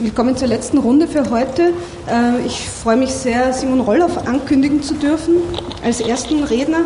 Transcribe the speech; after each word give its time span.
Willkommen 0.00 0.36
zur 0.36 0.46
letzten 0.46 0.78
Runde 0.78 1.08
für 1.08 1.28
heute. 1.28 1.72
Äh, 2.06 2.46
ich 2.46 2.68
freue 2.68 2.96
mich 2.96 3.10
sehr, 3.10 3.52
Simon 3.52 3.80
Rolloff 3.80 4.16
ankündigen 4.28 4.80
zu 4.80 4.94
dürfen 4.94 5.38
als 5.84 6.00
ersten 6.00 6.44
Redner. 6.44 6.82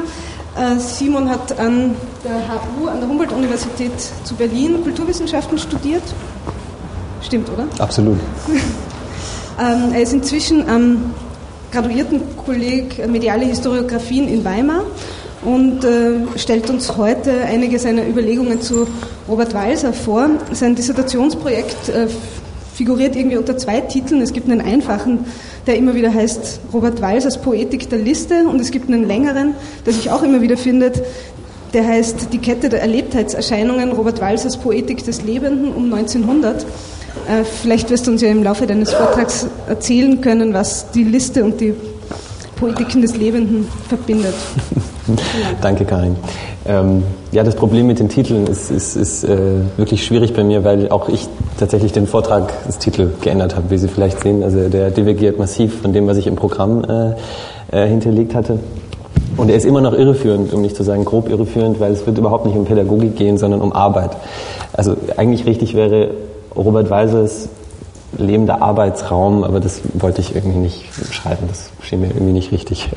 Äh, 0.57 0.79
Simon 0.79 1.29
hat 1.29 1.59
an 1.59 1.95
der 2.25 2.33
HU, 2.33 2.87
an 2.87 3.01
der 3.01 3.09
Humboldt-Universität 3.11 3.93
zu 4.25 4.35
Berlin 4.35 4.83
Kulturwissenschaften 4.83 5.59
studiert. 5.59 6.03
Stimmt, 7.21 7.51
oder? 7.51 7.67
Absolut. 7.79 8.19
Ähm, 9.61 9.93
er 9.93 10.01
ist 10.01 10.15
inzwischen 10.15 10.67
am 10.67 11.13
Graduiertenkolleg 11.73 13.07
Mediale 13.07 13.45
Historiografien 13.45 14.27
in 14.27 14.43
Weimar 14.47 14.81
und 15.43 15.85
äh, 15.85 16.21
stellt 16.37 16.71
uns 16.71 16.97
heute 16.97 17.33
einige 17.45 17.79
seiner 17.79 18.09
Überlegungen 18.09 18.63
zu 18.63 18.87
Robert 19.29 19.53
Walser 19.53 19.93
vor. 19.93 20.31
Sein 20.53 20.75
Dissertationsprojekt 20.75 21.91
figuriert 22.83 23.15
irgendwie 23.15 23.37
unter 23.37 23.57
zwei 23.57 23.81
Titeln. 23.81 24.21
Es 24.23 24.33
gibt 24.33 24.51
einen 24.51 24.61
einfachen, 24.61 25.25
der 25.69 25.77
immer 25.77 25.95
wieder 25.95 26.13
heißt 26.13 26.59
Robert 26.73 27.01
Walsers 27.01 27.41
Poetik 27.41 27.89
der 27.89 28.01
Liste 28.01 28.49
und 28.49 28.61
es 28.61 28.73
gibt 28.73 28.89
einen 28.89 29.07
längeren, 29.07 29.55
der 29.87 29.93
sich 29.93 30.11
auch 30.11 30.25
immer 30.25 30.43
wieder 30.43 30.57
findet, 30.57 31.01
der 31.75 31.87
heißt 31.87 32.33
Die 32.33 32.39
Kette 32.39 32.69
der 32.69 32.81
Erlebtheitserscheinungen, 32.81 33.93
Robert 33.93 34.21
Walsers 34.21 34.57
Poetik 34.57 35.05
des 35.05 35.23
Lebenden 35.23 35.73
um 35.73 35.95
1900. 35.95 36.63
Äh, 37.29 37.45
vielleicht 37.45 37.89
wirst 37.89 38.09
du 38.09 38.11
uns 38.11 38.21
ja 38.21 38.29
im 38.31 38.43
Laufe 38.43 38.67
deines 38.67 38.93
Vortrags 38.93 39.47
erzählen 39.69 40.21
können, 40.21 40.53
was 40.53 40.91
die 40.91 41.05
Liste 41.05 41.45
und 41.45 41.61
die 41.61 41.75
Poetiken 42.57 43.01
des 43.01 43.17
Lebenden 43.17 43.69
verbindet. 43.89 44.35
Danke, 45.61 45.85
Karin. 45.85 46.17
Ähm, 46.65 47.03
ja, 47.33 47.43
das 47.43 47.55
Problem 47.57 47.87
mit 47.87 47.99
den 47.99 48.09
Titeln 48.09 48.47
ist, 48.47 48.71
ist, 48.71 48.97
ist 48.97 49.25
äh, 49.25 49.39
wirklich 49.77 50.05
schwierig 50.05 50.35
bei 50.35 50.45
mir, 50.45 50.65
weil 50.65 50.89
auch 50.91 51.09
ich 51.09 51.29
tatsächlich 51.59 51.93
den 51.93 52.07
Vortrag, 52.07 52.53
das 52.67 52.79
Titel 52.79 53.11
geändert 53.21 53.57
habe, 53.57 53.71
wie 53.71 53.79
Sie 53.79 53.89
vielleicht 53.89 54.21
sehen. 54.21 54.43
Also 54.43 54.69
der 54.69 54.91
divergiert 54.91 55.39
massiv 55.39 55.81
von 55.81 55.93
dem, 55.93 56.07
was 56.07 56.17
ich 56.17 56.27
im 56.27 56.37
Programm 56.37 56.85
äh, 56.85 57.15
äh, 57.73 57.89
hinterlegt 57.89 58.35
hatte. 58.35 58.59
Und 59.37 59.49
er 59.49 59.57
ist 59.57 59.65
immer 59.65 59.81
noch 59.81 59.95
irreführend, 59.95 60.53
um 60.53 60.61
nicht 60.61 60.77
zu 60.77 60.83
sagen 60.83 61.05
grob 61.05 61.29
irreführend, 61.29 61.81
weil 61.81 61.93
es 61.93 62.07
wird 62.07 62.19
überhaupt 62.19 62.47
nicht 62.47 62.57
um 62.57 62.65
Pädagogik 62.65 63.17
gehen, 63.17 63.39
sondern 63.39 63.61
um 63.61 63.73
Arbeit. 63.73 64.11
Also 64.73 64.97
eigentlich 65.17 65.47
richtig 65.47 65.75
wäre 65.75 66.11
Robert 66.55 66.91
Weisers 66.91 67.49
lebender 68.19 68.61
Arbeitsraum, 68.61 69.43
aber 69.43 69.59
das 69.59 69.81
wollte 69.95 70.21
ich 70.21 70.35
irgendwie 70.35 70.59
nicht 70.59 70.85
schreiben, 71.13 71.49
das 71.49 71.71
schien 71.81 72.01
mir 72.01 72.09
irgendwie 72.09 72.33
nicht 72.33 72.53
richtig. 72.53 72.91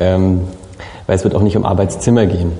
Ähm, 0.00 0.40
weil 1.10 1.16
es 1.16 1.24
wird 1.24 1.34
auch 1.34 1.42
nicht 1.42 1.56
um 1.56 1.64
Arbeitszimmer 1.64 2.24
gehen. 2.24 2.52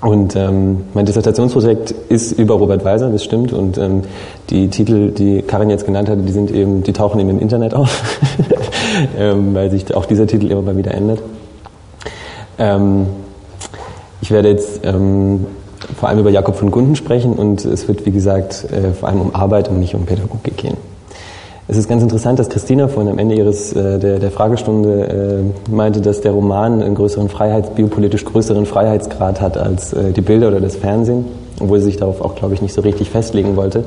Und 0.00 0.36
ähm, 0.36 0.84
mein 0.94 1.06
Dissertationsprojekt 1.06 1.90
ist 1.90 2.30
über 2.30 2.54
Robert 2.54 2.84
Weiser, 2.84 3.10
das 3.10 3.24
stimmt. 3.24 3.52
Und 3.52 3.78
ähm, 3.78 4.02
die 4.48 4.68
Titel, 4.68 5.10
die 5.10 5.42
Karin 5.42 5.70
jetzt 5.70 5.86
genannt 5.86 6.08
hat, 6.08 6.18
die 6.24 6.30
sind 6.30 6.52
eben, 6.52 6.84
die 6.84 6.92
tauchen 6.92 7.18
eben 7.18 7.30
im 7.30 7.40
Internet 7.40 7.74
auf, 7.74 8.00
ähm, 9.18 9.56
weil 9.56 9.72
sich 9.72 9.92
auch 9.92 10.06
dieser 10.06 10.28
Titel 10.28 10.52
immer 10.52 10.62
mal 10.62 10.76
wieder 10.76 10.94
ändert. 10.94 11.18
Ähm, 12.60 13.06
ich 14.20 14.30
werde 14.30 14.50
jetzt 14.50 14.82
ähm, 14.84 15.46
vor 15.98 16.10
allem 16.10 16.20
über 16.20 16.30
Jakob 16.30 16.54
von 16.54 16.70
Gunden 16.70 16.94
sprechen 16.94 17.32
und 17.32 17.64
es 17.64 17.88
wird, 17.88 18.06
wie 18.06 18.12
gesagt, 18.12 18.68
äh, 18.70 18.92
vor 18.92 19.08
allem 19.08 19.20
um 19.20 19.34
Arbeit 19.34 19.68
und 19.68 19.80
nicht 19.80 19.96
um 19.96 20.06
Pädagogik 20.06 20.56
gehen. 20.56 20.76
Es 21.70 21.76
ist 21.76 21.88
ganz 21.88 22.02
interessant, 22.02 22.36
dass 22.40 22.48
Christina 22.48 22.88
vorhin 22.88 23.12
am 23.12 23.18
Ende 23.20 23.36
ihres, 23.36 23.72
äh, 23.74 24.00
der, 24.00 24.18
der 24.18 24.32
Fragestunde 24.32 25.44
äh, 25.68 25.70
meinte, 25.70 26.00
dass 26.00 26.20
der 26.20 26.32
Roman 26.32 26.82
einen 26.82 26.96
größeren 26.96 27.28
Freiheits, 27.28 27.70
biopolitisch 27.70 28.24
größeren 28.24 28.66
Freiheitsgrad 28.66 29.40
hat 29.40 29.56
als 29.56 29.92
äh, 29.92 30.10
die 30.10 30.20
Bilder 30.20 30.48
oder 30.48 30.60
das 30.60 30.74
Fernsehen, 30.74 31.26
obwohl 31.60 31.78
sie 31.78 31.84
sich 31.84 31.96
darauf 31.96 32.22
auch, 32.22 32.34
glaube 32.34 32.54
ich, 32.54 32.60
nicht 32.60 32.74
so 32.74 32.80
richtig 32.80 33.10
festlegen 33.10 33.54
wollte, 33.54 33.84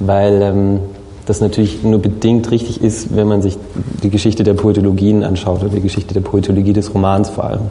weil 0.00 0.42
ähm, 0.42 0.80
das 1.24 1.40
natürlich 1.40 1.82
nur 1.82 1.98
bedingt 1.98 2.50
richtig 2.50 2.84
ist, 2.84 3.16
wenn 3.16 3.26
man 3.26 3.40
sich 3.40 3.56
die 4.02 4.10
Geschichte 4.10 4.44
der 4.44 4.52
Poetologien 4.52 5.24
anschaut 5.24 5.62
oder 5.62 5.70
die 5.70 5.80
Geschichte 5.80 6.12
der 6.12 6.20
Poetologie 6.20 6.74
des 6.74 6.92
Romans 6.92 7.30
vor 7.30 7.44
allem. 7.44 7.62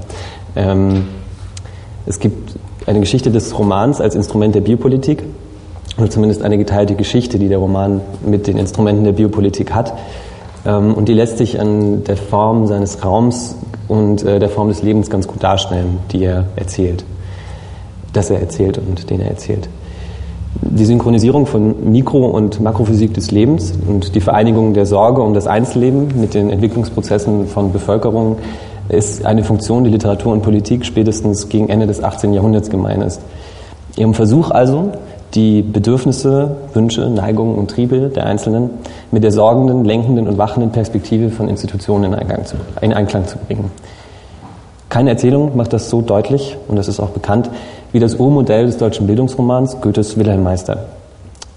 Ähm, 0.55 1.03
es 2.07 2.19
gibt 2.19 2.55
eine 2.87 3.01
Geschichte 3.01 3.29
des 3.29 3.55
Romans 3.55 4.01
als 4.01 4.15
Instrument 4.15 4.55
der 4.55 4.61
Biopolitik 4.61 5.21
oder 5.97 6.09
zumindest 6.09 6.41
eine 6.41 6.57
geteilte 6.57 6.95
Geschichte, 6.95 7.39
die 7.39 7.47
der 7.47 7.57
Roman 7.57 8.01
mit 8.25 8.47
den 8.47 8.57
Instrumenten 8.57 9.03
der 9.03 9.11
Biopolitik 9.13 9.73
hat. 9.73 9.93
Ähm, 10.65 10.93
und 10.93 11.07
die 11.07 11.13
lässt 11.13 11.37
sich 11.37 11.59
an 11.59 12.03
der 12.03 12.17
Form 12.17 12.67
seines 12.67 13.03
Raums 13.03 13.55
und 13.87 14.23
äh, 14.23 14.39
der 14.39 14.49
Form 14.49 14.69
des 14.69 14.81
Lebens 14.81 15.09
ganz 15.09 15.27
gut 15.27 15.43
darstellen, 15.43 15.99
die 16.11 16.23
er 16.23 16.45
erzählt. 16.55 17.03
Dass 18.13 18.29
er 18.29 18.39
erzählt 18.39 18.77
und 18.77 19.09
den 19.09 19.21
er 19.21 19.29
erzählt. 19.29 19.69
Die 20.61 20.85
Synchronisierung 20.85 21.45
von 21.45 21.91
Mikro- 21.91 22.27
und 22.27 22.61
Makrophysik 22.61 23.13
des 23.13 23.31
Lebens 23.31 23.73
und 23.87 24.15
die 24.15 24.21
Vereinigung 24.21 24.73
der 24.73 24.85
Sorge 24.85 25.21
um 25.21 25.33
das 25.33 25.47
Einzelleben 25.47 26.09
mit 26.19 26.35
den 26.35 26.49
Entwicklungsprozessen 26.49 27.47
von 27.47 27.71
Bevölkerung 27.71 28.37
ist 28.89 29.25
eine 29.25 29.43
Funktion, 29.43 29.83
die 29.83 29.89
Literatur 29.89 30.31
und 30.31 30.41
Politik 30.41 30.85
spätestens 30.85 31.49
gegen 31.49 31.69
Ende 31.69 31.87
des 31.87 32.03
18. 32.03 32.33
Jahrhunderts 32.33 32.69
gemein 32.69 33.01
ist. 33.01 33.21
Ihrem 33.95 34.13
Versuch 34.13 34.51
also, 34.51 34.91
die 35.33 35.63
Bedürfnisse, 35.63 36.55
Wünsche, 36.73 37.09
Neigungen 37.09 37.55
und 37.55 37.71
Triebe 37.71 38.09
der 38.09 38.25
Einzelnen 38.25 38.69
mit 39.11 39.23
der 39.23 39.31
sorgenden, 39.31 39.83
lenkenden 39.83 40.27
und 40.27 40.37
wachenden 40.37 40.71
Perspektive 40.71 41.29
von 41.29 41.49
Institutionen 41.49 42.13
in 42.13 42.19
Einklang 42.19 42.45
zu, 42.45 42.55
in 42.81 42.93
Einklang 42.93 43.25
zu 43.25 43.37
bringen. 43.37 43.71
Keine 44.89 45.09
Erzählung 45.09 45.57
macht 45.57 45.73
das 45.73 45.89
so 45.89 46.01
deutlich, 46.01 46.55
und 46.67 46.75
das 46.75 46.87
ist 46.87 46.99
auch 46.99 47.09
bekannt, 47.09 47.49
wie 47.91 47.99
das 47.99 48.15
Urmodell 48.15 48.67
des 48.67 48.77
deutschen 48.77 49.07
Bildungsromans 49.07 49.81
Goethes 49.81 50.17
Wilhelm 50.17 50.43
Meister. 50.43 50.85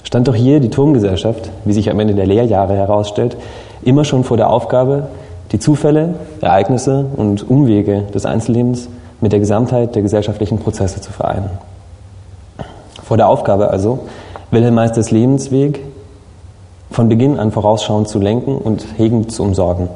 Stand 0.04 0.28
doch 0.28 0.34
hier 0.34 0.60
die 0.60 0.70
Turmgesellschaft, 0.70 1.50
wie 1.66 1.72
sich 1.74 1.90
am 1.90 2.00
Ende 2.00 2.14
der 2.14 2.26
Lehrjahre 2.26 2.74
herausstellt, 2.74 3.36
immer 3.82 4.04
schon 4.04 4.24
vor 4.24 4.38
der 4.38 4.48
Aufgabe, 4.48 5.08
die 5.52 5.58
Zufälle, 5.58 6.14
Ereignisse 6.40 7.06
und 7.16 7.48
Umwege 7.48 8.04
des 8.14 8.24
Einzellebens 8.24 8.88
mit 9.20 9.32
der 9.32 9.40
Gesamtheit 9.40 9.94
der 9.94 10.02
gesellschaftlichen 10.02 10.58
Prozesse 10.58 11.00
zu 11.00 11.12
vereinen. 11.12 11.50
Vor 13.06 13.16
der 13.16 13.28
Aufgabe 13.28 13.70
also, 13.70 14.00
Wilhelm 14.50 14.74
Meisters 14.74 15.12
Lebensweg 15.12 15.80
von 16.90 17.08
Beginn 17.08 17.38
an 17.38 17.52
vorausschauend 17.52 18.08
zu 18.08 18.18
lenken 18.18 18.58
und 18.58 18.84
hegend 18.96 19.30
zu 19.30 19.44
umsorgen. 19.44 19.88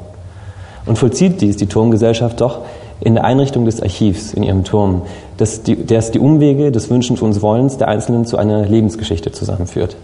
Und 0.86 0.96
vollzieht 0.96 1.40
dies 1.40 1.56
die 1.56 1.66
Turmgesellschaft 1.66 2.40
doch 2.40 2.60
in 3.00 3.14
der 3.14 3.24
Einrichtung 3.24 3.64
des 3.64 3.82
Archivs 3.82 4.32
in 4.32 4.44
ihrem 4.44 4.62
Turm, 4.62 5.02
das 5.38 5.64
die, 5.64 5.84
das 5.84 6.12
die 6.12 6.20
Umwege 6.20 6.70
des 6.70 6.88
Wünschens 6.88 7.20
und 7.20 7.42
Wollens 7.42 7.78
der 7.78 7.88
Einzelnen 7.88 8.26
zu 8.26 8.36
einer 8.36 8.64
Lebensgeschichte 8.64 9.32
zusammenführt. 9.32 9.96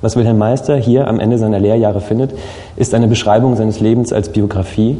Was 0.00 0.16
Wilhelm 0.16 0.38
Meister 0.38 0.76
hier 0.76 1.06
am 1.06 1.20
Ende 1.20 1.38
seiner 1.38 1.60
Lehrjahre 1.60 2.00
findet, 2.00 2.32
ist 2.74 2.94
eine 2.94 3.06
Beschreibung 3.06 3.54
seines 3.54 3.78
Lebens 3.78 4.12
als 4.12 4.30
Biografie, 4.30 4.98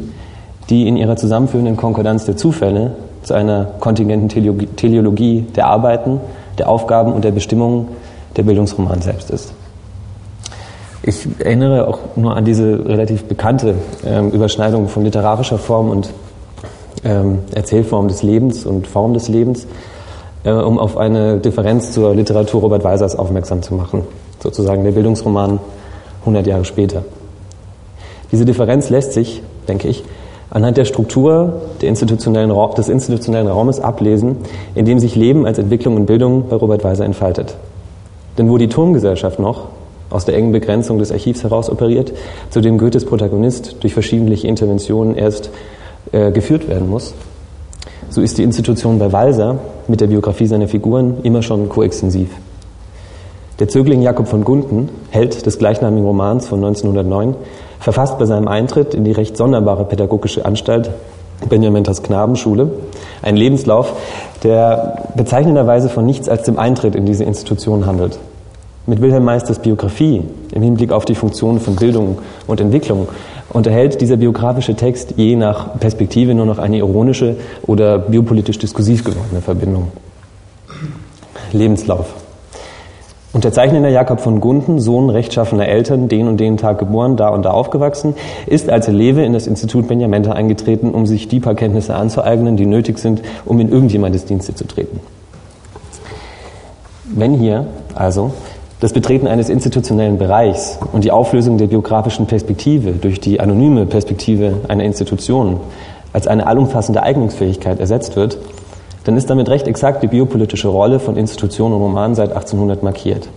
die 0.69 0.87
in 0.87 0.95
ihrer 0.95 1.17
zusammenführenden 1.17 1.75
Konkordanz 1.75 2.23
der 2.23 2.37
Zufälle 2.37 2.91
zu 3.23 3.33
einer 3.33 3.65
kontingenten 3.81 4.29
Teleologie 4.77 5.41
der 5.53 5.67
Arbeiten 5.67 6.21
der 6.57 6.69
Aufgaben 6.69 7.13
und 7.13 7.23
der 7.23 7.31
Bestimmungen 7.31 7.87
der 8.35 8.43
Bildungsroman 8.43 9.01
selbst 9.01 9.29
ist. 9.29 9.53
Ich 11.03 11.27
erinnere 11.39 11.87
auch 11.87 11.99
nur 12.15 12.35
an 12.35 12.45
diese 12.45 12.83
relativ 12.85 13.25
bekannte 13.25 13.75
ähm, 14.05 14.31
Überschneidung 14.31 14.87
von 14.87 15.03
literarischer 15.03 15.59
Form 15.59 15.89
und 15.89 16.09
ähm, 17.03 17.39
Erzählform 17.53 18.07
des 18.07 18.23
Lebens 18.23 18.65
und 18.65 18.87
Form 18.87 19.13
des 19.13 19.27
Lebens, 19.27 19.67
äh, 20.43 20.51
um 20.51 20.79
auf 20.79 20.97
eine 20.97 21.37
Differenz 21.37 21.91
zur 21.91 22.15
Literatur 22.15 22.61
Robert 22.61 22.83
Weisers 22.83 23.15
aufmerksam 23.15 23.61
zu 23.61 23.75
machen, 23.75 24.01
sozusagen 24.41 24.83
der 24.83 24.91
Bildungsroman 24.91 25.59
100 26.21 26.47
Jahre 26.47 26.65
später. 26.65 27.03
Diese 28.31 28.45
Differenz 28.45 28.89
lässt 28.89 29.13
sich, 29.13 29.43
denke 29.67 29.87
ich, 29.87 30.03
anhand 30.49 30.77
der 30.77 30.85
Struktur 30.85 31.61
der 31.81 31.89
institutionellen, 31.89 32.53
des 32.77 32.89
institutionellen 32.89 33.47
Raumes 33.47 33.79
ablesen, 33.79 34.37
in 34.75 34.85
dem 34.85 34.99
sich 34.99 35.15
Leben 35.15 35.45
als 35.45 35.57
Entwicklung 35.57 35.95
und 35.95 36.05
Bildung 36.05 36.45
bei 36.49 36.55
Robert 36.55 36.83
Weiser 36.83 37.05
entfaltet. 37.05 37.55
Denn 38.37 38.49
wo 38.49 38.57
die 38.57 38.67
Turmgesellschaft 38.67 39.39
noch 39.39 39.67
aus 40.09 40.25
der 40.25 40.35
engen 40.35 40.51
Begrenzung 40.51 40.99
des 40.99 41.11
Archivs 41.11 41.43
heraus 41.43 41.69
operiert, 41.69 42.13
zu 42.49 42.61
dem 42.61 42.77
Goethes 42.77 43.05
Protagonist 43.05 43.77
durch 43.81 43.93
verschiedene 43.93 44.35
Interventionen 44.35 45.15
erst 45.15 45.49
äh, 46.11 46.31
geführt 46.31 46.67
werden 46.67 46.89
muss, 46.89 47.13
so 48.09 48.21
ist 48.21 48.37
die 48.37 48.43
Institution 48.43 48.99
bei 48.99 49.11
Walser 49.11 49.57
mit 49.87 49.99
der 49.99 50.07
Biografie 50.07 50.45
seiner 50.45 50.67
Figuren 50.67 51.17
immer 51.23 51.41
schon 51.41 51.69
koextensiv. 51.69 52.29
Der 53.59 53.67
Zögling 53.67 54.01
Jakob 54.01 54.27
von 54.27 54.43
Gunden, 54.43 54.89
Held 55.11 55.45
des 55.45 55.57
gleichnamigen 55.57 56.05
Romans 56.05 56.47
von 56.47 56.63
1909, 56.63 57.35
verfasst 57.85 58.17
bei 58.17 58.25
seinem 58.25 58.47
Eintritt 58.47 58.95
in 58.95 59.03
die 59.03 59.11
recht 59.11 59.37
sonderbare 59.37 59.85
pädagogische 59.85 60.43
Anstalt 60.43 60.89
Benjamin 61.49 61.83
Knabenschule 61.83 62.71
einen 63.21 63.37
Lebenslauf, 63.37 63.93
der 64.41 65.03
bezeichnenderweise 65.15 65.87
von 65.89 66.03
nichts 66.03 66.27
als 66.27 66.41
dem 66.41 66.57
Eintritt 66.57 66.95
in 66.95 67.05
diese 67.05 67.25
Institution 67.25 67.85
handelt. 67.85 68.17
Mit 68.87 69.01
Wilhelm 69.01 69.23
Meisters 69.23 69.59
Biografie 69.59 70.23
im 70.51 70.61
Hinblick 70.63 70.91
auf 70.91 71.05
die 71.05 71.13
Funktionen 71.13 71.59
von 71.59 71.75
Bildung 71.75 72.17
und 72.47 72.59
Entwicklung 72.59 73.07
unterhält 73.53 74.01
dieser 74.01 74.17
biografische 74.17 74.73
Text 74.73 75.13
je 75.17 75.35
nach 75.35 75.79
Perspektive 75.79 76.33
nur 76.33 76.47
noch 76.47 76.57
eine 76.57 76.77
ironische 76.77 77.35
oder 77.67 77.99
biopolitisch 77.99 78.57
diskursiv 78.57 79.03
gewordene 79.03 79.41
Verbindung. 79.41 79.91
Lebenslauf. 81.51 82.24
Unterzeichnender 83.35 83.89
Jakob 83.89 84.21
von 84.21 84.39
Gunden, 84.39 84.79
Sohn 84.79 85.09
rechtschaffener 85.09 85.67
Eltern, 85.67 86.07
den 86.07 86.29
und 86.29 86.39
den 86.39 86.55
Tag 86.55 86.79
geboren, 86.79 87.17
da 87.17 87.27
und 87.27 87.43
da 87.43 87.51
aufgewachsen, 87.51 88.15
ist 88.45 88.69
als 88.69 88.87
Eleve 88.87 89.25
in 89.25 89.33
das 89.33 89.45
Institut 89.45 89.89
Benjamenta 89.89 90.31
eingetreten, 90.31 90.91
um 90.91 91.05
sich 91.05 91.27
die 91.27 91.41
paar 91.41 91.53
Kenntnisse 91.53 91.95
anzueignen, 91.95 92.55
die 92.55 92.65
nötig 92.65 92.97
sind, 92.97 93.21
um 93.43 93.59
in 93.59 93.69
irgendjemandes 93.69 94.23
Dienste 94.23 94.55
zu 94.55 94.65
treten. 94.65 95.01
Wenn 97.03 97.33
hier 97.33 97.67
also 97.93 98.31
das 98.79 98.93
Betreten 98.93 99.27
eines 99.27 99.49
institutionellen 99.49 100.17
Bereichs 100.17 100.79
und 100.93 101.03
die 101.03 101.11
Auflösung 101.11 101.57
der 101.57 101.67
biografischen 101.67 102.27
Perspektive 102.27 102.93
durch 102.93 103.19
die 103.19 103.41
anonyme 103.41 103.85
Perspektive 103.85 104.61
einer 104.69 104.85
Institution 104.85 105.59
als 106.13 106.27
eine 106.27 106.47
allumfassende 106.47 107.03
Eignungsfähigkeit 107.03 107.81
ersetzt 107.81 108.15
wird, 108.15 108.37
dann 109.05 109.15
ist 109.15 109.29
damit 109.29 109.47
recht 109.49 109.67
exakt 109.67 110.03
die 110.03 110.07
biopolitische 110.07 110.67
Rolle 110.67 110.99
von 110.99 111.15
Institution 111.15 111.71
und 111.71 111.81
Roman 111.81 112.15
seit 112.15 112.31
1800 112.31 112.83
markiert. 112.83 113.29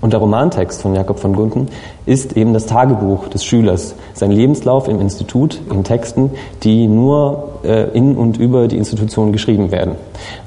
Und 0.00 0.12
der 0.12 0.20
Romantext 0.20 0.80
von 0.80 0.94
Jakob 0.94 1.18
von 1.18 1.34
Gunten 1.34 1.66
ist 2.06 2.36
eben 2.36 2.54
das 2.54 2.66
Tagebuch 2.66 3.26
des 3.26 3.44
Schülers, 3.44 3.96
sein 4.14 4.30
Lebenslauf 4.30 4.86
im 4.86 5.00
Institut 5.00 5.60
in 5.70 5.82
Texten, 5.82 6.30
die 6.62 6.86
nur 6.86 7.48
äh, 7.64 7.90
in 7.90 8.16
und 8.16 8.38
über 8.38 8.68
die 8.68 8.76
Institution 8.76 9.32
geschrieben 9.32 9.72
werden. 9.72 9.96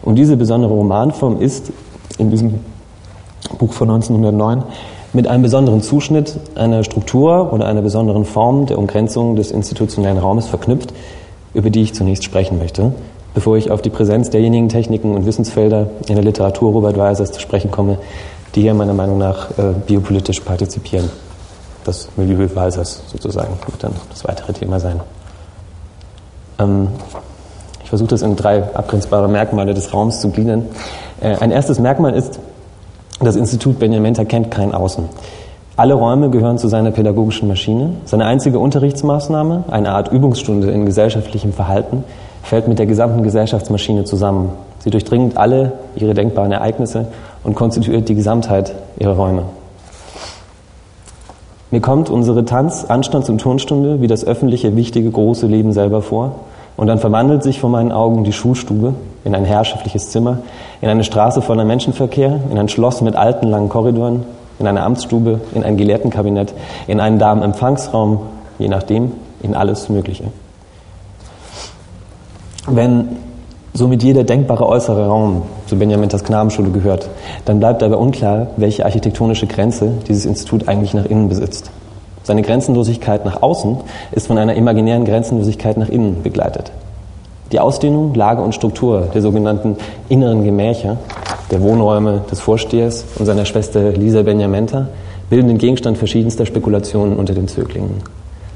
Und 0.02 0.16
diese 0.16 0.38
besondere 0.38 0.72
Romanform 0.72 1.42
ist 1.42 1.74
in 2.18 2.32
diesem 2.32 2.62
Buch 3.60 3.74
von 3.74 3.90
1909 3.90 4.64
mit 5.12 5.28
einem 5.28 5.44
besonderen 5.44 5.82
Zuschnitt 5.82 6.40
einer 6.56 6.86
Struktur 6.86 7.52
oder 7.52 7.66
einer 7.66 7.82
besonderen 7.82 8.24
Form 8.24 8.68
der 8.68 8.80
Umgrenzung 8.80 9.36
des 9.36 9.52
institutionellen 9.52 10.18
Raumes 10.18 10.48
verknüpft, 10.48 10.94
über 11.54 11.70
die 11.70 11.82
ich 11.82 11.94
zunächst 11.94 12.24
sprechen 12.24 12.58
möchte 12.58 12.94
bevor 13.34 13.58
ich 13.58 13.72
auf 13.72 13.82
die 13.82 13.90
Präsenz 13.90 14.30
derjenigen 14.30 14.70
Techniken 14.70 15.16
und 15.16 15.26
Wissensfelder 15.26 15.88
in 16.08 16.16
der 16.16 16.24
Literatur 16.24 16.72
Robert 16.72 16.98
Weisers 16.98 17.32
zu 17.32 17.40
sprechen 17.40 17.72
komme, 17.72 17.98
die 18.56 18.62
hier 18.62 18.74
meiner 18.74 18.94
Meinung 18.94 19.18
nach 19.18 19.52
äh, 19.52 19.74
biopolitisch 19.86 20.42
partizipieren. 20.42 21.10
Das 21.84 22.10
Milieu 22.16 22.48
Weisers 22.54 23.04
sozusagen 23.08 23.54
wird 23.66 23.84
dann 23.84 23.94
das 24.10 24.24
weitere 24.26 24.54
Thema 24.54 24.80
sein. 24.80 25.00
Ähm, 26.60 26.90
ich 27.84 27.90
versuche 27.90 28.10
das 28.10 28.22
in 28.22 28.36
drei 28.36 28.64
abgrenzbare 28.74 29.28
Merkmale 29.28 29.74
des 29.74 29.94
Raums 29.94 30.22
zu 30.22 30.30
gliedern. 30.30 30.66
Äh, 31.22 31.36
ein 31.38 31.52
erstes 31.52 31.80
Merkmal 31.80 32.14
ist, 32.14 32.40
das 33.20 33.36
Institut 33.36 33.80
Benjamin 33.80 34.14
kennt 34.28 34.52
kein 34.52 34.74
Außen. 34.74 35.06
Alle 35.78 35.94
Räume 35.94 36.30
gehören 36.30 36.58
zu 36.58 36.68
seiner 36.68 36.92
pädagogischen 36.92 37.48
Maschine. 37.48 37.94
Seine 38.06 38.26
einzige 38.26 38.60
Unterrichtsmaßnahme, 38.60 39.64
eine 39.72 39.94
Art 39.94 40.12
Übungsstunde 40.12 40.70
in 40.70 40.86
gesellschaftlichem 40.86 41.54
Verhalten, 41.54 42.04
fällt 42.44 42.68
mit 42.68 42.80
der 42.80 42.86
gesamten 42.86 43.24
Gesellschaftsmaschine 43.24 44.04
zusammen. 44.04 44.50
Sie 44.80 44.90
durchdringt 44.90 45.38
alle 45.38 45.74
ihre 45.96 46.14
denkbaren 46.14 46.52
Ereignisse 46.52 47.08
und 47.44 47.56
konstituiert 47.56 48.10
die 48.10 48.16
Gesamtheit 48.16 48.74
ihrer 49.00 49.16
Räume. 49.16 49.44
Mir 51.72 51.80
kommt 51.80 52.10
unsere 52.10 52.44
Tanz-, 52.44 52.86
Anstands- 52.86 53.30
und 53.30 53.40
Turnstunde 53.40 54.02
wie 54.02 54.08
das 54.08 54.26
öffentliche, 54.26 54.76
wichtige, 54.76 55.10
große 55.10 55.48
Leben 55.48 55.72
selber 55.72 56.02
vor. 56.02 56.36
Und 56.76 56.88
dann 56.88 57.00
verwandelt 57.00 57.44
sich 57.44 57.60
vor 57.60 57.70
meinen 57.70 57.92
Augen 57.92 58.24
die 58.24 58.34
Schulstube 58.34 58.94
in 59.24 59.36
ein 59.36 59.46
herrschaftliches 59.46 60.10
Zimmer, 60.10 60.40
in 60.82 60.90
eine 60.90 61.04
Straße 61.04 61.42
voller 61.42 61.64
Menschenverkehr, 61.64 62.40
in 62.50 62.58
ein 62.58 62.70
Schloss 62.70 63.02
mit 63.02 63.16
alten, 63.16 63.48
langen 63.48 63.70
Korridoren, 63.70 64.24
in 64.60 64.68
eine 64.68 64.84
Amtsstube, 64.84 65.42
in 65.54 65.64
ein 65.64 65.78
Gelehrtenkabinett, 65.78 66.54
in 66.88 67.00
einen 67.00 67.20
Damenempfangsraum, 67.20 68.20
je 68.58 68.68
nachdem, 68.68 69.12
in 69.42 69.56
alles 69.56 69.90
Mögliche. 69.90 70.26
Wenn 72.68 73.18
somit 73.74 74.04
jeder 74.04 74.24
denkbare 74.24 74.68
äußere 74.68 75.08
Raum 75.08 75.44
zu 75.66 75.78
Benjamins 75.78 76.24
Knabenschule 76.24 76.70
gehört, 76.70 77.10
dann 77.46 77.60
bleibt 77.60 77.82
dabei 77.82 77.96
unklar, 77.96 78.48
welche 78.58 78.86
architektonische 78.86 79.48
Grenze 79.48 79.94
dieses 80.08 80.26
Institut 80.26 80.68
eigentlich 80.68 80.94
nach 80.94 81.06
innen 81.06 81.28
besitzt. 81.28 81.72
Seine 82.24 82.44
Grenzenlosigkeit 82.44 83.26
nach 83.26 83.42
außen 83.42 83.78
ist 84.12 84.28
von 84.28 84.38
einer 84.38 84.54
imaginären 84.54 85.06
Grenzenlosigkeit 85.06 85.78
nach 85.78 85.90
innen 85.90 86.22
begleitet. 86.22 86.72
Die 87.52 87.60
Ausdehnung, 87.60 88.14
Lage 88.14 88.42
und 88.44 88.54
Struktur 88.54 89.08
der 89.14 89.22
sogenannten 89.22 89.76
inneren 90.08 90.44
Gemächer, 90.44 90.98
der 91.50 91.62
Wohnräume 91.62 92.22
des 92.30 92.40
Vorstehers 92.40 93.06
und 93.18 93.26
seiner 93.26 93.46
Schwester 93.46 93.92
Lisa 93.92 94.22
Benjamenta 94.22 94.88
bilden 95.30 95.48
den 95.48 95.58
Gegenstand 95.58 95.98
verschiedenster 95.98 96.46
Spekulationen 96.46 97.18
unter 97.18 97.34
den 97.34 97.48
Zöglingen, 97.48 98.04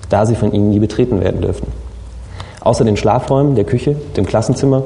da 0.09 0.25
sie 0.25 0.35
von 0.35 0.53
ihnen 0.53 0.69
nie 0.69 0.79
betreten 0.79 1.21
werden 1.21 1.41
dürfen. 1.41 1.67
Außer 2.65 2.83
den 2.83 2.97
Schlafräumen, 2.97 3.53
der 3.53 3.63
Küche, 3.63 3.95
dem 4.17 4.25
Klassenzimmer 4.25 4.81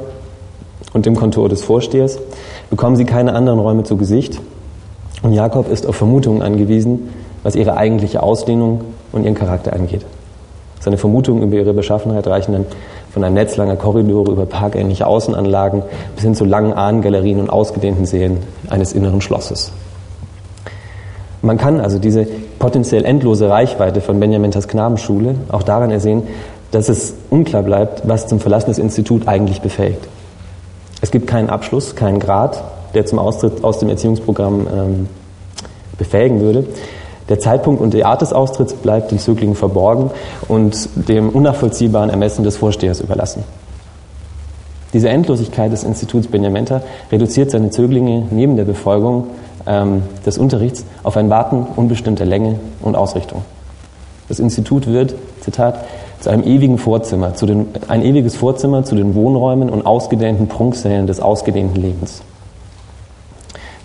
und 0.92 1.06
dem 1.06 1.16
Kontor 1.16 1.48
des 1.48 1.64
Vorstehers 1.64 2.20
bekommen 2.70 2.98
sie 2.98 3.06
keine 3.06 3.34
anderen 3.34 3.58
Räume 3.58 3.84
zu 3.84 3.96
Gesicht. 3.96 4.40
Und 5.24 5.32
Jakob 5.32 5.72
ist 5.72 5.88
auf 5.88 5.96
Vermutungen 5.96 6.42
angewiesen, 6.42 7.10
was 7.42 7.56
ihre 7.56 7.78
eigentliche 7.78 8.22
Ausdehnung 8.22 8.82
und 9.14 9.24
ihren 9.24 9.34
Charakter 9.34 9.72
angeht. 9.72 10.06
Seine 10.82 10.98
Vermutungen 10.98 11.42
über 11.42 11.56
ihre 11.56 11.74
Beschaffenheit 11.74 12.28
reichen 12.28 12.52
dann 12.52 12.66
von 13.14 13.24
einem 13.24 13.36
Netz 13.36 13.56
langer 13.56 13.78
Korridore 13.78 14.34
über 14.34 14.46
parkähnliche 14.46 15.08
Außenanlagen 15.08 15.84
bis 16.16 16.26
hin 16.26 16.36
zu 16.36 16.44
langen 16.44 16.74
Ahnengalerien 16.74 17.40
und 17.40 17.50
ausgedehnten 17.50 18.06
Sälen 18.06 18.40
eines 18.70 18.92
inneren 18.92 19.22
Schlosses. 19.22 19.72
Man 21.42 21.58
kann 21.58 21.80
also 21.80 21.98
diese 21.98 22.28
potenziell 22.60 23.06
endlose 23.06 23.50
Reichweite 23.50 24.02
von 24.02 24.20
Benjamins 24.20 24.68
Knabenschule 24.68 25.36
auch 25.50 25.64
daran 25.64 25.92
ersehen, 25.92 26.24
dass 26.72 26.90
es 26.90 27.14
unklar 27.30 27.64
bleibt, 27.64 28.08
was 28.08 28.28
zum 28.28 28.40
Verlassen 28.40 28.70
des 28.70 28.78
Instituts 28.78 29.28
eigentlich 29.28 29.62
befähigt. 29.62 30.08
Es 31.02 31.12
gibt 31.12 31.28
keinen 31.28 31.50
Abschluss, 31.50 31.96
keinen 31.96 32.20
Grad, 32.20 32.64
der 32.94 33.06
zum 33.06 33.20
Austritt 33.20 33.64
aus 33.64 33.80
dem 33.80 33.90
Erziehungsprogramm 33.90 34.68
ähm, 34.72 35.08
befähigen 35.98 36.42
würde. 36.42 36.66
Der 37.30 37.40
Zeitpunkt 37.40 37.82
und 37.82 37.94
die 37.94 38.04
Art 38.04 38.22
des 38.22 38.34
Austritts 38.34 38.74
bleibt 38.74 39.12
den 39.12 39.20
Zöglingen 39.20 39.56
verborgen 39.56 40.10
und 40.48 40.90
dem 40.96 41.30
unnachvollziehbaren 41.30 42.10
Ermessen 42.10 42.44
des 42.44 42.58
Vorstehers 42.58 43.02
überlassen. 43.02 43.44
Diese 44.94 45.10
Endlosigkeit 45.10 45.72
des 45.72 45.84
Instituts 45.84 46.28
Benjamenta 46.28 46.82
reduziert 47.12 47.52
seine 47.52 47.70
Zöglinge 47.70 48.26
neben 48.32 48.58
der 48.58 48.64
Befolgung 48.64 49.28
ähm, 49.68 50.02
des 50.26 50.40
Unterrichts 50.40 50.84
auf 51.04 51.16
ein 51.16 51.30
Warten 51.30 51.68
unbestimmter 51.76 52.26
Länge 52.26 52.60
und 52.82 52.96
Ausrichtung. 52.96 53.44
Das 54.28 54.40
Institut 54.40 54.88
wird, 54.88 55.14
Zitat, 55.42 55.86
zu 56.20 56.30
einem 56.30 56.44
ewigen 56.44 56.78
Vorzimmer, 56.78 57.34
zu 57.36 57.46
den, 57.46 57.68
ein 57.88 58.04
ewiges 58.04 58.36
Vorzimmer 58.36 58.84
zu 58.84 58.96
den 58.96 59.16
Wohnräumen 59.16 59.70
und 59.70 59.86
ausgedehnten 59.86 60.48
Prunksälen 60.48 61.08
des 61.08 61.20
ausgedehnten 61.20 61.82
Lebens. 61.82 62.22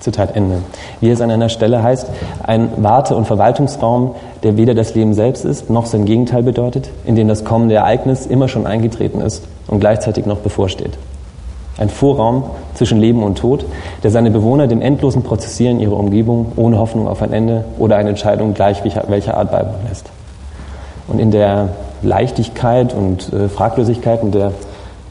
Zitat 0.01 0.37
Ende. 0.37 0.59
Wie 1.01 1.11
es 1.11 1.21
an 1.23 1.31
einer 1.31 1.49
Stelle 1.49 1.83
heißt, 1.83 2.09
ein 2.43 2.69
Warte- 2.77 3.17
und 3.17 3.27
Verwaltungsraum, 3.27 4.15
der 4.43 4.59
weder 4.59 4.75
das 4.75 4.95
Leben 4.95 5.15
selbst 5.15 5.45
ist, 5.47 5.71
noch 5.71 5.87
sein 5.87 6.05
Gegenteil 6.05 6.43
bedeutet, 6.43 6.91
in 7.07 7.17
dem 7.17 7.27
das 7.27 7.45
kommende 7.45 7.77
Ereignis 7.77 8.27
immer 8.27 8.49
schon 8.49 8.67
eingetreten 8.67 9.23
ist 9.23 9.45
und 9.67 9.81
gleichzeitig 9.81 10.27
noch 10.27 10.39
bevorsteht. 10.39 10.99
Ein 11.79 11.89
Vorraum 11.89 12.45
zwischen 12.75 13.01
Leben 13.01 13.23
und 13.23 13.39
Tod, 13.39 13.65
der 14.03 14.11
seine 14.11 14.31
Bewohner 14.31 14.67
dem 14.67 14.83
endlosen 14.83 15.23
Prozessieren 15.23 15.81
ihrer 15.81 15.97
Umgebung 15.97 16.53
ohne 16.57 16.79
Hoffnung 16.79 17.09
auf 17.09 17.23
ein 17.23 17.33
Ende 17.33 17.65
oder 17.79 17.97
eine 17.97 18.11
Entscheidung 18.11 18.55
gleich 18.55 18.85
welcher 18.85 19.37
Art 19.37 19.51
beibehalten 19.51 19.89
lässt. 19.89 20.11
Und 21.09 21.19
in 21.19 21.31
der 21.31 21.71
Leichtigkeit 22.05 22.95
und 22.95 23.33
äh, 23.33 23.49
Fraglosigkeit, 23.49 24.23
in 24.23 24.33
der 24.33 24.53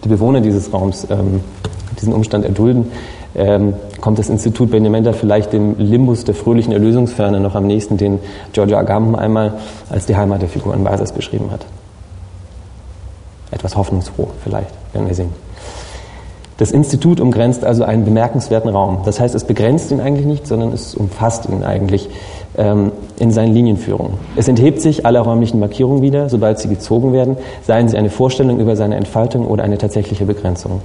die 0.04 0.10
Bewohner 0.10 0.42
dieses 0.42 0.74
Raums 0.74 1.08
ähm, 1.10 1.42
diesen 2.00 2.14
Umstand 2.14 2.46
erdulden, 2.46 2.92
ähm, 3.36 3.74
kommt 4.02 4.20
das 4.20 4.30
Institut 4.30 4.72
Benjamenta 4.72 5.14
vielleicht 5.14 5.54
dem 5.54 5.78
Limbus 5.78 6.24
der 6.26 6.36
fröhlichen 6.36 6.74
Erlösungsferne 6.74 7.40
noch 7.40 7.56
am 7.56 7.66
nächsten, 7.66 7.98
den 7.98 8.20
Giorgio 8.52 8.78
Agamben 8.78 9.16
einmal 9.16 9.54
als 9.90 10.06
die 10.06 10.16
Heimat 10.16 10.42
der 10.42 10.50
Figuren 10.50 10.84
Weisers 10.84 11.12
beschrieben 11.12 11.52
hat. 11.52 11.66
Etwas 13.52 13.76
hoffnungsfroh 13.76 14.30
vielleicht, 14.44 14.72
werden 14.94 15.08
wir 15.08 15.16
sehen. 15.16 15.32
Das 16.58 16.72
Institut 16.72 17.20
umgrenzt 17.20 17.66
also 17.66 17.84
einen 17.84 18.06
bemerkenswerten 18.06 18.70
Raum. 18.70 19.00
Das 19.06 19.20
heißt, 19.20 19.34
es 19.34 19.44
begrenzt 19.44 19.92
ihn 19.92 20.00
eigentlich 20.00 20.28
nicht, 20.28 20.46
sondern 20.46 20.72
es 20.72 20.94
umfasst 20.94 21.48
ihn 21.50 21.64
eigentlich 21.64 22.10
ähm, 22.58 22.92
in 23.18 23.32
seinen 23.32 23.54
Linienführungen. 23.54 24.14
Es 24.36 24.48
enthebt 24.48 24.80
sich 24.80 25.06
aller 25.06 25.22
räumlichen 25.22 25.60
Markierungen 25.60 26.04
wieder, 26.04 26.30
sobald 26.30 26.60
sie 26.60 26.70
gezogen 26.70 27.12
werden, 27.12 27.38
seien 27.64 27.88
sie 27.88 27.98
eine 27.98 28.12
Vorstellung 28.12 28.60
über 28.60 28.76
seine 28.76 28.96
Entfaltung 28.96 29.48
oder 29.48 29.64
eine 29.64 29.80
tatsächliche 29.80 30.26
Begrenzung. 30.26 30.82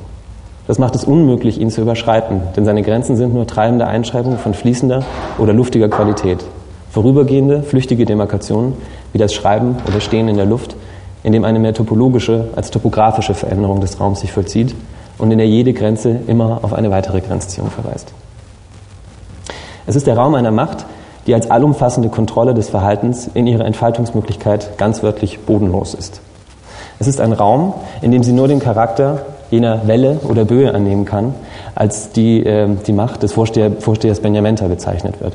Das 0.67 0.79
macht 0.79 0.95
es 0.95 1.05
unmöglich, 1.05 1.61
ihn 1.61 1.71
zu 1.71 1.83
überschreiten, 1.83 2.41
denn 2.57 2.65
seine 2.65 2.83
Grenzen 2.83 3.17
sind 3.17 3.35
nur 3.35 3.47
treibende 3.47 3.87
Einschreibungen 3.87 4.39
von 4.39 4.55
fließender 4.55 5.03
oder 5.39 5.53
luftiger 5.53 5.89
Qualität. 5.89 6.45
Vorübergehende, 6.91 7.63
flüchtige 7.63 8.07
Demarkationen, 8.07 8.73
wie 9.13 9.19
das 9.19 9.35
Schreiben 9.35 9.77
oder 9.87 10.01
Stehen 10.01 10.29
in 10.29 10.37
der 10.37 10.47
Luft, 10.47 10.77
in 11.23 11.33
dem 11.33 11.45
eine 11.45 11.59
mehr 11.59 11.75
topologische 11.75 12.49
als 12.57 12.71
topografische 12.71 13.35
Veränderung 13.35 13.81
des 13.81 14.01
Raums 14.01 14.21
sich 14.21 14.33
vollzieht 14.33 14.75
und 15.19 15.31
in 15.31 15.39
der 15.39 15.49
jede 15.49 15.73
Grenze 15.73 16.21
immer 16.27 16.61
auf 16.63 16.73
eine 16.73 16.91
weitere 16.91 17.21
Grenzziehung 17.21 17.71
verweist. 17.71 18.13
Es 19.87 19.97
ist 19.97 20.07
der 20.07 20.17
Raum 20.17 20.35
einer 20.35 20.51
Macht, 20.51 20.87
die 21.27 21.35
als 21.35 21.51
allumfassende 21.51 22.09
Kontrolle 22.09 22.55
des 22.55 22.71
Verhaltens 22.71 23.29
in 23.33 23.47
ihrer 23.47 23.65
Entfaltungsmöglichkeit 23.65 24.79
ganz 24.79 25.03
wörtlich 25.03 25.41
bodenlos 25.41 25.95
ist. 25.95 26.21
Es 26.99 27.07
ist 27.07 27.21
ein 27.21 27.33
Raum, 27.33 27.75
in 28.01 28.11
dem 28.11 28.23
sie 28.23 28.33
nur 28.33 28.49
den 28.49 28.61
Charakter 28.61 29.27
jener 29.51 29.87
Welle 29.87 30.21
oder 30.29 30.45
Böe 30.45 30.75
annehmen 30.75 31.05
kann, 31.05 31.35
als 31.75 32.13
die 32.13 32.45
äh, 32.45 32.69
die 32.87 32.93
Macht 32.93 33.23
des 33.23 33.33
Vorsteher, 33.33 33.73
Vorstehers 33.79 34.21
Benjamenta 34.21 34.69
bezeichnet 34.69 35.21
wird. 35.21 35.35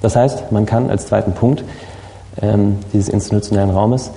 Das 0.00 0.16
heißt, 0.16 0.50
man 0.50 0.66
kann 0.66 0.90
als 0.90 1.06
zweiten 1.06 1.32
Punkt 1.32 1.64
ähm, 2.40 2.78
dieses 2.92 3.08
institutionellen 3.08 3.70
Raumes 3.70 4.10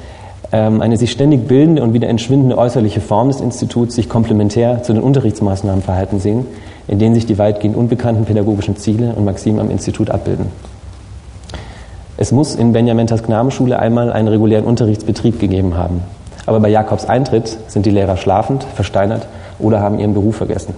eine 0.51 0.97
sich 0.97 1.11
ständig 1.11 1.47
bildende 1.47 1.81
und 1.83 1.93
wieder 1.93 2.07
entschwindende 2.07 2.57
äußerliche 2.57 3.01
Form 3.01 3.29
des 3.29 3.41
Instituts 3.41 3.95
sich 3.95 4.09
komplementär 4.09 4.83
zu 4.83 4.93
den 4.93 5.01
Unterrichtsmaßnahmen 5.01 5.81
verhalten 5.81 6.19
sehen, 6.19 6.45
in 6.87 6.99
denen 6.99 7.15
sich 7.15 7.25
die 7.25 7.37
weitgehend 7.37 7.75
unbekannten 7.75 8.25
pädagogischen 8.25 8.77
Ziele 8.77 9.13
und 9.15 9.25
Maximen 9.25 9.59
am 9.59 9.71
Institut 9.71 10.09
abbilden. 10.09 10.47
Es 12.17 12.31
muss 12.31 12.55
in 12.55 12.71
Benjamintas 12.71 13.23
Knabenschule 13.23 13.77
einmal 13.77 14.11
einen 14.13 14.29
regulären 14.29 14.65
Unterrichtsbetrieb 14.65 15.39
gegeben 15.39 15.75
haben. 15.75 16.01
Aber 16.45 16.59
bei 16.59 16.69
Jakobs 16.69 17.05
Eintritt 17.05 17.57
sind 17.67 17.85
die 17.85 17.91
Lehrer 17.91 18.15
schlafend, 18.15 18.63
versteinert 18.75 19.27
oder 19.59 19.81
haben 19.81 19.99
ihren 19.99 20.13
Beruf 20.13 20.37
vergessen. 20.37 20.75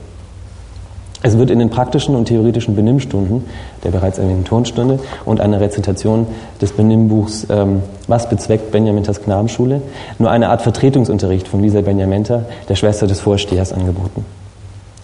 Es 1.24 1.38
wird 1.38 1.50
in 1.50 1.58
den 1.58 1.72
praktischen 1.72 2.16
und 2.16 2.26
theoretischen 2.26 2.76
Benimmstunden, 2.76 3.44
der 3.84 3.90
bereits 3.90 4.20
erwähnten 4.20 4.44
Turnstunde 4.44 5.00
und 5.26 5.42
einer 5.42 5.60
Rezitation 5.60 6.28
des 6.62 6.74
Benimmbuchs 6.74 7.48
ähm, 7.50 7.82
Was 8.08 8.30
bezweckt 8.30 8.72
Benjamintas 8.72 9.22
Knabenschule, 9.24 9.82
nur 10.20 10.30
eine 10.30 10.50
Art 10.50 10.62
Vertretungsunterricht 10.62 11.48
von 11.48 11.62
Lisa 11.64 11.82
Benjamenta, 11.82 12.44
der 12.70 12.76
Schwester 12.76 13.08
des 13.08 13.20
Vorstehers, 13.20 13.74
angeboten. 13.74 14.26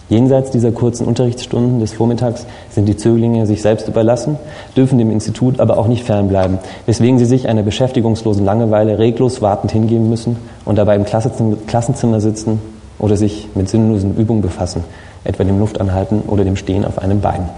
Jenseits 0.08 0.50
dieser 0.50 0.70
kurzen 0.70 1.06
Unterrichtsstunden 1.06 1.80
des 1.80 1.94
Vormittags 1.94 2.46
sind 2.70 2.86
die 2.86 2.96
Zöglinge 2.96 3.46
sich 3.46 3.62
selbst 3.62 3.88
überlassen, 3.88 4.36
dürfen 4.76 4.98
dem 4.98 5.10
Institut 5.10 5.58
aber 5.58 5.78
auch 5.78 5.88
nicht 5.88 6.04
fernbleiben, 6.04 6.58
weswegen 6.86 7.18
sie 7.18 7.24
sich 7.24 7.48
einer 7.48 7.62
beschäftigungslosen 7.62 8.44
Langeweile 8.44 8.98
reglos 8.98 9.42
wartend 9.42 9.72
hingeben 9.72 10.10
müssen 10.10 10.36
und 10.64 10.76
dabei 10.76 10.94
im 10.94 11.06
Klassenzimmer 11.06 12.20
sitzen 12.20 12.60
oder 12.98 13.16
sich 13.16 13.48
mit 13.54 13.68
sinnlosen 13.68 14.16
Übungen 14.16 14.42
befassen, 14.42 14.84
etwa 15.24 15.44
dem 15.44 15.58
Luftanhalten 15.58 16.22
oder 16.22 16.44
dem 16.44 16.56
Stehen 16.56 16.84
auf 16.84 16.98
einem 16.98 17.20
Bein 17.20 17.48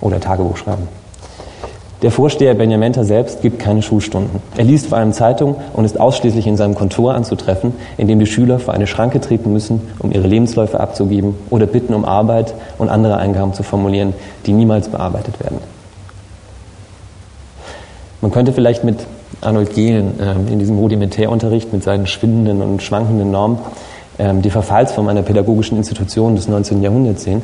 oder 0.00 0.20
Tagebuch 0.20 0.56
schreiben. 0.56 0.88
Der 2.02 2.10
Vorsteher 2.10 2.54
Benjamenta 2.54 3.04
selbst 3.04 3.40
gibt 3.40 3.58
keine 3.58 3.80
Schulstunden. 3.80 4.42
Er 4.56 4.64
liest 4.64 4.88
vor 4.88 4.98
allem 4.98 5.14
Zeitung 5.14 5.56
und 5.72 5.86
ist 5.86 5.98
ausschließlich 5.98 6.46
in 6.46 6.58
seinem 6.58 6.74
Kontor 6.74 7.14
anzutreffen, 7.14 7.72
in 7.96 8.06
dem 8.06 8.18
die 8.18 8.26
Schüler 8.26 8.58
vor 8.58 8.74
eine 8.74 8.86
Schranke 8.86 9.18
treten 9.18 9.50
müssen, 9.50 9.80
um 9.98 10.12
ihre 10.12 10.26
Lebensläufe 10.26 10.78
abzugeben 10.78 11.36
oder 11.48 11.66
bitten 11.66 11.94
um 11.94 12.04
Arbeit 12.04 12.52
und 12.76 12.90
andere 12.90 13.16
Eingaben 13.16 13.54
zu 13.54 13.62
formulieren, 13.62 14.12
die 14.44 14.52
niemals 14.52 14.90
bearbeitet 14.90 15.40
werden. 15.40 15.58
Man 18.20 18.30
könnte 18.30 18.52
vielleicht 18.52 18.84
mit 18.84 19.06
Arnold 19.40 19.74
Gehlen 19.74 20.20
äh, 20.20 20.52
in 20.52 20.58
diesem 20.58 20.78
Rudimentärunterricht 20.78 21.72
mit 21.72 21.82
seinen 21.82 22.06
schwindenden 22.06 22.60
und 22.60 22.82
schwankenden 22.82 23.30
Normen 23.30 23.58
die 24.18 24.50
Verfallsform 24.50 25.08
einer 25.08 25.22
pädagogischen 25.22 25.76
Institution 25.76 26.36
des 26.36 26.48
19. 26.48 26.82
Jahrhunderts 26.82 27.24
sehen. 27.24 27.42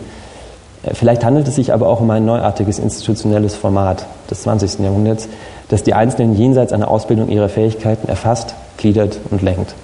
Äh, 0.83 0.95
vielleicht 0.95 1.25
handelt 1.25 1.49
es 1.49 1.57
sich 1.57 1.73
aber 1.73 1.88
auch 1.88 2.00
um 2.00 2.11
ein 2.11 2.25
neuartiges 2.25 2.79
institutionelles 2.79 3.55
Format 3.55 4.07
des 4.31 4.43
20. 4.43 4.81
Jahrhunderts, 4.81 5.29
das 5.69 5.83
die 5.83 5.95
Einzelnen 5.95 6.37
jenseits 6.37 6.73
einer 6.73 6.88
Ausbildung 6.88 7.29
ihrer 7.29 7.49
Fähigkeiten 7.49 8.09
erfasst, 8.09 8.55
gliedert 8.76 9.19
und 9.31 9.43
lenkt. 9.43 9.75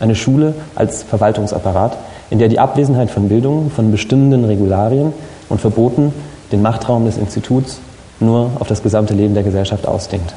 Eine 0.00 0.14
Schule 0.14 0.54
als 0.74 1.02
Verwaltungsapparat, 1.02 1.96
in 2.30 2.38
der 2.38 2.48
die 2.48 2.58
Abwesenheit 2.58 3.10
von 3.10 3.28
Bildung, 3.28 3.70
von 3.70 3.90
bestimmenden 3.90 4.44
Regularien 4.44 5.12
und 5.48 5.60
Verboten 5.60 6.14
den 6.52 6.62
Machtraum 6.62 7.04
des 7.04 7.18
Instituts 7.18 7.80
nur 8.18 8.50
auf 8.58 8.68
das 8.68 8.82
gesamte 8.82 9.14
Leben 9.14 9.34
der 9.34 9.42
Gesellschaft 9.42 9.86
ausdehnt. 9.86 10.34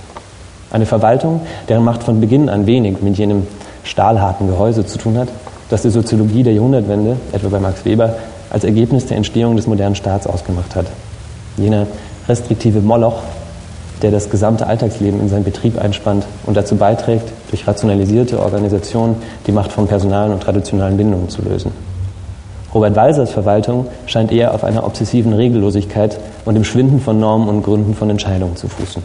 Eine 0.72 0.86
Verwaltung, 0.86 1.42
deren 1.70 1.84
Macht 1.84 2.04
von 2.04 2.20
Beginn 2.20 2.50
an 2.50 2.66
wenig 2.66 3.02
mit 3.02 3.18
jenem 3.18 3.48
stahlharten 3.84 4.48
Gehäuse 4.48 4.86
zu 4.86 4.98
tun 4.98 5.18
hat, 5.18 5.28
das 5.70 5.82
die 5.82 5.90
Soziologie 5.90 6.44
der 6.44 6.54
Jahrhundertwende, 6.54 7.18
etwa 7.32 7.50
bei 7.50 7.60
Max 7.60 7.86
Weber, 7.86 8.16
als 8.50 8.64
Ergebnis 8.64 9.06
der 9.06 9.18
Entstehung 9.18 9.56
des 9.56 9.68
modernen 9.68 9.96
Staats 9.96 10.28
ausgemacht 10.28 10.76
hat. 10.76 10.86
Jener 11.58 11.88
restriktive 12.28 12.82
Moloch, 12.82 13.22
der 14.02 14.12
das 14.12 14.30
gesamte 14.30 14.68
Alltagsleben 14.68 15.20
in 15.20 15.30
seinen 15.30 15.44
Betrieb 15.44 15.80
einspannt 15.82 16.26
und 16.46 16.58
dazu 16.58 16.76
beiträgt, 16.76 17.32
durch 17.50 17.68
rationalisierte 17.68 18.40
Organisation 18.40 19.16
die 19.48 19.52
Macht 19.52 19.72
von 19.72 19.88
personalen 19.88 20.34
und 20.34 20.44
traditionellen 20.44 20.98
Bindungen 20.98 21.30
zu 21.30 21.42
lösen. 21.42 21.72
Robert 22.74 22.96
Walsers 22.96 23.32
Verwaltung 23.32 23.86
scheint 24.08 24.32
eher 24.32 24.54
auf 24.54 24.64
einer 24.64 24.84
obsessiven 24.86 25.34
Regellosigkeit 25.34 26.20
und 26.44 26.56
dem 26.56 26.64
Schwinden 26.64 27.00
von 27.00 27.20
Normen 27.20 27.48
und 27.48 27.64
Gründen 27.64 27.94
von 27.94 28.10
Entscheidungen 28.10 28.56
zu 28.56 28.68
fußen. 28.68 29.04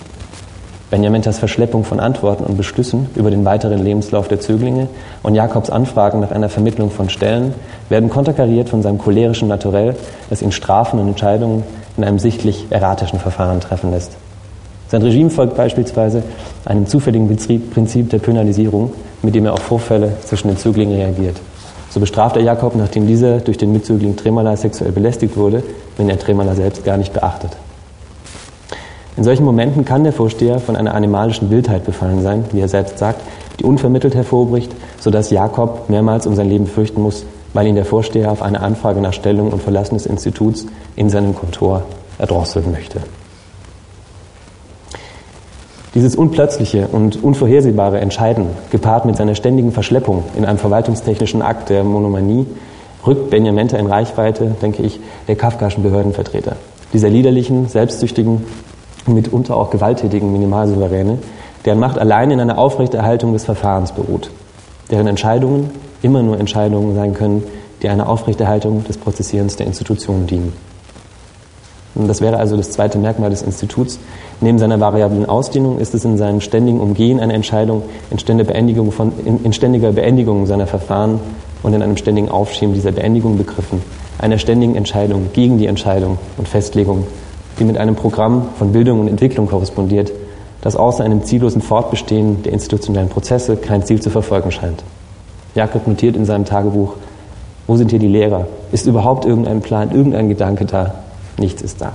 Benjamintas 0.90 1.38
Verschleppung 1.38 1.84
von 1.84 2.00
Antworten 2.00 2.44
und 2.44 2.56
Beschlüssen 2.56 3.10
über 3.14 3.30
den 3.30 3.44
weiteren 3.44 3.84
Lebenslauf 3.84 4.26
der 4.26 4.40
Zöglinge 4.40 4.88
und 5.22 5.34
Jakobs 5.34 5.68
Anfragen 5.68 6.20
nach 6.20 6.30
einer 6.30 6.48
Vermittlung 6.48 6.90
von 6.90 7.10
Stellen 7.10 7.54
werden 7.90 8.08
konterkariert 8.08 8.70
von 8.70 8.80
seinem 8.80 8.96
cholerischen 8.96 9.48
Naturell, 9.48 9.96
das 10.30 10.40
ihn 10.40 10.50
Strafen 10.50 10.98
und 10.98 11.08
Entscheidungen 11.08 11.62
in 11.98 12.04
einem 12.04 12.18
sichtlich 12.18 12.66
erratischen 12.70 13.18
Verfahren 13.18 13.60
treffen 13.60 13.90
lässt. 13.90 14.12
Sein 14.88 15.02
Regime 15.02 15.28
folgt 15.28 15.56
beispielsweise 15.56 16.22
einem 16.64 16.86
zufälligen 16.86 17.28
Prinzip 17.70 18.08
der 18.08 18.18
Penalisierung, 18.18 18.94
mit 19.20 19.34
dem 19.34 19.44
er 19.44 19.52
auf 19.52 19.60
Vorfälle 19.60 20.14
zwischen 20.24 20.48
den 20.48 20.56
Zöglingen 20.56 20.96
reagiert. 20.96 21.36
So 21.90 22.00
bestraft 22.00 22.36
er 22.36 22.42
Jakob, 22.42 22.74
nachdem 22.76 23.06
dieser 23.06 23.40
durch 23.40 23.58
den 23.58 23.72
Mitzögling 23.72 24.16
Tremala 24.16 24.56
sexuell 24.56 24.92
belästigt 24.92 25.36
wurde, 25.36 25.62
wenn 25.98 26.08
er 26.08 26.18
Tremala 26.18 26.54
selbst 26.54 26.82
gar 26.84 26.96
nicht 26.96 27.12
beachtet. 27.12 27.50
In 29.18 29.24
solchen 29.24 29.44
Momenten 29.44 29.84
kann 29.84 30.04
der 30.04 30.12
Vorsteher 30.12 30.60
von 30.60 30.76
einer 30.76 30.94
animalischen 30.94 31.50
Wildheit 31.50 31.84
befallen 31.84 32.22
sein, 32.22 32.44
wie 32.52 32.60
er 32.60 32.68
selbst 32.68 32.98
sagt, 32.98 33.20
die 33.58 33.64
unvermittelt 33.64 34.14
hervorbricht, 34.14 34.70
sodass 35.00 35.30
Jakob 35.30 35.90
mehrmals 35.90 36.24
um 36.28 36.36
sein 36.36 36.48
Leben 36.48 36.68
fürchten 36.68 37.02
muss, 37.02 37.26
weil 37.52 37.66
ihn 37.66 37.74
der 37.74 37.84
Vorsteher 37.84 38.30
auf 38.30 38.42
eine 38.42 38.60
Anfrage 38.60 39.00
nach 39.00 39.12
Stellung 39.12 39.50
und 39.50 39.60
Verlassen 39.60 39.96
des 39.96 40.06
Instituts 40.06 40.66
in 40.94 41.10
seinem 41.10 41.34
Kontor 41.34 41.82
erdrosseln 42.16 42.70
möchte. 42.70 43.00
Dieses 45.96 46.14
unplötzliche 46.14 46.86
und 46.86 47.20
unvorhersehbare 47.20 47.98
Entscheiden, 47.98 48.46
gepaart 48.70 49.04
mit 49.04 49.16
seiner 49.16 49.34
ständigen 49.34 49.72
Verschleppung 49.72 50.22
in 50.36 50.44
einem 50.44 50.58
verwaltungstechnischen 50.58 51.42
Akt 51.42 51.70
der 51.70 51.82
Monomanie, 51.82 52.46
rückt 53.04 53.30
Benjamenta 53.30 53.78
in 53.78 53.88
Reichweite, 53.88 54.54
denke 54.62 54.84
ich, 54.84 55.00
der 55.26 55.34
kafkaischen 55.34 55.82
Behördenvertreter. 55.82 56.54
Dieser 56.92 57.08
liederlichen, 57.08 57.66
selbstsüchtigen, 57.66 58.44
mitunter 59.14 59.56
auch 59.56 59.70
gewalttätigen 59.70 60.32
Minimalsouveräne, 60.32 61.18
deren 61.64 61.78
Macht 61.78 61.98
allein 61.98 62.30
in 62.30 62.40
einer 62.40 62.58
Aufrechterhaltung 62.58 63.32
des 63.32 63.44
Verfahrens 63.44 63.92
beruht, 63.92 64.30
deren 64.90 65.06
Entscheidungen 65.06 65.70
immer 66.02 66.22
nur 66.22 66.38
Entscheidungen 66.38 66.94
sein 66.94 67.14
können, 67.14 67.42
die 67.82 67.88
einer 67.88 68.08
Aufrechterhaltung 68.08 68.84
des 68.84 68.98
Prozessierens 68.98 69.56
der 69.56 69.66
Institutionen 69.66 70.26
dienen. 70.26 70.52
Und 71.94 72.06
das 72.06 72.20
wäre 72.20 72.36
also 72.36 72.56
das 72.56 72.70
zweite 72.70 72.98
Merkmal 72.98 73.30
des 73.30 73.42
Instituts. 73.42 73.98
Neben 74.40 74.58
seiner 74.58 74.78
variablen 74.78 75.26
Ausdehnung 75.26 75.78
ist 75.78 75.94
es 75.94 76.04
in 76.04 76.16
seinem 76.16 76.40
ständigen 76.40 76.80
Umgehen 76.80 77.18
einer 77.18 77.34
Entscheidung, 77.34 77.82
in 78.10 78.20
ständiger 78.20 78.52
Beendigung, 78.52 78.92
von, 78.92 79.12
in, 79.24 79.44
in 79.44 79.52
ständiger 79.52 79.92
Beendigung 79.92 80.46
seiner 80.46 80.68
Verfahren 80.68 81.18
und 81.62 81.74
in 81.74 81.82
einem 81.82 81.96
ständigen 81.96 82.28
Aufschieben 82.28 82.74
dieser 82.74 82.92
Beendigung 82.92 83.36
begriffen, 83.36 83.82
einer 84.18 84.38
ständigen 84.38 84.76
Entscheidung 84.76 85.30
gegen 85.32 85.58
die 85.58 85.66
Entscheidung 85.66 86.18
und 86.36 86.46
Festlegung, 86.46 87.04
die 87.58 87.64
mit 87.64 87.78
einem 87.78 87.96
Programm 87.96 88.48
von 88.58 88.72
Bildung 88.72 89.00
und 89.00 89.08
Entwicklung 89.08 89.46
korrespondiert, 89.46 90.12
das 90.60 90.76
außer 90.76 91.04
einem 91.04 91.24
ziellosen 91.24 91.62
Fortbestehen 91.62 92.42
der 92.42 92.52
institutionellen 92.52 93.08
Prozesse 93.08 93.56
kein 93.56 93.84
Ziel 93.84 94.00
zu 94.00 94.10
verfolgen 94.10 94.50
scheint. 94.50 94.82
Jakob 95.54 95.86
notiert 95.86 96.16
in 96.16 96.24
seinem 96.24 96.44
Tagebuch, 96.44 96.94
wo 97.66 97.76
sind 97.76 97.90
hier 97.90 97.98
die 97.98 98.08
Lehrer? 98.08 98.46
Ist 98.72 98.86
überhaupt 98.86 99.24
irgendein 99.24 99.60
Plan, 99.60 99.90
irgendein 99.90 100.28
Gedanke 100.28 100.64
da? 100.64 100.94
Nichts 101.36 101.62
ist 101.62 101.80
da. 101.80 101.92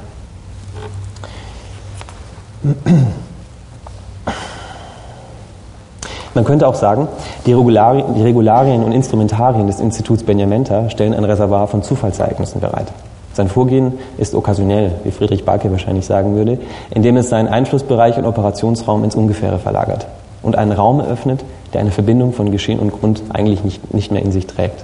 Man 6.34 6.46
könnte 6.46 6.68
auch 6.68 6.76
sagen, 6.76 7.08
die 7.46 7.54
Regularien, 7.54 8.84
und 8.84 8.92
Instrumentarien 8.92 9.68
des 9.68 9.80
Instituts 9.80 10.24
Benjamenta 10.24 10.90
stellen 10.90 11.14
ein 11.14 11.26
Reservoir 11.26 11.68
von 11.68 11.84
Zufallsereignissen 11.84 12.62
bereit. 12.62 12.88
Sein 13.34 13.50
Vorgehen 13.50 13.94
ist 14.18 14.36
okkasionell, 14.36 14.92
wie 15.04 15.12
Friedrich 15.12 15.44
Barke 15.44 15.72
wahrscheinlich 15.72 16.06
sagen 16.06 16.36
würde, 16.36 16.60
indem 16.92 17.18
es 17.18 17.30
seinen 17.30 17.48
Einflussbereich 17.48 18.18
und 18.18 18.26
Operationsraum 18.26 19.04
ins 19.04 19.16
Ungefähre 19.16 19.58
verlagert 19.58 20.08
und 20.44 20.56
einen 20.56 20.72
Raum 20.72 21.00
eröffnet, 21.00 21.44
der 21.74 21.82
eine 21.82 21.92
Verbindung 21.92 22.34
von 22.34 22.52
Geschehen 22.52 22.80
und 22.80 22.92
Grund 22.92 23.24
eigentlich 23.34 23.64
nicht, 23.64 23.94
nicht 23.94 24.12
mehr 24.12 24.22
in 24.22 24.32
sich 24.32 24.46
trägt. 24.46 24.84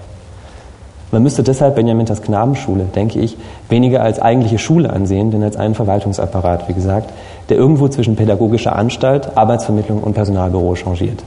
Man 1.12 1.24
müsste 1.24 1.42
deshalb 1.42 1.76
Benjaminters 1.76 2.22
Knabenschule, 2.22 2.84
denke 2.84 3.20
ich, 3.20 3.38
weniger 3.68 4.04
als 4.04 4.20
eigentliche 4.20 4.60
Schule 4.60 4.92
ansehen, 4.92 5.32
denn 5.32 5.44
als 5.44 5.58
einen 5.58 5.74
Verwaltungsapparat, 5.74 6.68
wie 6.70 6.74
gesagt, 6.74 7.12
der 7.50 7.58
irgendwo 7.58 7.88
zwischen 7.88 8.16
pädagogischer 8.16 8.76
Anstalt, 8.76 9.36
Arbeitsvermittlung 9.36 10.04
und 10.04 10.14
Personalbüro 10.14 10.76
changiert. 10.76 11.24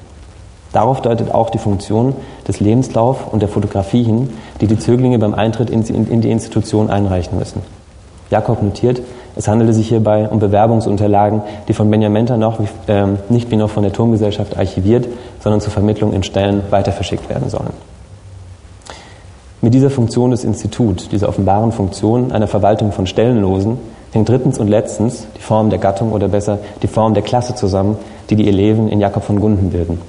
Darauf 0.72 1.02
deutet 1.02 1.34
auch 1.34 1.50
die 1.50 1.58
Funktion 1.58 2.14
des 2.48 2.60
Lebenslauf 2.60 3.32
und 3.32 3.40
der 3.40 3.48
Fotografie 3.48 4.02
hin, 4.02 4.30
die 4.60 4.66
die 4.66 4.78
Zöglinge 4.78 5.18
beim 5.18 5.34
Eintritt 5.34 5.70
in 5.70 6.20
die 6.20 6.30
Institution 6.30 6.90
einreichen 6.90 7.38
müssen. 7.38 7.62
Jakob 8.30 8.62
notiert, 8.62 9.02
es 9.36 9.48
handelte 9.48 9.72
sich 9.72 9.88
hierbei 9.88 10.28
um 10.28 10.38
Bewerbungsunterlagen, 10.38 11.42
die 11.68 11.72
von 11.72 11.90
Benjamenta 11.90 12.36
noch 12.36 12.60
äh, 12.86 13.04
nicht 13.28 13.50
wie 13.50 13.56
noch 13.56 13.70
von 13.70 13.82
der 13.82 13.92
Turmgesellschaft 13.92 14.56
archiviert, 14.58 15.08
sondern 15.40 15.60
zur 15.60 15.72
Vermittlung 15.72 16.12
in 16.12 16.22
Stellen 16.22 16.62
weiter 16.70 16.92
verschickt 16.92 17.28
werden 17.28 17.48
sollen. 17.48 17.72
Mit 19.60 19.74
dieser 19.74 19.90
Funktion 19.90 20.32
des 20.32 20.44
Instituts, 20.44 21.08
dieser 21.08 21.28
offenbaren 21.28 21.72
Funktion 21.72 22.32
einer 22.32 22.48
Verwaltung 22.48 22.92
von 22.92 23.06
Stellenlosen, 23.06 23.78
hängt 24.12 24.28
drittens 24.28 24.58
und 24.58 24.68
letztens 24.68 25.26
die 25.36 25.40
Form 25.40 25.70
der 25.70 25.78
Gattung 25.78 26.12
oder 26.12 26.28
besser 26.28 26.58
die 26.82 26.88
Form 26.88 27.14
der 27.14 27.22
Klasse 27.22 27.54
zusammen, 27.54 27.96
die 28.28 28.36
die 28.36 28.48
Eleven 28.48 28.88
in 28.88 29.00
Jakob 29.00 29.24
von 29.24 29.40
Gunden 29.40 29.70
bilden. 29.70 30.00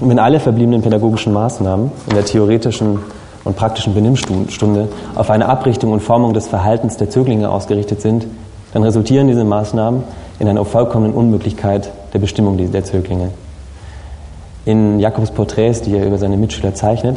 Und 0.00 0.10
wenn 0.10 0.18
alle 0.18 0.38
verbliebenen 0.38 0.82
pädagogischen 0.82 1.32
Maßnahmen 1.32 1.90
in 2.08 2.14
der 2.14 2.24
theoretischen 2.24 3.00
und 3.44 3.56
praktischen 3.56 3.94
Benimmstunde 3.94 4.88
auf 5.14 5.30
eine 5.30 5.48
Abrichtung 5.48 5.92
und 5.92 6.00
Formung 6.00 6.34
des 6.34 6.46
Verhaltens 6.46 6.96
der 6.96 7.10
Zöglinge 7.10 7.50
ausgerichtet 7.50 8.00
sind, 8.00 8.26
dann 8.72 8.82
resultieren 8.82 9.26
diese 9.26 9.44
Maßnahmen 9.44 10.04
in 10.38 10.48
einer 10.48 10.64
vollkommenen 10.64 11.14
Unmöglichkeit 11.14 11.90
der 12.12 12.18
Bestimmung 12.18 12.56
der 12.58 12.84
Zöglinge. 12.84 13.30
In 14.64 15.00
Jakobs 15.00 15.30
Porträts, 15.30 15.82
die 15.82 15.96
er 15.96 16.06
über 16.06 16.18
seine 16.18 16.36
Mitschüler 16.36 16.74
zeichnet 16.74 17.16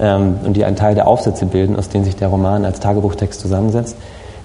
ähm, 0.00 0.38
und 0.44 0.56
die 0.56 0.64
einen 0.64 0.76
Teil 0.76 0.94
der 0.94 1.06
Aufsätze 1.06 1.46
bilden, 1.46 1.76
aus 1.76 1.88
denen 1.88 2.04
sich 2.04 2.16
der 2.16 2.28
Roman 2.28 2.64
als 2.64 2.80
Tagebuchtext 2.80 3.40
zusammensetzt, 3.40 3.96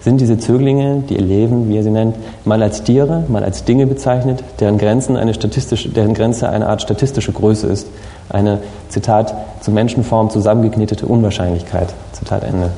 sind 0.03 0.19
diese 0.19 0.37
Zöglinge, 0.37 1.03
die 1.09 1.17
Eleven, 1.17 1.69
wie 1.69 1.77
er 1.77 1.83
sie 1.83 1.89
nennt, 1.89 2.15
mal 2.43 2.61
als 2.61 2.83
Tiere, 2.83 3.23
mal 3.29 3.43
als 3.43 3.63
Dinge 3.63 3.87
bezeichnet, 3.87 4.43
deren, 4.59 4.77
Grenzen 4.77 5.15
eine 5.15 5.33
statistische, 5.33 5.89
deren 5.89 6.13
Grenze 6.13 6.49
eine 6.49 6.67
Art 6.67 6.81
statistische 6.81 7.31
Größe 7.31 7.67
ist, 7.67 7.87
eine, 8.29 8.59
Zitat, 8.89 9.33
zu 9.61 9.71
Menschenform 9.71 10.29
zusammengeknetete 10.29 11.05
Unwahrscheinlichkeit, 11.05 11.93
Zitat 12.11 12.43
Ende. 12.43 12.71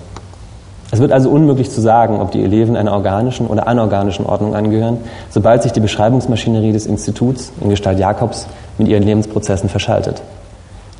Es 0.91 0.99
wird 0.99 1.11
also 1.11 1.31
unmöglich 1.31 1.71
zu 1.71 1.81
sagen, 1.81 2.21
ob 2.21 2.31
die 2.31 2.43
Eleven 2.43 2.77
einer 2.77 2.93
organischen 2.93 3.47
oder 3.47 3.67
anorganischen 3.67 4.27
Ordnung 4.27 4.55
angehören, 4.55 4.97
sobald 5.31 5.63
sich 5.63 5.71
die 5.71 5.79
Beschreibungsmaschinerie 5.79 6.71
des 6.73 6.85
Instituts 6.85 7.51
in 7.59 7.69
Gestalt 7.71 7.97
Jakobs 7.97 8.45
mit 8.77 8.87
ihren 8.87 9.01
Lebensprozessen 9.01 9.67
verschaltet. 9.67 10.21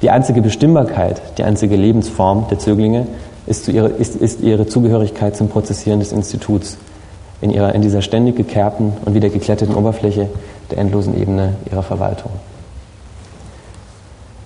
Die 0.02 0.10
einzige 0.10 0.42
Bestimmbarkeit, 0.42 1.22
die 1.38 1.44
einzige 1.44 1.76
Lebensform 1.76 2.48
der 2.50 2.58
Zöglinge 2.58 3.06
ist, 3.48 3.68
ihre, 3.68 3.88
ist, 3.88 4.16
ist 4.16 4.42
ihre 4.42 4.68
Zugehörigkeit 4.68 5.36
zum 5.36 5.50
Prozessieren 5.50 6.00
des 6.00 6.12
Instituts 6.12 6.78
in, 7.42 7.52
ihrer, 7.52 7.76
in 7.76 7.82
dieser 7.82 8.02
ständig 8.02 8.36
gekerbten 8.36 8.94
und 9.06 9.14
wieder 9.14 9.30
gekletterten 9.30 9.76
Oberfläche 9.76 10.30
der 10.72 10.80
endlosen 10.80 11.20
Ebene 11.20 11.56
ihrer 11.70 11.84
Verwaltung. 11.84 12.32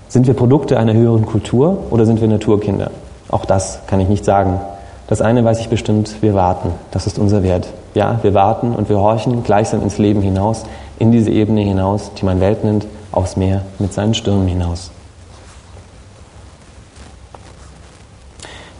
Sind 0.09 0.27
wir 0.27 0.33
Produkte 0.33 0.77
einer 0.77 0.93
höheren 0.93 1.25
Kultur 1.25 1.85
oder 1.91 2.05
sind 2.05 2.19
wir 2.19 2.27
Naturkinder? 2.27 2.91
Auch 3.29 3.45
das 3.45 3.79
kann 3.85 3.99
ich 3.99 4.09
nicht 4.09 4.25
sagen. 4.25 4.59
Das 5.07 5.21
eine 5.21 5.45
weiß 5.45 5.59
ich 5.59 5.69
bestimmt, 5.69 6.21
wir 6.21 6.33
warten. 6.33 6.71
Das 6.91 7.07
ist 7.07 7.19
unser 7.19 7.43
Wert. 7.43 7.67
Ja, 7.93 8.19
wir 8.21 8.33
warten 8.33 8.73
und 8.73 8.89
wir 8.89 8.99
horchen 8.99 9.43
gleichsam 9.43 9.81
ins 9.81 9.97
Leben 9.97 10.21
hinaus, 10.21 10.65
in 10.97 11.11
diese 11.11 11.31
Ebene 11.31 11.61
hinaus, 11.61 12.11
die 12.19 12.25
man 12.25 12.39
Welt 12.39 12.63
nennt, 12.63 12.85
aufs 13.11 13.37
Meer 13.37 13.61
mit 13.79 13.93
seinen 13.93 14.13
Stürmen 14.13 14.47
hinaus. 14.47 14.91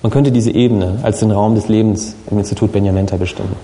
Man 0.02 0.12
könnte 0.12 0.32
diese 0.32 0.52
Ebene 0.52 1.00
als 1.04 1.20
den 1.20 1.32
Raum 1.32 1.56
des 1.56 1.68
Lebens 1.68 2.16
im 2.32 2.38
Institut 2.38 2.72
Benjamenta 2.72 3.18
bestimmen, 3.18 3.56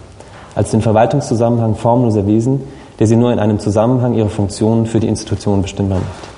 als 0.53 0.71
den 0.71 0.81
Verwaltungszusammenhang 0.81 1.75
formloser 1.75 2.27
Wesen, 2.27 2.61
der 2.99 3.07
sie 3.07 3.15
nur 3.15 3.31
in 3.31 3.39
einem 3.39 3.59
Zusammenhang 3.59 4.13
ihrer 4.15 4.29
Funktionen 4.29 4.85
für 4.85 4.99
die 4.99 5.07
Institution 5.07 5.61
bestimmbar 5.61 5.99
macht. 5.99 6.29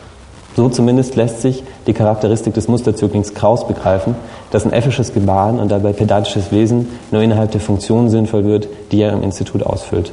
So 0.55 0.69
zumindest 0.69 1.15
lässt 1.15 1.41
sich 1.41 1.63
die 1.85 1.93
Charakteristik 1.93 2.53
des 2.53 2.67
Musterzöglings 2.67 3.35
Kraus 3.35 3.67
begreifen, 3.67 4.15
dass 4.49 4.65
ein 4.65 4.73
effisches 4.73 5.13
Gebaren 5.13 5.59
und 5.59 5.69
dabei 5.69 5.93
pedantisches 5.93 6.51
Wesen 6.51 6.89
nur 7.11 7.21
innerhalb 7.21 7.51
der 7.51 7.61
Funktion 7.61 8.09
sinnvoll 8.09 8.43
wird, 8.45 8.67
die 8.91 9.01
er 9.01 9.13
im 9.13 9.21
Institut 9.21 9.63
ausfüllt. 9.63 10.11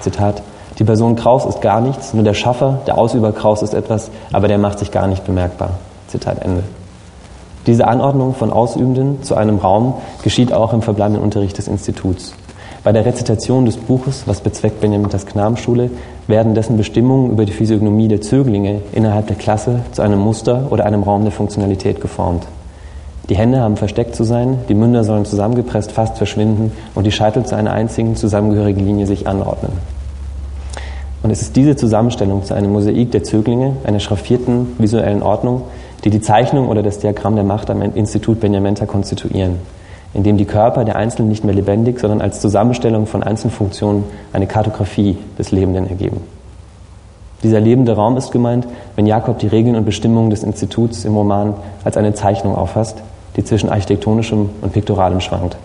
Zitat 0.00 0.42
die 0.78 0.84
Person 0.84 1.16
Kraus 1.16 1.46
ist 1.46 1.62
gar 1.62 1.80
nichts, 1.80 2.12
nur 2.12 2.22
der 2.22 2.34
Schaffer, 2.34 2.80
der 2.86 2.98
Ausüber 2.98 3.32
Kraus 3.32 3.62
ist 3.62 3.72
etwas, 3.72 4.10
aber 4.30 4.46
der 4.46 4.58
macht 4.58 4.78
sich 4.78 4.90
gar 4.90 5.06
nicht 5.06 5.24
bemerkbar. 5.24 5.70
Zitat 6.08 6.42
Ende. 6.42 6.64
Diese 7.66 7.88
Anordnung 7.88 8.34
von 8.34 8.52
Ausübenden 8.52 9.22
zu 9.22 9.34
einem 9.34 9.58
Raum 9.58 9.94
geschieht 10.22 10.52
auch 10.52 10.72
im 10.72 10.82
verbleibenden 10.82 11.22
Unterricht 11.22 11.58
des 11.58 11.66
Instituts. 11.66 12.34
Bei 12.84 12.92
der 12.92 13.04
Rezitation 13.04 13.66
des 13.66 13.76
Buches, 13.76 14.22
was 14.26 14.40
bezweckt 14.40 14.80
Benjamin 14.80 15.08
das 15.10 15.26
Knabenschule, 15.26 15.90
werden 16.28 16.54
dessen 16.54 16.76
Bestimmungen 16.76 17.32
über 17.32 17.44
die 17.44 17.52
Physiognomie 17.52 18.06
der 18.06 18.20
Zöglinge 18.20 18.82
innerhalb 18.92 19.26
der 19.26 19.34
Klasse 19.34 19.80
zu 19.90 20.02
einem 20.02 20.20
Muster 20.20 20.68
oder 20.70 20.86
einem 20.86 21.02
Raum 21.02 21.22
der 21.22 21.32
Funktionalität 21.32 22.00
geformt. 22.00 22.46
Die 23.28 23.36
Hände 23.36 23.58
haben 23.58 23.76
versteckt 23.76 24.14
zu 24.14 24.22
sein, 24.22 24.58
die 24.68 24.74
Münder 24.74 25.02
sollen 25.02 25.24
zusammengepresst 25.24 25.90
fast 25.90 26.16
verschwinden 26.16 26.70
und 26.94 27.04
die 27.04 27.10
Scheitel 27.10 27.44
zu 27.44 27.56
einer 27.56 27.72
einzigen 27.72 28.14
zusammengehörigen 28.14 28.86
Linie 28.86 29.08
sich 29.08 29.26
anordnen. 29.26 29.72
Und 31.24 31.32
es 31.32 31.42
ist 31.42 31.56
diese 31.56 31.74
Zusammenstellung 31.74 32.44
zu 32.44 32.54
einem 32.54 32.72
Mosaik 32.72 33.10
der 33.10 33.24
Zöglinge, 33.24 33.72
einer 33.82 33.98
schraffierten 33.98 34.68
visuellen 34.78 35.24
Ordnung, 35.24 35.62
die 36.06 36.10
die 36.10 36.20
Zeichnung 36.20 36.68
oder 36.68 36.84
das 36.84 37.00
Diagramm 37.00 37.34
der 37.34 37.42
Macht 37.42 37.68
am 37.68 37.82
Institut 37.82 38.38
Benjamenta 38.38 38.86
konstituieren, 38.86 39.56
in 40.14 40.22
dem 40.22 40.36
die 40.36 40.44
Körper 40.44 40.84
der 40.84 40.94
Einzelnen 40.94 41.28
nicht 41.28 41.42
mehr 41.42 41.52
lebendig, 41.52 41.98
sondern 41.98 42.20
als 42.20 42.40
Zusammenstellung 42.40 43.06
von 43.06 43.24
Einzelfunktionen 43.24 44.04
eine 44.32 44.46
Kartografie 44.46 45.18
des 45.36 45.50
Lebenden 45.50 45.88
ergeben. 45.88 46.20
Dieser 47.42 47.58
lebende 47.58 47.96
Raum 47.96 48.16
ist 48.16 48.30
gemeint, 48.30 48.68
wenn 48.94 49.06
Jakob 49.06 49.40
die 49.40 49.48
Regeln 49.48 49.74
und 49.74 49.84
Bestimmungen 49.84 50.30
des 50.30 50.44
Instituts 50.44 51.04
im 51.04 51.16
Roman 51.16 51.54
als 51.82 51.96
eine 51.96 52.14
Zeichnung 52.14 52.54
auffasst, 52.54 53.02
die 53.34 53.42
zwischen 53.42 53.68
architektonischem 53.68 54.48
und 54.62 54.72
piktoralem 54.72 55.20
schwankt. 55.20 55.56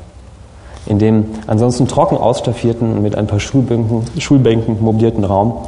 In 0.88 0.98
dem 0.98 1.26
ansonsten 1.46 1.88
trocken 1.88 2.18
ausstaffierten 2.18 2.94
und 2.94 3.04
mit 3.04 3.16
ein 3.16 3.28
paar 3.28 3.40
Schulbänken, 3.40 4.06
Schulbänken 4.18 4.82
mobilierten 4.82 5.24
Raum 5.24 5.68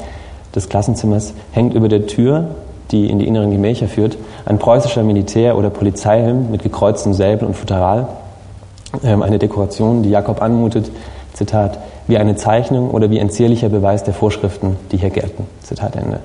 des 0.55 0.67
Klassenzimmers 0.67 1.35
hängt 1.51 1.75
über 1.75 1.89
der 1.89 2.07
Tür 2.07 2.55
die 2.91 3.09
in 3.09 3.19
die 3.19 3.27
inneren 3.27 3.51
Gemächer 3.51 3.87
führt, 3.87 4.17
ein 4.45 4.59
preußischer 4.59 5.03
Militär- 5.03 5.57
oder 5.57 5.69
Polizeihelm 5.69 6.51
mit 6.51 6.63
gekreuztem 6.63 7.13
Säbel 7.13 7.47
und 7.47 7.55
Futteral, 7.55 8.07
ähm, 9.03 9.21
eine 9.21 9.39
Dekoration, 9.39 10.03
die 10.03 10.09
Jakob 10.09 10.41
anmutet, 10.41 10.91
Zitat, 11.33 11.79
wie 12.07 12.17
eine 12.17 12.35
Zeichnung 12.35 12.91
oder 12.91 13.09
wie 13.09 13.19
ein 13.19 13.29
zierlicher 13.29 13.69
Beweis 13.69 14.03
der 14.03 14.13
Vorschriften, 14.13 14.77
die 14.91 14.97
hier 14.97 15.09
gelten. 15.09 15.47
Zitat 15.61 15.95
Ende. 15.95 16.19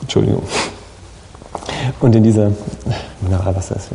Entschuldigung. 0.00 0.42
Und 2.00 2.14
in 2.14 2.22
dieser, 2.22 2.50
Mineralwasser 3.20 3.76
ist 3.76 3.90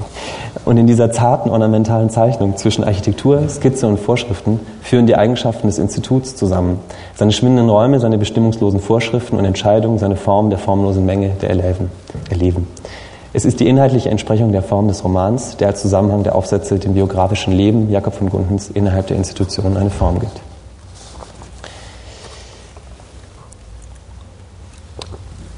Und 0.65 0.77
in 0.77 0.87
dieser 0.87 1.11
zarten 1.11 1.49
ornamentalen 1.49 2.09
Zeichnung 2.09 2.57
zwischen 2.57 2.83
Architektur, 2.83 3.47
Skizze 3.49 3.87
und 3.87 3.99
Vorschriften 3.99 4.59
führen 4.81 5.07
die 5.07 5.15
Eigenschaften 5.15 5.67
des 5.67 5.79
Instituts 5.79 6.35
zusammen. 6.35 6.79
Seine 7.15 7.31
schwindenden 7.31 7.69
Räume, 7.69 7.99
seine 7.99 8.17
bestimmungslosen 8.17 8.79
Vorschriften 8.79 9.37
und 9.37 9.45
Entscheidungen, 9.45 9.99
seine 9.99 10.15
Form 10.15 10.49
der 10.49 10.59
formlosen 10.59 11.05
Menge 11.05 11.29
der 11.41 11.49
Eleven. 11.49 11.89
Erleben. 12.29 12.67
Es 13.35 13.45
ist 13.45 13.59
die 13.59 13.67
inhaltliche 13.67 14.09
Entsprechung 14.09 14.51
der 14.51 14.61
Form 14.61 14.87
des 14.87 15.03
Romans, 15.03 15.57
der 15.57 15.69
als 15.69 15.81
Zusammenhang 15.81 16.23
der 16.23 16.35
Aufsätze 16.35 16.77
dem 16.77 16.93
biografischen 16.93 17.53
Leben 17.53 17.89
Jakob 17.89 18.13
von 18.13 18.29
Gundens 18.29 18.69
innerhalb 18.69 19.07
der 19.07 19.17
Institution 19.17 19.75
eine 19.75 19.89
Form 19.89 20.19
gibt. 20.19 20.39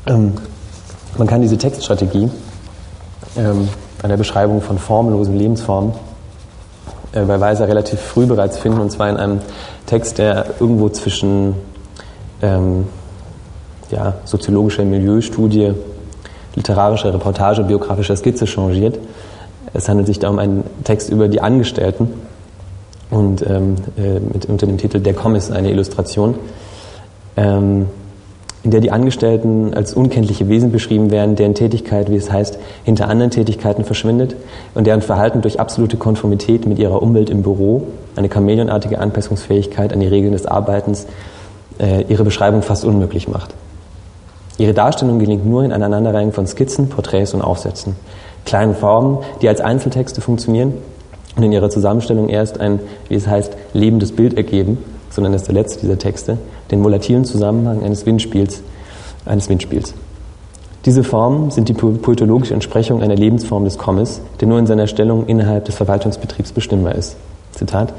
Ähm, 0.07 0.33
man 1.17 1.27
kann 1.27 1.41
diese 1.41 1.57
Textstrategie 1.57 2.29
ähm, 3.37 3.69
an 4.01 4.09
der 4.09 4.17
Beschreibung 4.17 4.61
von 4.61 4.77
formlosen 4.77 5.37
Lebensformen 5.37 5.93
äh, 7.13 7.23
bei 7.23 7.39
Weiser 7.39 7.67
relativ 7.67 7.99
früh 7.99 8.25
bereits 8.25 8.57
finden, 8.57 8.79
und 8.79 8.91
zwar 8.91 9.09
in 9.09 9.17
einem 9.17 9.39
Text, 9.85 10.17
der 10.17 10.45
irgendwo 10.59 10.89
zwischen 10.89 11.55
ähm, 12.41 12.87
ja, 13.91 14.15
soziologischer 14.25 14.83
Milieustudie, 14.83 15.73
literarischer 16.55 17.13
Reportage, 17.13 17.63
biografischer 17.63 18.15
Skizze 18.15 18.47
changiert. 18.47 18.99
Es 19.73 19.89
handelt 19.89 20.07
sich 20.07 20.19
da 20.19 20.29
um 20.29 20.39
einen 20.39 20.63
Text 20.83 21.09
über 21.09 21.27
die 21.27 21.41
Angestellten 21.41 22.13
und 23.09 23.45
ähm, 23.47 23.75
äh, 23.97 24.19
mit, 24.19 24.45
unter 24.45 24.65
dem 24.65 24.77
Titel 24.77 24.99
Der 24.99 25.13
Kommiss 25.13 25.51
eine 25.51 25.69
Illustration. 25.69 26.35
Ähm, 27.37 27.87
in 28.65 28.71
der 28.71 28.81
die 28.81 28.91
Angestellten 28.91 29.75
als 29.75 29.93
unkenntliche 29.93 30.49
Wesen 30.49 30.71
beschrieben 30.71 31.11
werden, 31.11 31.35
deren 31.35 31.53
Tätigkeit, 31.53 32.09
wie 32.09 32.15
es 32.15 32.31
heißt, 32.31 32.57
hinter 32.83 33.07
anderen 33.09 33.29
Tätigkeiten 33.29 33.85
verschwindet 33.85 34.35
und 34.73 34.87
deren 34.87 35.03
Verhalten 35.03 35.43
durch 35.43 35.59
absolute 35.59 35.97
Konformität 35.97 36.65
mit 36.65 36.79
ihrer 36.79 37.03
Umwelt 37.03 37.29
im 37.29 37.43
Büro, 37.43 37.83
eine 38.15 38.27
chameleonartige 38.27 38.97
Anpassungsfähigkeit 38.97 39.93
an 39.93 39.99
die 39.99 40.07
Regeln 40.07 40.31
des 40.31 40.47
Arbeitens, 40.47 41.05
äh, 41.77 42.05
ihre 42.09 42.23
Beschreibung 42.23 42.63
fast 42.63 42.85
unmöglich 42.85 43.27
macht. 43.27 43.53
Ihre 44.57 44.73
Darstellung 44.73 45.19
gelingt 45.19 45.45
nur 45.45 45.63
in 45.63 45.71
Aneinanderreihung 45.71 46.33
von 46.33 46.47
Skizzen, 46.47 46.89
Porträts 46.89 47.35
und 47.35 47.43
Aufsätzen, 47.43 47.95
kleinen 48.45 48.73
Formen, 48.73 49.19
die 49.43 49.47
als 49.47 49.61
Einzeltexte 49.61 50.21
funktionieren 50.21 50.73
und 51.35 51.43
in 51.43 51.51
ihrer 51.51 51.69
Zusammenstellung 51.69 52.29
erst 52.29 52.59
ein, 52.59 52.79
wie 53.09 53.15
es 53.15 53.27
heißt, 53.27 53.55
lebendes 53.73 54.11
Bild 54.13 54.35
ergeben, 54.35 54.79
sondern 55.15 55.33
das 55.33 55.43
ist 55.43 55.47
der 55.47 55.55
letzte 55.55 55.79
dieser 55.79 55.97
Texte, 55.97 56.37
den 56.71 56.83
volatilen 56.83 57.25
Zusammenhang 57.25 57.83
eines 57.83 58.05
Windspiels. 58.05 58.61
Eines 59.25 59.49
Windspiels. 59.49 59.93
Diese 60.85 61.03
Formen 61.03 61.49
sind 61.49 61.67
die 61.67 61.73
poetologische 61.73 62.53
Entsprechung 62.53 63.01
einer 63.01 63.15
Lebensform 63.15 63.63
des 63.63 63.79
Kommes, 63.79 64.21
der 64.39 64.47
nur 64.47 64.59
in 64.59 64.67
seiner 64.67 64.85
Stellung 64.85 65.25
innerhalb 65.25 65.65
des 65.65 65.73
Verwaltungsbetriebs 65.75 66.51
bestimmbar 66.51 66.93
ist. 66.93 67.15
Zitat. 67.53 67.93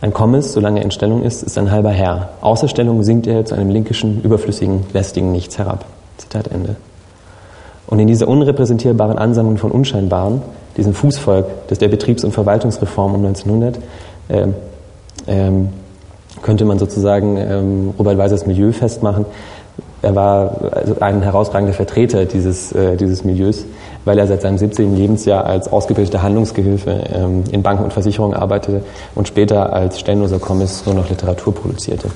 Ein 0.00 0.12
Kommes, 0.12 0.52
solange 0.52 0.78
er 0.78 0.84
in 0.84 0.92
Stellung 0.92 1.24
ist, 1.24 1.42
ist 1.42 1.58
ein 1.58 1.72
halber 1.72 1.90
Herr. 1.90 2.28
Außer 2.40 2.68
Stellung 2.68 3.02
sinkt 3.02 3.26
er 3.26 3.44
zu 3.44 3.56
einem 3.56 3.70
linkischen, 3.70 4.22
überflüssigen, 4.22 4.84
lästigen 4.92 5.32
Nichts 5.32 5.58
herab. 5.58 5.86
Zitat 6.18 6.46
Ende. 6.48 6.76
Und 7.88 7.98
in 7.98 8.06
dieser 8.06 8.28
unrepräsentierbaren 8.28 9.18
Ansammlung 9.18 9.56
von 9.56 9.72
Unscheinbaren, 9.72 10.42
diesem 10.76 10.94
Fußvolk 10.94 11.66
des 11.68 11.78
der 11.78 11.88
Betriebs- 11.88 12.22
und 12.22 12.32
Verwaltungsreform 12.32 13.14
um 13.14 13.24
1900, 13.24 13.80
ähm, 14.28 14.54
ähm, 15.26 15.68
könnte 16.42 16.64
man 16.64 16.78
sozusagen 16.78 17.36
ähm, 17.36 17.94
Robert 17.98 18.18
Weisers 18.18 18.46
Milieu 18.46 18.72
festmachen. 18.72 19.26
Er 20.00 20.14
war 20.14 20.72
also 20.72 21.00
ein 21.00 21.22
herausragender 21.22 21.74
Vertreter 21.74 22.24
dieses, 22.24 22.72
äh, 22.72 22.96
dieses 22.96 23.24
Milieus, 23.24 23.64
weil 24.04 24.18
er 24.18 24.26
seit 24.26 24.42
seinem 24.42 24.58
17. 24.58 24.96
Lebensjahr 24.96 25.44
als 25.44 25.72
ausgebildeter 25.72 26.22
Handlungsgehilfe 26.22 26.90
ähm, 27.12 27.44
in 27.50 27.62
Banken 27.62 27.84
und 27.84 27.92
Versicherungen 27.92 28.36
arbeitete 28.36 28.82
und 29.16 29.26
später 29.26 29.72
als 29.72 29.98
stellenloser 29.98 30.38
Kommiss 30.38 30.86
nur 30.86 30.94
noch 30.94 31.08
Literatur 31.08 31.52
produzierte. 31.52 32.10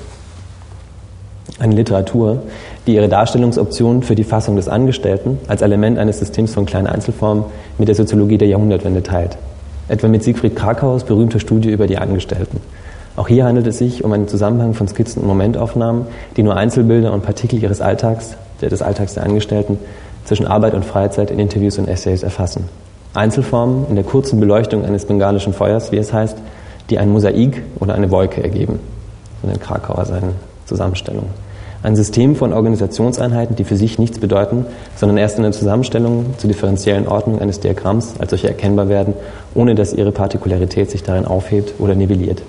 Eine 1.59 1.75
Literatur, 1.75 2.43
die 2.87 2.95
ihre 2.95 3.09
Darstellungsoption 3.09 4.01
für 4.01 4.15
die 4.15 4.23
Fassung 4.23 4.55
des 4.55 4.69
Angestellten 4.69 5.37
als 5.47 5.61
Element 5.61 5.99
eines 5.99 6.19
Systems 6.19 6.53
von 6.53 6.65
kleinen 6.65 6.87
Einzelformen 6.87 7.45
mit 7.77 7.89
der 7.89 7.95
Soziologie 7.95 8.37
der 8.37 8.47
Jahrhundertwende 8.47 9.03
teilt. 9.03 9.37
Etwa 9.89 10.07
mit 10.07 10.23
Siegfried 10.23 10.55
Krakaus 10.55 11.03
berühmter 11.03 11.39
Studie 11.39 11.69
über 11.69 11.85
die 11.85 11.97
Angestellten. 11.97 12.61
Auch 13.15 13.27
hier 13.27 13.45
handelt 13.45 13.67
es 13.67 13.77
sich 13.77 14.03
um 14.03 14.11
einen 14.11 14.27
Zusammenhang 14.27 14.73
von 14.73 14.87
Skizzen 14.87 15.21
und 15.21 15.27
Momentaufnahmen, 15.27 16.07
die 16.35 16.43
nur 16.43 16.55
Einzelbilder 16.55 17.13
und 17.13 17.21
Partikel 17.21 17.61
ihres 17.61 17.79
Alltags, 17.79 18.35
der 18.61 18.69
des 18.69 18.81
Alltags 18.81 19.13
der 19.13 19.23
Angestellten, 19.23 19.77
zwischen 20.25 20.47
Arbeit 20.47 20.73
und 20.73 20.83
Freizeit 20.83 21.29
in 21.29 21.37
Interviews 21.37 21.77
und 21.77 21.87
Essays 21.87 22.23
erfassen. 22.23 22.69
Einzelformen 23.13 23.85
in 23.89 23.95
der 23.95 24.03
kurzen 24.03 24.39
Beleuchtung 24.39 24.83
eines 24.83 25.05
bengalischen 25.05 25.53
Feuers, 25.53 25.91
wie 25.91 25.97
es 25.97 26.11
heißt, 26.11 26.37
die 26.89 26.97
ein 26.97 27.11
Mosaik 27.11 27.61
oder 27.79 27.93
eine 27.93 28.09
Wolke 28.09 28.43
ergeben. 28.43 28.79
So 29.41 29.47
nennt 29.47 29.61
Krakauer 29.61 30.05
seine 30.05 30.33
Zusammenstellung. 30.65 31.25
Ein 31.83 31.95
System 31.95 32.35
von 32.35 32.53
Organisationseinheiten, 32.53 33.55
die 33.57 33.65
für 33.65 33.75
sich 33.75 33.99
nichts 33.99 34.17
bedeuten, 34.17 34.65
sondern 34.95 35.17
erst 35.17 35.37
in 35.37 35.43
der 35.43 35.51
Zusammenstellung 35.51 36.33
zur 36.37 36.47
differenziellen 36.47 37.07
Ordnung 37.07 37.41
eines 37.41 37.59
Diagramms 37.59 38.15
als 38.19 38.31
solche 38.31 38.47
erkennbar 38.47 38.87
werden, 38.87 39.13
ohne 39.53 39.75
dass 39.75 39.93
ihre 39.93 40.13
Partikularität 40.13 40.89
sich 40.89 41.03
darin 41.03 41.25
aufhebt 41.25 41.73
oder 41.79 41.93
nivelliert. 41.93 42.41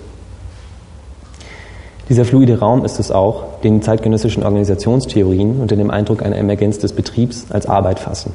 Dieser 2.11 2.27
fluide 2.27 2.59
Raum 2.59 2.85
ist 2.85 3.01
es 3.01 3.11
auch, 3.11 3.61
den 3.63 3.81
zeitgenössischen 3.81 4.43
Organisationstheorien 4.43 5.61
unter 5.61 5.75
dem 5.75 5.91
Eindruck 5.91 6.23
einer 6.23 6.37
Emergenz 6.37 6.79
des 6.79 6.93
Betriebs 6.93 7.47
als 7.49 7.67
Arbeit 7.67 7.99
fassen. 7.99 8.33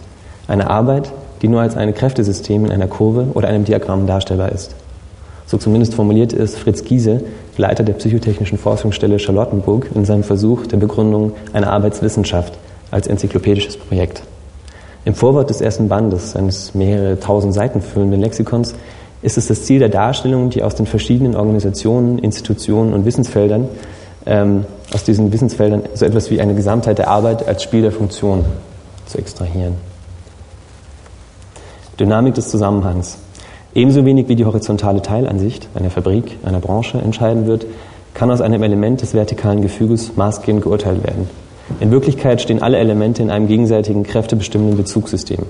Eine 0.48 0.72
Arbeit, 0.72 1.12
die 1.44 1.48
nur 1.48 1.62
als 1.62 1.78
ein 1.78 1.94
Kräftesystem 1.94 2.66
in 2.66 2.72
einer 2.72 2.88
Kurve 2.88 3.28
oder 3.36 3.48
einem 3.48 3.66
Diagramm 3.66 4.08
darstellbar 4.08 4.52
ist. 4.52 4.76
So 5.46 5.58
zumindest 5.58 5.94
formuliert 5.94 6.34
es 6.34 6.58
Fritz 6.58 6.84
Giese, 6.84 7.22
Leiter 7.58 7.84
der 7.84 7.94
psychotechnischen 7.94 8.58
Forschungsstelle 8.58 9.20
Charlottenburg, 9.20 9.92
in 9.94 10.06
seinem 10.06 10.24
Versuch 10.24 10.66
der 10.66 10.78
Begründung 10.78 11.34
einer 11.54 11.72
Arbeitswissenschaft 11.72 12.54
als 12.90 13.06
enzyklopädisches 13.06 13.78
Projekt. 13.78 14.24
Im 15.06 15.14
Vorwort 15.14 15.50
des 15.50 15.62
ersten 15.62 15.90
Bandes 15.90 16.32
seines 16.32 16.74
mehrere 16.74 17.20
tausend 17.20 17.54
Seiten 17.54 17.82
füllenden 17.82 18.22
Lexikons 18.22 18.76
ist 19.22 19.38
es 19.38 19.48
das 19.48 19.64
Ziel 19.64 19.80
der 19.80 19.90
Darstellung, 19.90 20.50
die 20.50 20.64
aus 20.64 20.76
den 20.76 20.86
verschiedenen 20.86 21.36
Organisationen, 21.36 22.20
Institutionen 22.20 22.94
und 22.94 23.06
Wissensfeldern, 23.06 23.68
ähm, 24.26 24.66
aus 24.94 25.04
diesen 25.04 25.32
Wissensfeldern 25.34 25.84
so 25.94 26.06
etwas 26.06 26.32
wie 26.32 26.40
eine 26.42 26.56
Gesamtheit 26.56 26.98
der 26.98 27.10
Arbeit 27.10 27.48
als 27.48 27.64
Spiel 27.64 27.82
der 27.82 27.92
Funktion 27.92 28.46
zu 29.06 29.18
extrahieren. 29.18 29.76
Dynamik 32.00 32.36
des 32.36 32.50
Zusammenhangs. 32.50 33.18
Ebenso 33.76 34.06
wenig 34.06 34.30
wie 34.30 34.36
die 34.36 34.46
horizontale 34.46 35.02
Teilansicht 35.02 35.68
einer 35.76 35.90
Fabrik, 35.90 36.38
einer 36.44 36.60
Branche 36.60 36.98
entscheiden 36.98 37.46
wird, 37.46 37.66
kann 38.14 38.32
aus 38.32 38.42
einem 38.42 38.64
Element 38.64 39.02
des 39.02 39.14
vertikalen 39.14 39.62
Gefüges 39.62 40.16
maßgebend 40.16 40.64
geurteilt 40.64 41.04
werden. 41.04 41.30
In 41.80 41.92
Wirklichkeit 41.92 42.42
stehen 42.42 42.64
alle 42.64 42.78
Elemente 42.78 43.22
in 43.22 43.30
einem 43.30 43.48
gegenseitigen 43.48 44.04
kräftebestimmenden 44.04 44.78
Bezugssystem. 44.78 45.46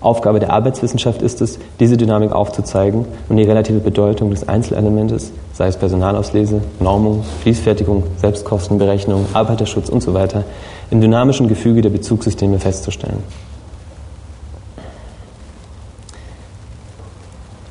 Aufgabe 0.00 0.40
der 0.40 0.50
Arbeitswissenschaft 0.50 1.20
ist 1.20 1.42
es, 1.42 1.58
diese 1.78 1.98
Dynamik 1.98 2.32
aufzuzeigen 2.32 3.04
und 3.28 3.36
die 3.36 3.42
relative 3.42 3.80
Bedeutung 3.80 4.30
des 4.30 4.48
Einzelelementes, 4.48 5.30
sei 5.52 5.66
es 5.66 5.76
Personalauslese, 5.76 6.62
Normung, 6.80 7.22
Fließfertigung, 7.42 8.04
Selbstkostenberechnung, 8.16 9.26
Arbeiterschutz 9.34 9.90
usw., 9.90 10.26
so 10.32 10.44
im 10.90 11.00
dynamischen 11.00 11.48
Gefüge 11.48 11.82
der 11.82 11.90
Bezugssysteme 11.90 12.58
festzustellen. 12.58 13.22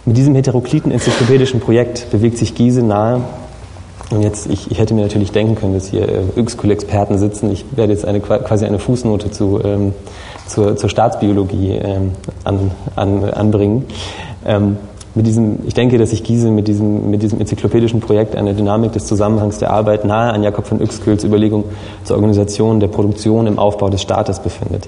Mit 0.06 0.18
diesem 0.18 0.36
heterokliten 0.36 0.92
enzyklopädischen 0.92 1.60
Projekt 1.60 2.10
bewegt 2.12 2.38
sich 2.38 2.56
Giese 2.56 2.84
nahe 2.84 3.22
und 4.12 4.24
jetzt, 4.24 4.48
ich, 4.48 4.72
ich 4.72 4.80
hätte 4.80 4.94
mir 4.94 5.02
natürlich 5.02 5.32
denken 5.32 5.56
können, 5.56 5.74
dass 5.74 5.90
hier 5.90 6.10
äh, 6.10 6.22
Yxkul-Experten 6.40 7.20
sitzen. 7.20 7.52
Ich 7.52 7.66
werde 7.76 7.94
jetzt 7.94 8.06
eine, 8.06 8.20
quasi 8.20 8.66
eine 8.66 8.80
Fußnote 8.80 9.30
zu, 9.30 9.62
ähm, 9.64 9.94
zur, 10.50 10.76
zur 10.76 10.90
Staatsbiologie 10.90 11.74
ähm, 11.76 12.12
an, 12.44 12.72
an, 12.96 13.24
anbringen. 13.24 13.86
Ähm, 14.46 14.78
mit 15.16 15.26
diesem, 15.26 15.60
ich 15.66 15.74
denke, 15.74 15.98
dass 15.98 16.12
sich 16.12 16.24
Giese 16.24 16.52
mit 16.52 16.68
diesem, 16.68 17.10
mit 17.10 17.24
diesem 17.24 17.40
enzyklopädischen 17.40 18.00
Projekt 18.00 18.36
eine 18.36 18.54
Dynamik 18.54 18.92
des 18.92 19.06
Zusammenhangs 19.06 19.58
der 19.58 19.72
Arbeit 19.72 20.06
nahe 20.06 20.32
an 20.32 20.44
Jakob 20.44 20.68
von 20.68 20.80
Uexküls 20.80 21.24
Überlegung 21.24 21.66
zur 22.04 22.16
Organisation 22.16 22.80
der 22.80 22.88
Produktion 22.88 23.48
im 23.48 23.58
Aufbau 23.58 23.90
des 23.90 24.02
Staates 24.02 24.40
befindet. 24.40 24.88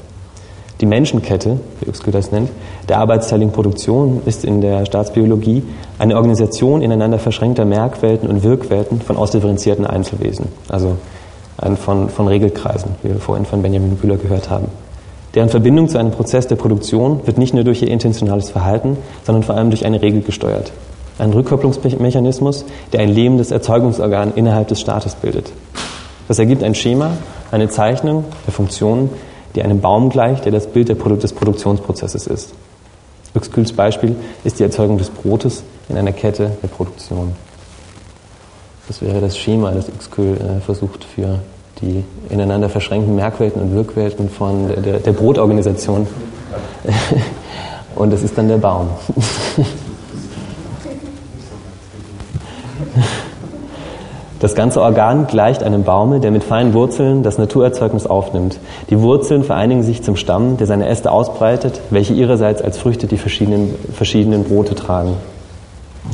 Die 0.80 0.86
Menschenkette, 0.86 1.60
wie 1.80 1.88
Uexküll 1.88 2.14
das 2.14 2.32
nennt, 2.32 2.50
der 2.90 3.00
arbeitsteiligen 3.00 3.54
Produktion 3.54 4.22
ist 4.26 4.46
in 4.46 4.62
der 4.62 4.86
Staatsbiologie 4.86 5.64
eine 6.00 6.16
Organisation 6.16 6.82
ineinander 6.82 7.20
verschränkter 7.20 7.66
Merkwelten 7.66 8.30
und 8.30 8.44
Wirkwelten 8.44 9.02
von 9.02 9.18
ausdifferenzierten 9.18 9.86
Einzelwesen, 9.86 10.48
also 10.70 10.98
von, 11.76 12.10
von 12.10 12.28
Regelkreisen, 12.28 12.92
wie 13.04 13.10
wir 13.10 13.20
vorhin 13.20 13.46
von 13.46 13.62
Benjamin 13.62 13.96
Bühler 13.96 14.18
gehört 14.18 14.50
haben. 14.50 14.70
Deren 15.34 15.50
Verbindung 15.50 15.88
zu 15.88 15.98
einem 15.98 16.12
Prozess 16.12 16.48
der 16.48 16.58
Produktion 16.58 17.26
wird 17.26 17.38
nicht 17.38 17.54
nur 17.54 17.64
durch 17.64 17.82
ihr 17.82 17.88
intentionales 17.88 18.50
Verhalten, 18.50 18.98
sondern 19.24 19.44
vor 19.44 19.56
allem 19.56 19.70
durch 19.70 19.86
eine 19.86 20.02
Regel 20.02 20.22
gesteuert. 20.22 20.74
Ein 21.20 21.32
Rückkopplungsmechanismus, 21.32 22.66
der 22.92 23.02
ein 23.02 23.10
lebendes 23.10 23.52
Erzeugungsorgan 23.52 24.34
innerhalb 24.36 24.68
des 24.68 24.82
Staates 24.82 25.16
bildet. 25.16 25.52
Das 26.28 26.40
ergibt 26.40 26.64
ein 26.64 26.76
Schema, 26.76 27.12
eine 27.52 27.70
Zeichnung 27.70 28.26
der 28.46 28.54
Funktionen, 28.54 29.10
die 29.56 29.64
einem 29.64 29.82
Baum 29.82 30.10
gleicht, 30.10 30.46
der 30.46 30.52
das 30.52 30.68
Bild 30.68 30.90
des 30.90 31.34
Produktionsprozesses 31.34 32.28
ist. 32.28 32.54
Uexküls 33.34 33.74
Beispiel 33.74 34.16
ist 34.44 34.60
die 34.60 34.64
Erzeugung 34.64 34.98
des 34.98 35.10
Brotes 35.10 35.64
in 35.88 35.98
einer 35.98 36.12
Kette 36.12 36.52
der 36.62 36.68
Produktion. 36.68 37.34
Das 38.88 39.02
wäre 39.02 39.22
das 39.22 39.38
Schema, 39.38 39.72
das 39.72 39.88
Uexkül 39.88 40.36
äh, 40.36 40.60
versucht 40.60 41.06
für 41.06 41.40
die 41.82 42.04
ineinander 42.30 42.70
verschränkten 42.70 43.16
Merkwelten 43.16 43.62
und 43.62 43.76
Wirkwelten 43.76 44.30
von 44.30 44.68
der, 44.68 44.78
der, 44.78 45.00
der 45.00 45.12
Brotorganisation. 45.12 46.08
Und 47.96 48.12
das 48.14 48.24
ist 48.24 48.38
dann 48.38 48.48
der 48.48 48.58
Baum. 48.58 48.90
Das 54.40 54.56
ganze 54.56 54.82
Organ 54.82 55.28
gleicht 55.28 55.62
einem 55.62 55.84
Baume, 55.84 56.20
der 56.20 56.32
mit 56.32 56.44
feinen 56.44 56.74
Wurzeln 56.74 57.22
das 57.22 57.38
Naturerzeugnis 57.38 58.08
aufnimmt. 58.08 58.58
Die 58.90 59.00
Wurzeln 59.00 59.44
vereinigen 59.44 59.84
sich 59.84 60.02
zum 60.02 60.16
Stamm, 60.16 60.58
der 60.58 60.66
seine 60.66 60.88
Äste 60.88 61.12
ausbreitet, 61.12 61.80
welche 61.92 62.16
ihrerseits 62.16 62.60
als 62.60 62.80
Früchte 62.80 63.06
die 63.06 63.18
verschiedenen, 63.18 63.76
verschiedenen 63.94 64.44
Brote 64.44 64.74
tragen. 64.74 65.14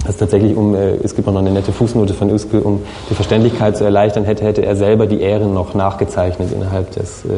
Also 0.05 0.19
tatsächlich, 0.19 0.55
um, 0.55 0.75
äh, 0.75 0.95
es 1.03 1.15
gibt 1.15 1.27
noch 1.27 1.35
eine 1.35 1.51
nette 1.51 1.71
Fußnote 1.71 2.13
von 2.13 2.31
Uske, 2.31 2.61
um 2.61 2.81
die 3.09 3.15
Verständlichkeit 3.15 3.77
zu 3.77 3.83
erleichtern, 3.83 4.23
hätte, 4.23 4.45
hätte 4.45 4.65
er 4.65 4.75
selber 4.75 5.07
die 5.07 5.21
Ähren 5.21 5.53
noch 5.53 5.73
nachgezeichnet 5.73 6.51
innerhalb, 6.51 6.91
des, 6.91 7.25
äh, 7.25 7.29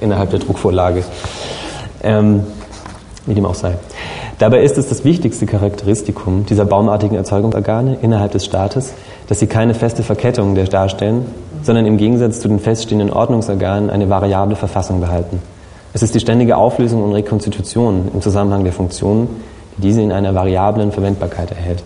innerhalb 0.00 0.30
der 0.30 0.40
Druckvorlage. 0.40 1.04
Ähm, 2.02 2.44
wie 3.26 3.34
dem 3.34 3.46
auch 3.46 3.54
sei. 3.54 3.74
Dabei 4.38 4.62
ist 4.62 4.78
es 4.78 4.88
das 4.88 5.04
wichtigste 5.04 5.46
Charakteristikum 5.46 6.44
dieser 6.44 6.64
baumartigen 6.64 7.16
Erzeugungsorgane 7.16 7.98
innerhalb 8.02 8.32
des 8.32 8.44
Staates, 8.44 8.92
dass 9.28 9.38
sie 9.38 9.46
keine 9.46 9.74
feste 9.74 10.02
Verkettung 10.02 10.54
darstellen, 10.54 11.26
sondern 11.62 11.86
im 11.86 11.96
Gegensatz 11.96 12.40
zu 12.40 12.48
den 12.48 12.58
feststehenden 12.58 13.10
Ordnungsorganen 13.10 13.90
eine 13.90 14.10
variable 14.10 14.56
Verfassung 14.56 15.00
behalten. 15.00 15.40
Es 15.92 16.02
ist 16.02 16.14
die 16.14 16.20
ständige 16.20 16.56
Auflösung 16.56 17.04
und 17.04 17.12
Rekonstitution 17.12 18.08
im 18.12 18.20
Zusammenhang 18.20 18.64
der 18.64 18.72
Funktionen, 18.72 19.28
die 19.76 19.82
diese 19.82 20.02
in 20.02 20.12
einer 20.12 20.34
variablen 20.34 20.90
Verwendbarkeit 20.92 21.52
erhält. 21.52 21.84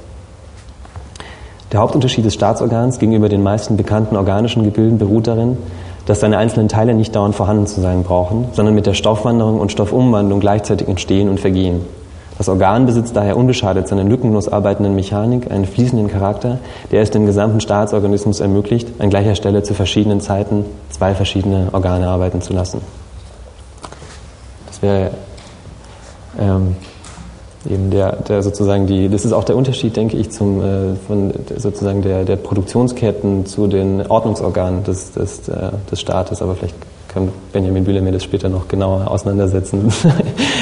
Der 1.73 1.81
Hauptunterschied 1.81 2.25
des 2.25 2.33
Staatsorgans 2.33 2.99
gegenüber 2.99 3.29
den 3.29 3.43
meisten 3.43 3.77
bekannten 3.77 4.17
organischen 4.17 4.65
Gebilden 4.65 4.97
beruht 4.97 5.27
darin, 5.27 5.59
dass 6.07 6.21
seine 6.21 6.39
einzelnen 6.39 6.69
Teile 6.69 6.95
nicht 6.95 7.15
dauernd 7.15 7.35
vorhanden 7.35 7.67
zu 7.67 7.83
sein 7.83 8.03
brauchen, 8.05 8.47
sondern 8.53 8.75
mit 8.75 8.87
der 8.87 8.95
Stoffwanderung 8.95 9.61
und 9.61 9.71
Stoffumwandlung 9.71 10.41
gleichzeitig 10.41 10.89
entstehen 10.89 11.29
und 11.29 11.39
vergehen. 11.39 11.83
Das 12.39 12.49
Organ 12.49 12.87
besitzt 12.87 13.15
daher 13.17 13.37
unbeschadet 13.37 13.89
seiner 13.89 14.05
lückenlos 14.05 14.49
arbeitenden 14.49 14.95
Mechanik 14.95 15.51
einen 15.51 15.67
fließenden 15.67 16.09
Charakter, 16.09 16.61
der 16.91 17.03
es 17.03 17.11
dem 17.11 17.27
gesamten 17.27 17.61
Staatsorganismus 17.61 18.41
ermöglicht, 18.41 18.89
an 19.01 19.11
gleicher 19.11 19.35
Stelle 19.35 19.63
zu 19.63 19.75
verschiedenen 19.75 20.21
Zeiten 20.21 20.65
zwei 20.89 21.15
verschiedene 21.15 21.69
Organe 21.73 22.09
arbeiten 22.09 22.41
zu 22.41 22.55
lassen. 22.55 22.81
Das 24.69 24.81
wäre 24.81 25.11
ähm, 26.41 26.77
eben 27.69 27.91
der, 27.91 28.17
der 28.17 28.43
sozusagen 28.43 28.87
die, 28.87 29.09
das 29.09 29.25
ist 29.25 29.33
auch 29.33 29.45
der 29.45 29.57
Unterschied, 29.57 29.97
denke 29.97 30.17
ich, 30.17 30.31
zum, 30.31 30.61
äh, 30.61 30.95
von 31.07 31.33
sozusagen 31.57 32.03
der, 32.03 32.25
der 32.25 32.37
Produktionsketten 32.37 33.47
zu 33.47 33.67
den 33.67 34.07
Ordnungsorganen 34.07 34.85
des, 34.85 35.13
des, 35.13 35.49
äh, 35.49 35.71
des 35.91 36.01
Staates, 36.01 36.43
aber 36.43 36.55
vielleicht 36.55 36.75
kann 37.09 37.31
Benjamin 37.53 37.85
Bühler 37.85 38.03
mir 38.03 38.13
das 38.13 38.23
später 38.23 38.49
noch 38.49 38.69
genauer 38.69 39.11
auseinandersetzen. 39.11 39.91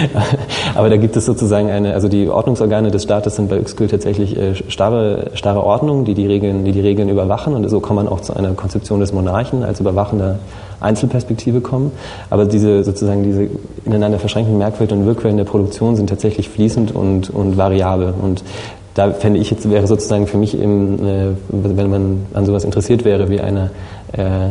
Aber 0.75 0.89
da 0.89 0.97
gibt 0.97 1.17
es 1.17 1.27
sozusagen 1.27 1.71
eine, 1.71 1.93
also 1.93 2.09
die 2.09 2.29
Ordnungsorgane 2.29 2.91
des 2.91 3.03
Staates 3.03 3.37
sind 3.37 3.51
bei 3.51 3.59
Uexküll 3.59 3.89
tatsächlich 3.89 4.37
äh, 4.37 4.55
starre, 4.69 5.33
starre 5.35 5.65
Ordnungen, 5.65 6.05
die 6.05 6.15
die, 6.15 6.27
Regeln, 6.27 6.65
die 6.65 6.73
die 6.73 6.81
Regeln 6.81 7.09
überwachen 7.09 7.55
und 7.55 7.69
so 7.69 7.81
kann 7.81 7.97
man 7.97 8.09
auch 8.09 8.21
zu 8.21 8.35
einer 8.35 8.53
Konzeption 8.55 9.01
des 9.01 9.13
Monarchen 9.13 9.65
als 9.65 9.81
überwachender 9.81 10.39
Einzelperspektive 10.81 11.61
kommen. 11.61 11.93
Aber 12.31 12.45
diese 12.45 12.85
sozusagen 12.85 13.23
diese 13.23 13.49
ineinander 13.85 14.19
verschränkten 14.19 14.59
Merkwelt 14.59 14.93
und 14.93 15.07
Wirkquellen 15.07 15.37
der 15.37 15.45
Produktion 15.45 15.97
sind 15.97 16.09
tatsächlich 16.09 16.49
fließend 16.49 16.95
und, 16.95 17.31
und 17.31 17.57
variabel. 17.57 18.15
Und 18.21 18.43
da 18.95 19.13
fände 19.13 19.39
ich 19.39 19.51
jetzt, 19.51 19.69
wäre 19.71 19.87
sozusagen 19.87 20.27
für 20.27 20.39
mich 20.39 20.59
eben, 20.59 21.07
äh, 21.07 21.29
wenn 21.49 21.91
man 21.91 22.27
an 22.35 22.47
sowas 22.47 22.65
interessiert 22.65 23.05
wäre, 23.05 23.29
wie 23.29 23.41
eine 23.41 23.71
äh, 24.13 24.51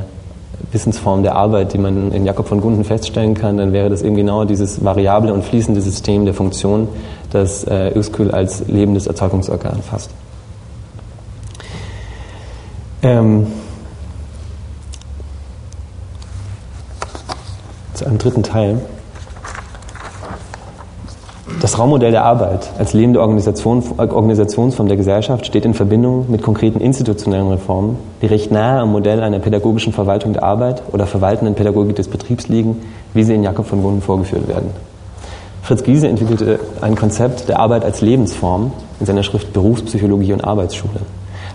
Wissensform 0.72 1.24
der 1.24 1.36
Arbeit, 1.36 1.74
die 1.74 1.78
man 1.78 2.12
in 2.12 2.26
Jakob 2.26 2.48
von 2.48 2.62
Gunden 2.62 2.84
feststellen 2.84 3.34
kann, 3.34 3.58
dann 3.58 3.74
wäre 3.74 3.90
das 3.90 4.02
eben 4.02 4.16
genau 4.16 4.46
dieses 4.46 4.84
variable 4.84 5.34
und 5.34 5.44
fließende 5.44 5.82
System 5.82 6.26
der 6.26 6.34
Funktion, 6.34 6.88
das 7.32 7.64
äh, 7.66 7.92
Uskül 7.96 8.32
als 8.32 8.68
lebendes 8.68 9.08
Erzeugungsorgan 9.08 9.82
fasst. 9.82 10.12
Ähm, 13.02 13.48
zu 17.96 18.06
einem 18.06 18.18
dritten 18.18 18.44
Teil. 18.44 18.80
Das 21.62 21.80
Raummodell 21.80 22.12
der 22.12 22.26
Arbeit 22.26 22.70
als 22.78 22.94
lebende 22.94 23.22
Organisation, 23.22 23.84
Organisationsform 23.98 24.88
der 24.88 24.98
Gesellschaft 24.98 25.46
steht 25.46 25.66
in 25.66 25.74
Verbindung 25.74 26.26
mit 26.30 26.42
konkreten 26.42 26.80
institutionellen 26.80 27.48
Reformen, 27.48 27.98
die 28.22 28.28
recht 28.28 28.52
nahe 28.52 28.82
am 28.82 28.92
Modell 28.92 29.24
einer 29.24 29.40
pädagogischen 29.40 29.94
Verwaltung 29.94 30.34
der 30.34 30.44
Arbeit 30.44 30.84
oder 30.92 31.08
verwaltenden 31.08 31.56
Pädagogik 31.56 31.96
des 31.96 32.08
Betriebs 32.08 32.50
liegen, 32.50 32.82
wie 33.14 33.24
sie 33.24 33.34
in 33.34 33.44
Jakob 33.44 33.66
von 33.66 33.82
Wunden 33.84 34.02
vorgeführt 34.02 34.48
werden. 34.48 34.70
Fritz 35.64 35.84
Giese 35.84 36.08
entwickelte 36.08 36.60
ein 36.82 36.96
Konzept 36.96 37.50
der 37.50 37.60
Arbeit 37.60 37.86
als 37.86 38.02
Lebensform 38.02 38.72
in 39.00 39.06
seiner 39.06 39.24
Schrift 39.24 39.52
Berufspsychologie 39.54 40.34
und 40.34 40.44
Arbeitsschule. 40.44 41.00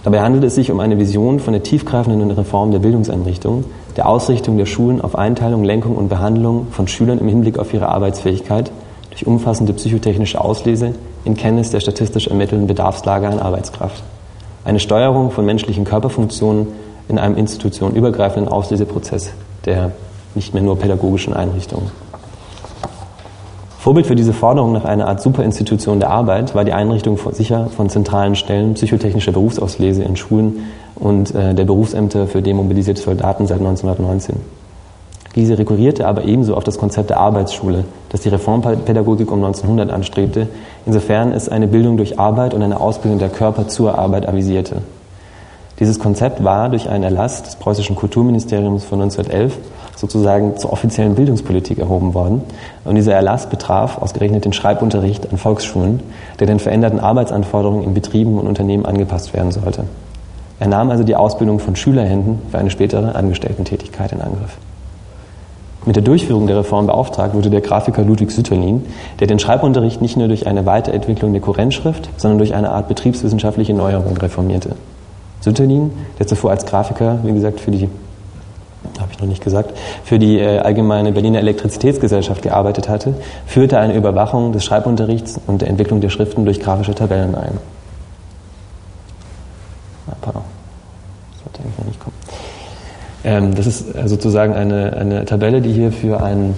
Dabei 0.03 0.22
handelt 0.22 0.44
es 0.44 0.55
sich 0.55 0.72
um 0.72 0.81
eine 0.81 0.98
Vision 0.98 1.40
von 1.40 1.53
der 1.53 1.62
tiefgreifenden 1.62 2.31
Reform 2.31 2.72
der 2.72 2.79
Bildungseinrichtung, 2.79 3.64
der 3.96 4.09
Ausrichtung 4.09 4.57
der 4.59 4.66
Schulen 4.66 5.00
auf 5.00 5.16
Einteilung, 5.16 5.64
Lenkung 5.64 5.96
und 5.96 6.09
Behandlung 6.09 6.68
von 6.70 6.88
Schülern 6.88 7.18
im 7.18 7.29
Hinblick 7.29 7.59
auf 7.59 7.72
ihre 7.74 7.88
Arbeitsfähigkeit 7.88 8.70
durch 9.11 9.26
umfassende 9.26 9.72
psychotechnische 9.72 10.40
Auslese 10.40 10.94
in 11.24 11.37
Kenntnis 11.37 11.70
der 11.70 11.81
statistisch 11.81 12.29
ermittelten 12.29 12.66
Bedarfslage 12.66 13.29
an 13.29 13.38
Arbeitskraft. 13.38 14.03
Eine 14.64 14.81
Steuerung 14.81 15.31
von 15.31 15.44
menschlichen 15.44 15.85
Körperfunktionen 15.85 16.68
in 17.09 17.18
einem 17.18 17.37
institutionenübergreifenden 17.37 18.50
Ausleseprozess 18.50 19.33
der 19.64 19.92
nicht 20.35 20.55
mehr 20.55 20.62
nur 20.62 20.79
pädagogischen 20.79 21.35
Einrichtungen. 21.35 21.90
Vorbild 23.81 24.07
für 24.07 24.14
diese 24.14 24.35
Forderung 24.35 24.73
nach 24.73 24.85
einer 24.85 25.09
Art 25.09 25.23
Superinstitution 25.23 26.01
der 26.01 26.11
Arbeit 26.11 26.55
war 26.55 26.66
die 26.66 26.75
Einrichtung 26.75 27.16
von, 27.16 27.33
sicher 27.33 27.71
von 27.75 27.88
zentralen 27.88 28.35
Stellen 28.35 28.75
psychotechnischer 28.75 29.33
Berufsauslese 29.33 30.03
in 30.03 30.16
Schulen 30.16 30.66
und 30.97 31.35
äh, 31.35 31.55
der 31.55 31.64
Berufsämter 31.64 32.27
für 32.27 32.43
demobilisierte 32.43 33.01
Soldaten 33.01 33.47
seit 33.47 33.61
1919. 33.61 34.37
Diese 35.35 35.57
rekurrierte 35.57 36.07
aber 36.07 36.27
ebenso 36.27 36.57
auf 36.57 36.64
das 36.64 36.77
Konzept 36.77 37.09
der 37.09 37.21
Arbeitsschule, 37.21 37.85
das 38.11 38.21
die 38.21 38.29
Reformpädagogik 38.29 39.33
um 39.33 39.43
1900 39.43 39.90
anstrebte, 39.90 40.49
insofern 40.85 41.33
es 41.33 41.49
eine 41.49 41.66
Bildung 41.66 41.97
durch 41.97 42.19
Arbeit 42.19 42.53
und 42.53 42.62
eine 42.62 42.81
Ausbildung 42.81 43.19
der 43.19 43.31
Körper 43.31 43.66
zur 43.69 43.99
Arbeit 43.99 44.29
avisierte. 44.29 44.83
Dieses 45.79 45.99
Konzept 45.99 46.45
war 46.45 46.69
durch 46.69 46.90
einen 46.90 47.05
Erlass 47.05 47.45
des 47.45 47.57
preußischen 47.57 47.97
Kulturministeriums 47.97 48.85
von 48.85 49.01
1911 49.01 49.57
sozusagen 50.01 50.57
zur 50.57 50.73
offiziellen 50.73 51.15
Bildungspolitik 51.15 51.79
erhoben 51.79 52.15
worden. 52.15 52.41
Und 52.85 52.95
dieser 52.95 53.13
Erlass 53.13 53.47
betraf 53.47 53.99
ausgerechnet 53.99 54.47
den 54.47 54.55
Schreibunterricht 54.55 55.31
an 55.31 55.37
Volksschulen, 55.37 56.01
der 56.39 56.47
den 56.47 56.59
veränderten 56.59 56.99
Arbeitsanforderungen 56.99 57.85
in 57.85 57.93
Betrieben 57.93 58.39
und 58.39 58.47
Unternehmen 58.47 58.87
angepasst 58.87 59.35
werden 59.35 59.53
sollte. 59.53 59.85
Er 60.59 60.69
nahm 60.69 60.91
also 60.91 61.05
die 61.05 61.17
Ausbildung 61.17 61.59
von 61.59 61.77
Schülerhänden 61.77 62.39
für 62.51 62.59
eine 62.59 62.71
spätere 62.71 63.15
Angestellten-Tätigkeit 63.15 64.13
in 64.13 64.23
Angriff. 64.23 64.57
Mit 65.87 65.97
der 65.97 66.03
Durchführung 66.03 66.47
der 66.47 66.59
Reform 66.59 66.87
beauftragt 66.87 67.35
wurde 67.35 67.49
der 67.49 67.63
Grafiker 67.63 68.03
Ludwig 68.03 68.31
Sütterlin, 68.31 68.85
der 69.19 69.27
den 69.27 69.39
Schreibunterricht 69.39 70.03
nicht 70.03 70.17
nur 70.17 70.29
durch 70.29 70.47
eine 70.47 70.67
Weiterentwicklung 70.67 71.33
der 71.33 71.41
Kurrentschrift, 71.41 72.11
sondern 72.19 72.39
durch 72.39 72.55
eine 72.55 72.71
Art 72.71 72.89
betriebswissenschaftliche 72.89 73.73
Neuerung 73.73 74.17
reformierte. 74.17 74.77
Sütterlin, 75.41 75.93
der 76.19 76.27
zuvor 76.27 76.51
als 76.51 76.67
Grafiker, 76.67 77.19
wie 77.23 77.33
gesagt, 77.33 77.61
für 77.61 77.71
die 77.71 77.89
habe 78.99 79.12
ich 79.12 79.21
noch 79.21 79.29
nicht 79.29 79.43
gesagt, 79.43 79.77
für 80.05 80.19
die 80.19 80.38
äh, 80.38 80.59
allgemeine 80.59 81.12
Berliner 81.12 81.38
Elektrizitätsgesellschaft 81.38 82.43
gearbeitet 82.43 82.88
hatte, 82.88 83.14
führte 83.47 83.79
eine 83.79 83.95
Überwachung 83.95 84.53
des 84.53 84.64
Schreibunterrichts 84.64 85.40
und 85.47 85.62
der 85.62 85.69
Entwicklung 85.69 86.01
der 86.01 86.11
Schriften 86.11 86.45
durch 86.45 86.61
grafische 86.61 86.95
Tabellen 86.95 87.35
ein. 87.35 87.59
Ah. 90.11 90.14
Das 90.23 90.35
sollte 91.45 91.61
eigentlich 91.61 91.87
nicht 91.87 92.01
kommen. 92.01 92.16
Ähm, 93.25 93.55
das 93.55 93.66
ist 93.66 93.95
äh, 93.95 94.09
sozusagen 94.09 94.55
eine, 94.55 94.95
eine 94.95 95.25
Tabelle, 95.25 95.61
die 95.61 95.73
hier 95.73 95.93
für, 95.93 96.23
einen, 96.23 96.55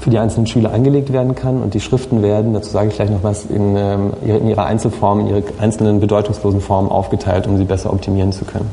für 0.00 0.10
die 0.10 0.18
einzelnen 0.18 0.46
Schüler 0.46 0.72
angelegt 0.72 1.12
werden 1.12 1.34
kann 1.34 1.62
und 1.62 1.74
die 1.74 1.80
Schriften 1.80 2.22
werden, 2.22 2.54
dazu 2.54 2.70
sage 2.70 2.88
ich 2.88 2.94
gleich 2.94 3.10
noch 3.10 3.22
was, 3.22 3.44
in, 3.44 3.76
ähm, 3.76 4.12
in 4.24 4.48
ihrer 4.48 4.64
Einzelform, 4.64 5.20
in 5.20 5.26
ihre 5.28 5.42
einzelnen 5.58 6.00
bedeutungslosen 6.00 6.60
Formen 6.60 6.90
aufgeteilt, 6.90 7.46
um 7.46 7.58
sie 7.58 7.64
besser 7.64 7.92
optimieren 7.92 8.32
zu 8.32 8.44
können. 8.44 8.70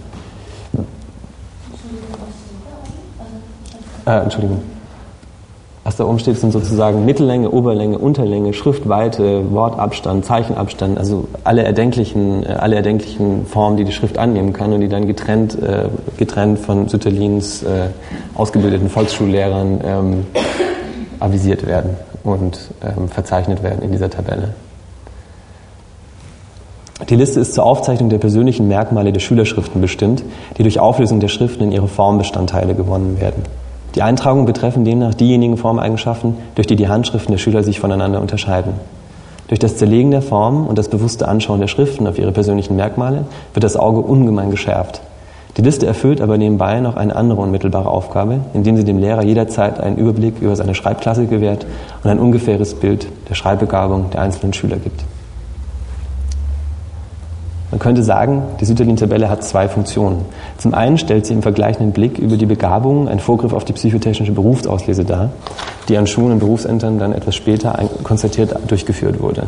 Äh, 4.08 4.22
Entschuldigung. 4.22 4.62
Was 5.84 5.98
da 5.98 6.06
oben 6.06 6.20
steht, 6.20 6.38
sind 6.38 6.52
sozusagen 6.52 7.06
Mittellänge, 7.06 7.50
Oberlänge, 7.50 7.98
Unterlänge, 7.98 8.54
Schriftweite, 8.54 9.52
Wortabstand, 9.52 10.26
Zeichenabstand, 10.26 10.98
also 10.98 11.28
alle 11.44 11.64
erdenklichen, 11.64 12.46
äh, 12.46 12.54
alle 12.54 12.78
erdenklichen 12.78 13.46
Formen, 13.46 13.76
die 13.76 13.84
die 13.84 13.92
Schrift 13.92 14.18
annehmen 14.18 14.54
kann 14.54 14.72
und 14.72 14.80
die 14.80 14.88
dann 14.88 15.08
getrennt, 15.08 15.62
äh, 15.62 15.90
getrennt 16.18 16.60
von 16.60 16.88
Sütterlins 16.88 17.64
äh, 17.64 17.90
ausgebildeten 18.36 18.90
Volksschullehrern 18.90 19.82
ähm, 19.84 20.26
avisiert 21.20 21.68
werden 21.68 21.92
und 22.24 22.60
ähm, 22.82 23.10
verzeichnet 23.10 23.62
werden 23.62 23.82
in 23.82 23.92
dieser 23.92 24.10
Tabelle. 24.10 24.54
Die 27.10 27.16
Liste 27.16 27.42
ist 27.42 27.54
zur 27.54 27.66
Aufzeichnung 27.66 28.10
der 28.10 28.18
persönlichen 28.18 28.68
Merkmale 28.68 29.12
der 29.12 29.20
Schülerschriften 29.20 29.82
bestimmt, 29.82 30.24
die 30.58 30.64
durch 30.64 30.80
Auflösung 30.80 31.20
der 31.20 31.28
Schriften 31.28 31.64
in 31.64 31.72
ihre 31.72 31.88
Formbestandteile 31.88 32.74
gewonnen 32.74 33.20
werden. 33.20 33.44
Die 33.98 34.04
Eintragungen 34.04 34.46
betreffen 34.46 34.86
demnach 34.86 35.16
diejenigen 35.16 35.58
Formeigenschaften, 35.58 36.36
durch 36.54 36.68
die 36.68 36.76
die 36.76 36.88
Handschriften 36.88 37.32
der 37.32 37.40
Schüler 37.40 37.64
sich 37.64 37.80
voneinander 37.80 38.22
unterscheiden. 38.22 38.74
Durch 39.48 39.58
das 39.58 39.78
Zerlegen 39.78 40.12
der 40.12 40.22
Formen 40.22 40.68
und 40.68 40.78
das 40.78 40.90
bewusste 40.90 41.28
Anschauen 41.28 41.62
der 41.62 41.68
Schriften 41.68 42.06
auf 42.06 42.20
ihre 42.20 42.32
persönlichen 42.32 42.76
Merkmale 42.76 43.26
wird 43.56 43.64
das 43.64 43.76
Auge 43.76 44.02
ungemein 44.02 44.52
geschärft. 44.52 45.02
Die 45.58 45.64
Liste 45.64 45.88
erfüllt 45.88 46.22
aber 46.22 46.38
nebenbei 46.38 46.80
noch 46.80 46.96
eine 46.96 47.16
andere 47.16 47.42
unmittelbare 47.42 47.90
Aufgabe, 47.90 48.42
indem 48.54 48.78
sie 48.78 48.84
dem 48.84 49.00
Lehrer 49.00 49.24
jederzeit 49.24 49.80
einen 49.80 49.98
Überblick 49.98 50.42
über 50.42 50.56
seine 50.56 50.76
Schreibklasse 50.76 51.26
gewährt 51.26 51.66
und 52.04 52.12
ein 52.12 52.20
ungefähres 52.20 52.76
Bild 52.76 53.08
der 53.28 53.34
Schreibbegabung 53.34 54.12
der 54.12 54.22
einzelnen 54.22 54.54
Schüler 54.54 54.78
gibt. 54.78 55.06
Man 57.70 57.80
könnte 57.80 58.02
sagen, 58.02 58.44
die 58.62 58.66
Sütterlin-Tabelle 58.66 59.30
hat 59.30 59.44
zwei 59.44 59.68
Funktionen. 59.68 60.24
Zum 60.58 60.74
einen 60.74 60.98
stellt 60.98 61.26
sie 61.26 61.34
im 61.34 61.42
vergleichenden 61.42 61.92
Blick 61.92 62.18
über 62.18 62.38
die 62.38 62.46
Begabungen 62.46 63.10
einen 63.10 63.20
Vorgriff 63.20 63.52
auf 63.52 63.66
die 63.66 63.74
psychotechnische 63.74 64.32
Berufsauslese 64.32 65.04
dar, 65.04 65.32
die 65.90 65.98
an 65.98 66.08
Schulen 66.08 66.32
und 66.32 66.40
Berufsämtern 66.40 66.98
dann 66.98 67.12
etwas 67.12 67.36
später 67.36 67.78
konstatiert 68.04 68.56
durchgeführt 68.68 69.22
wurde. 69.22 69.44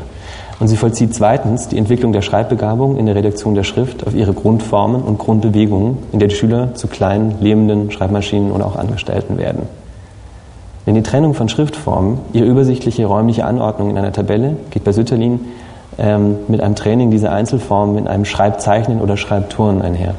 Und 0.60 0.67
sie 0.67 0.75
vollzieht 0.75 1.15
zweitens 1.15 1.69
die 1.69 1.77
Entwicklung 1.77 2.12
der 2.12 2.21
Schreibbegabung 2.21 2.97
in 2.97 3.05
der 3.05 3.15
Redaktion 3.15 3.55
der 3.55 3.63
Schrift 3.63 4.05
auf 4.05 4.13
ihre 4.13 4.34
Grundformen 4.34 5.01
und 5.01 5.17
Grundbewegungen, 5.17 5.99
in 6.12 6.19
der 6.19 6.27
die 6.27 6.36
Schüler 6.36 6.75
zu 6.75 6.88
kleinen, 6.88 7.36
lebenden 7.39 7.89
Schreibmaschinen 7.89 8.51
oder 8.51 8.65
auch 8.65 8.75
Angestellten 8.75 9.38
werden. 9.38 9.63
Denn 10.86 10.95
die 10.95 11.03
Trennung 11.03 11.34
von 11.34 11.47
Schriftformen, 11.47 12.17
ihre 12.34 12.45
übersichtliche 12.45 13.05
räumliche 13.05 13.45
Anordnung 13.45 13.89
in 13.89 13.97
einer 13.97 14.12
Tabelle, 14.12 14.58
geht 14.71 14.84
bei 14.84 14.91
Sütterlin 14.91 15.39
mit 16.47 16.62
einem 16.62 16.75
Training 16.75 17.12
dieser 17.12 17.31
Einzelformen 17.31 17.97
in 17.97 18.07
einem 18.07 18.25
Schreibzeichnen 18.25 19.01
oder 19.01 19.17
Schreibturnen 19.17 19.81
einher. 19.81 20.15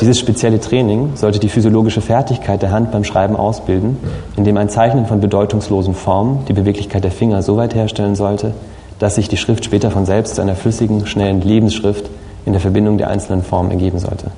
Dieses 0.00 0.18
spezielle 0.18 0.60
Training 0.60 1.16
sollte 1.16 1.40
die 1.40 1.48
physiologische 1.48 2.00
Fertigkeit 2.00 2.62
der 2.62 2.70
Hand 2.70 2.92
beim 2.92 3.02
Schreiben 3.02 3.34
ausbilden, 3.34 3.98
indem 4.36 4.56
ein 4.56 4.68
Zeichnen 4.68 5.06
von 5.06 5.20
bedeutungslosen 5.20 5.94
Formen 5.94 6.44
die 6.46 6.52
Beweglichkeit 6.52 7.02
der 7.02 7.10
Finger 7.10 7.42
so 7.42 7.56
weit 7.56 7.74
herstellen 7.74 8.14
sollte, 8.14 8.52
dass 8.98 9.16
sich 9.16 9.28
die 9.28 9.36
Schrift 9.36 9.64
später 9.64 9.90
von 9.90 10.06
selbst 10.06 10.36
zu 10.36 10.42
einer 10.42 10.54
flüssigen, 10.54 11.06
schnellen 11.06 11.40
Lebensschrift 11.40 12.08
in 12.46 12.52
der 12.52 12.60
Verbindung 12.60 12.96
der 12.96 13.08
einzelnen 13.10 13.42
Formen 13.42 13.72
ergeben 13.72 13.98
sollte. 13.98 14.30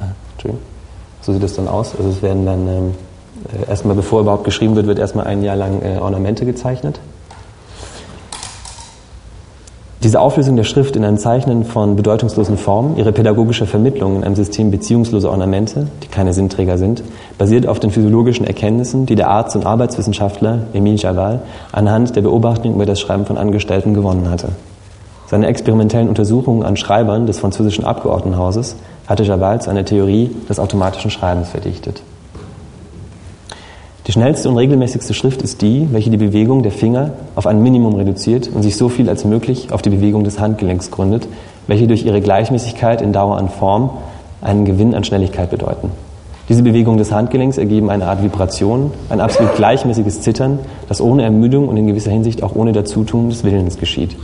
Ah, 0.00 0.06
so 1.22 1.32
sieht 1.32 1.42
es 1.42 1.54
dann 1.54 1.68
aus. 1.68 1.94
Also 1.96 2.08
es 2.08 2.22
werden 2.22 2.46
dann 2.46 2.66
ähm, 2.66 2.94
äh, 3.52 3.68
erstmal, 3.68 3.94
bevor 3.94 4.20
überhaupt 4.20 4.44
geschrieben 4.44 4.76
wird, 4.76 4.86
wird 4.86 4.98
erstmal 4.98 5.26
ein 5.26 5.42
Jahr 5.42 5.56
lang 5.56 5.82
äh, 5.82 5.98
Ornamente 5.98 6.44
gezeichnet. 6.46 6.98
Diese 10.02 10.18
Auflösung 10.18 10.56
der 10.56 10.64
Schrift 10.64 10.96
in 10.96 11.04
ein 11.04 11.18
Zeichnen 11.18 11.62
von 11.62 11.94
bedeutungslosen 11.94 12.56
Formen, 12.56 12.96
ihre 12.96 13.12
pädagogische 13.12 13.66
Vermittlung 13.66 14.16
in 14.16 14.24
einem 14.24 14.34
System 14.34 14.70
beziehungsloser 14.70 15.30
Ornamente, 15.30 15.88
die 16.02 16.08
keine 16.08 16.32
Sinnträger 16.32 16.78
sind, 16.78 17.02
basiert 17.36 17.66
auf 17.66 17.80
den 17.80 17.90
physiologischen 17.90 18.46
Erkenntnissen, 18.46 19.04
die 19.04 19.14
der 19.14 19.28
Arzt- 19.28 19.56
und 19.56 19.66
Arbeitswissenschaftler 19.66 20.60
Emile 20.72 20.96
Javal 20.96 21.42
anhand 21.70 22.16
der 22.16 22.22
Beobachtung 22.22 22.76
über 22.76 22.86
das 22.86 22.98
Schreiben 22.98 23.26
von 23.26 23.36
Angestellten 23.36 23.92
gewonnen 23.92 24.30
hatte. 24.30 24.48
Seine 25.26 25.48
experimentellen 25.48 26.08
Untersuchungen 26.08 26.62
an 26.62 26.78
Schreibern 26.78 27.26
des 27.26 27.38
französischen 27.38 27.84
Abgeordnetenhauses 27.84 28.76
hatte 29.06 29.24
Javal 29.24 29.60
zu 29.60 29.68
einer 29.68 29.84
Theorie 29.84 30.34
des 30.48 30.58
automatischen 30.58 31.10
Schreibens 31.10 31.50
verdichtet. 31.50 32.02
Die 34.10 34.14
schnellste 34.14 34.48
und 34.48 34.56
regelmäßigste 34.56 35.14
Schrift 35.14 35.40
ist 35.42 35.62
die, 35.62 35.86
welche 35.92 36.10
die 36.10 36.16
Bewegung 36.16 36.64
der 36.64 36.72
Finger 36.72 37.12
auf 37.36 37.46
ein 37.46 37.62
Minimum 37.62 37.94
reduziert 37.94 38.50
und 38.52 38.64
sich 38.64 38.74
so 38.74 38.88
viel 38.88 39.08
als 39.08 39.24
möglich 39.24 39.70
auf 39.70 39.82
die 39.82 39.90
Bewegung 39.90 40.24
des 40.24 40.40
Handgelenks 40.40 40.90
gründet, 40.90 41.28
welche 41.68 41.86
durch 41.86 42.04
ihre 42.04 42.20
Gleichmäßigkeit 42.20 43.02
in 43.02 43.12
Dauer 43.12 43.36
an 43.36 43.48
Form 43.48 43.90
einen 44.40 44.64
Gewinn 44.64 44.96
an 44.96 45.04
Schnelligkeit 45.04 45.50
bedeuten. 45.50 45.92
Diese 46.48 46.64
Bewegung 46.64 46.98
des 46.98 47.12
Handgelenks 47.12 47.56
ergeben 47.56 47.88
eine 47.88 48.06
Art 48.06 48.20
Vibration, 48.20 48.90
ein 49.10 49.20
absolut 49.20 49.54
gleichmäßiges 49.54 50.22
Zittern, 50.22 50.58
das 50.88 51.00
ohne 51.00 51.22
Ermüdung 51.22 51.68
und 51.68 51.76
in 51.76 51.86
gewisser 51.86 52.10
Hinsicht 52.10 52.42
auch 52.42 52.56
ohne 52.56 52.72
Dazutun 52.72 53.28
des 53.28 53.44
Willens 53.44 53.78
geschieht. 53.78 54.16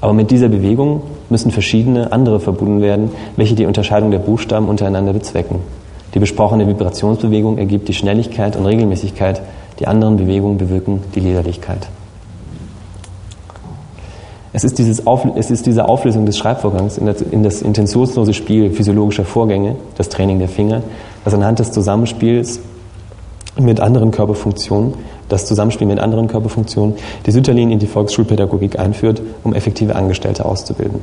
Aber 0.00 0.14
mit 0.14 0.30
dieser 0.30 0.48
Bewegung 0.48 1.02
müssen 1.28 1.50
verschiedene 1.50 2.12
andere 2.12 2.40
verbunden 2.40 2.80
werden, 2.80 3.10
welche 3.36 3.56
die 3.56 3.66
Unterscheidung 3.66 4.10
der 4.10 4.20
Buchstaben 4.20 4.70
untereinander 4.70 5.12
bezwecken. 5.12 5.56
Die 6.14 6.18
besprochene 6.18 6.66
Vibrationsbewegung 6.66 7.58
ergibt 7.58 7.88
die 7.88 7.94
Schnelligkeit 7.94 8.56
und 8.56 8.66
Regelmäßigkeit, 8.66 9.42
die 9.78 9.86
anderen 9.86 10.16
Bewegungen 10.16 10.58
bewirken 10.58 11.02
die 11.14 11.20
Liederlichkeit. 11.20 11.88
Es 14.52 14.64
ist, 14.64 14.78
dieses 14.78 15.02
es 15.36 15.50
ist 15.50 15.66
diese 15.66 15.86
Auflösung 15.86 16.24
des 16.24 16.38
Schreibvorgangs 16.38 16.96
in 16.96 17.06
das, 17.06 17.20
in 17.20 17.42
das 17.42 17.60
intentionslose 17.60 18.32
Spiel 18.32 18.70
physiologischer 18.70 19.24
Vorgänge, 19.24 19.76
das 19.96 20.08
Training 20.08 20.38
der 20.38 20.48
Finger, 20.48 20.82
das 21.24 21.34
anhand 21.34 21.58
des 21.58 21.70
Zusammenspiels 21.70 22.60
mit 23.58 23.80
anderen 23.80 24.10
Körperfunktionen, 24.10 24.94
das 25.28 25.44
Zusammenspiel 25.46 25.86
mit 25.86 26.00
anderen 26.00 26.28
Körperfunktionen, 26.28 26.94
die 27.26 27.30
Sütterlin 27.30 27.70
in 27.70 27.78
die 27.78 27.86
Volksschulpädagogik 27.86 28.78
einführt, 28.78 29.20
um 29.44 29.52
effektive 29.52 29.94
Angestellte 29.94 30.44
auszubilden. 30.44 31.00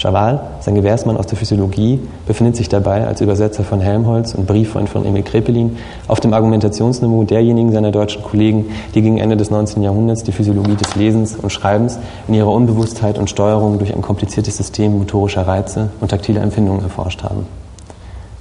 Chaval, 0.00 0.40
sein 0.60 0.74
Gewährsmann 0.74 1.18
aus 1.18 1.26
der 1.26 1.36
Physiologie, 1.36 2.00
befindet 2.26 2.56
sich 2.56 2.70
dabei 2.70 3.06
als 3.06 3.20
Übersetzer 3.20 3.64
von 3.64 3.80
Helmholtz 3.80 4.34
und 4.34 4.46
Brieffreund 4.46 4.88
von 4.88 5.04
Emil 5.04 5.22
Krepelin 5.22 5.76
auf 6.08 6.20
dem 6.20 6.32
Argumentationsniveau 6.32 7.24
derjenigen 7.24 7.70
seiner 7.70 7.90
deutschen 7.90 8.22
Kollegen, 8.22 8.64
die 8.94 9.02
gegen 9.02 9.18
Ende 9.18 9.36
des 9.36 9.50
19. 9.50 9.82
Jahrhunderts 9.82 10.22
die 10.22 10.32
Physiologie 10.32 10.76
des 10.76 10.96
Lesens 10.96 11.36
und 11.36 11.50
Schreibens 11.50 11.98
in 12.28 12.34
ihrer 12.34 12.50
Unbewusstheit 12.50 13.18
und 13.18 13.28
Steuerung 13.28 13.78
durch 13.78 13.94
ein 13.94 14.00
kompliziertes 14.00 14.56
System 14.56 14.96
motorischer 14.96 15.46
Reize 15.46 15.90
und 16.00 16.10
taktiler 16.10 16.40
Empfindungen 16.40 16.82
erforscht 16.82 17.22
haben. 17.22 17.46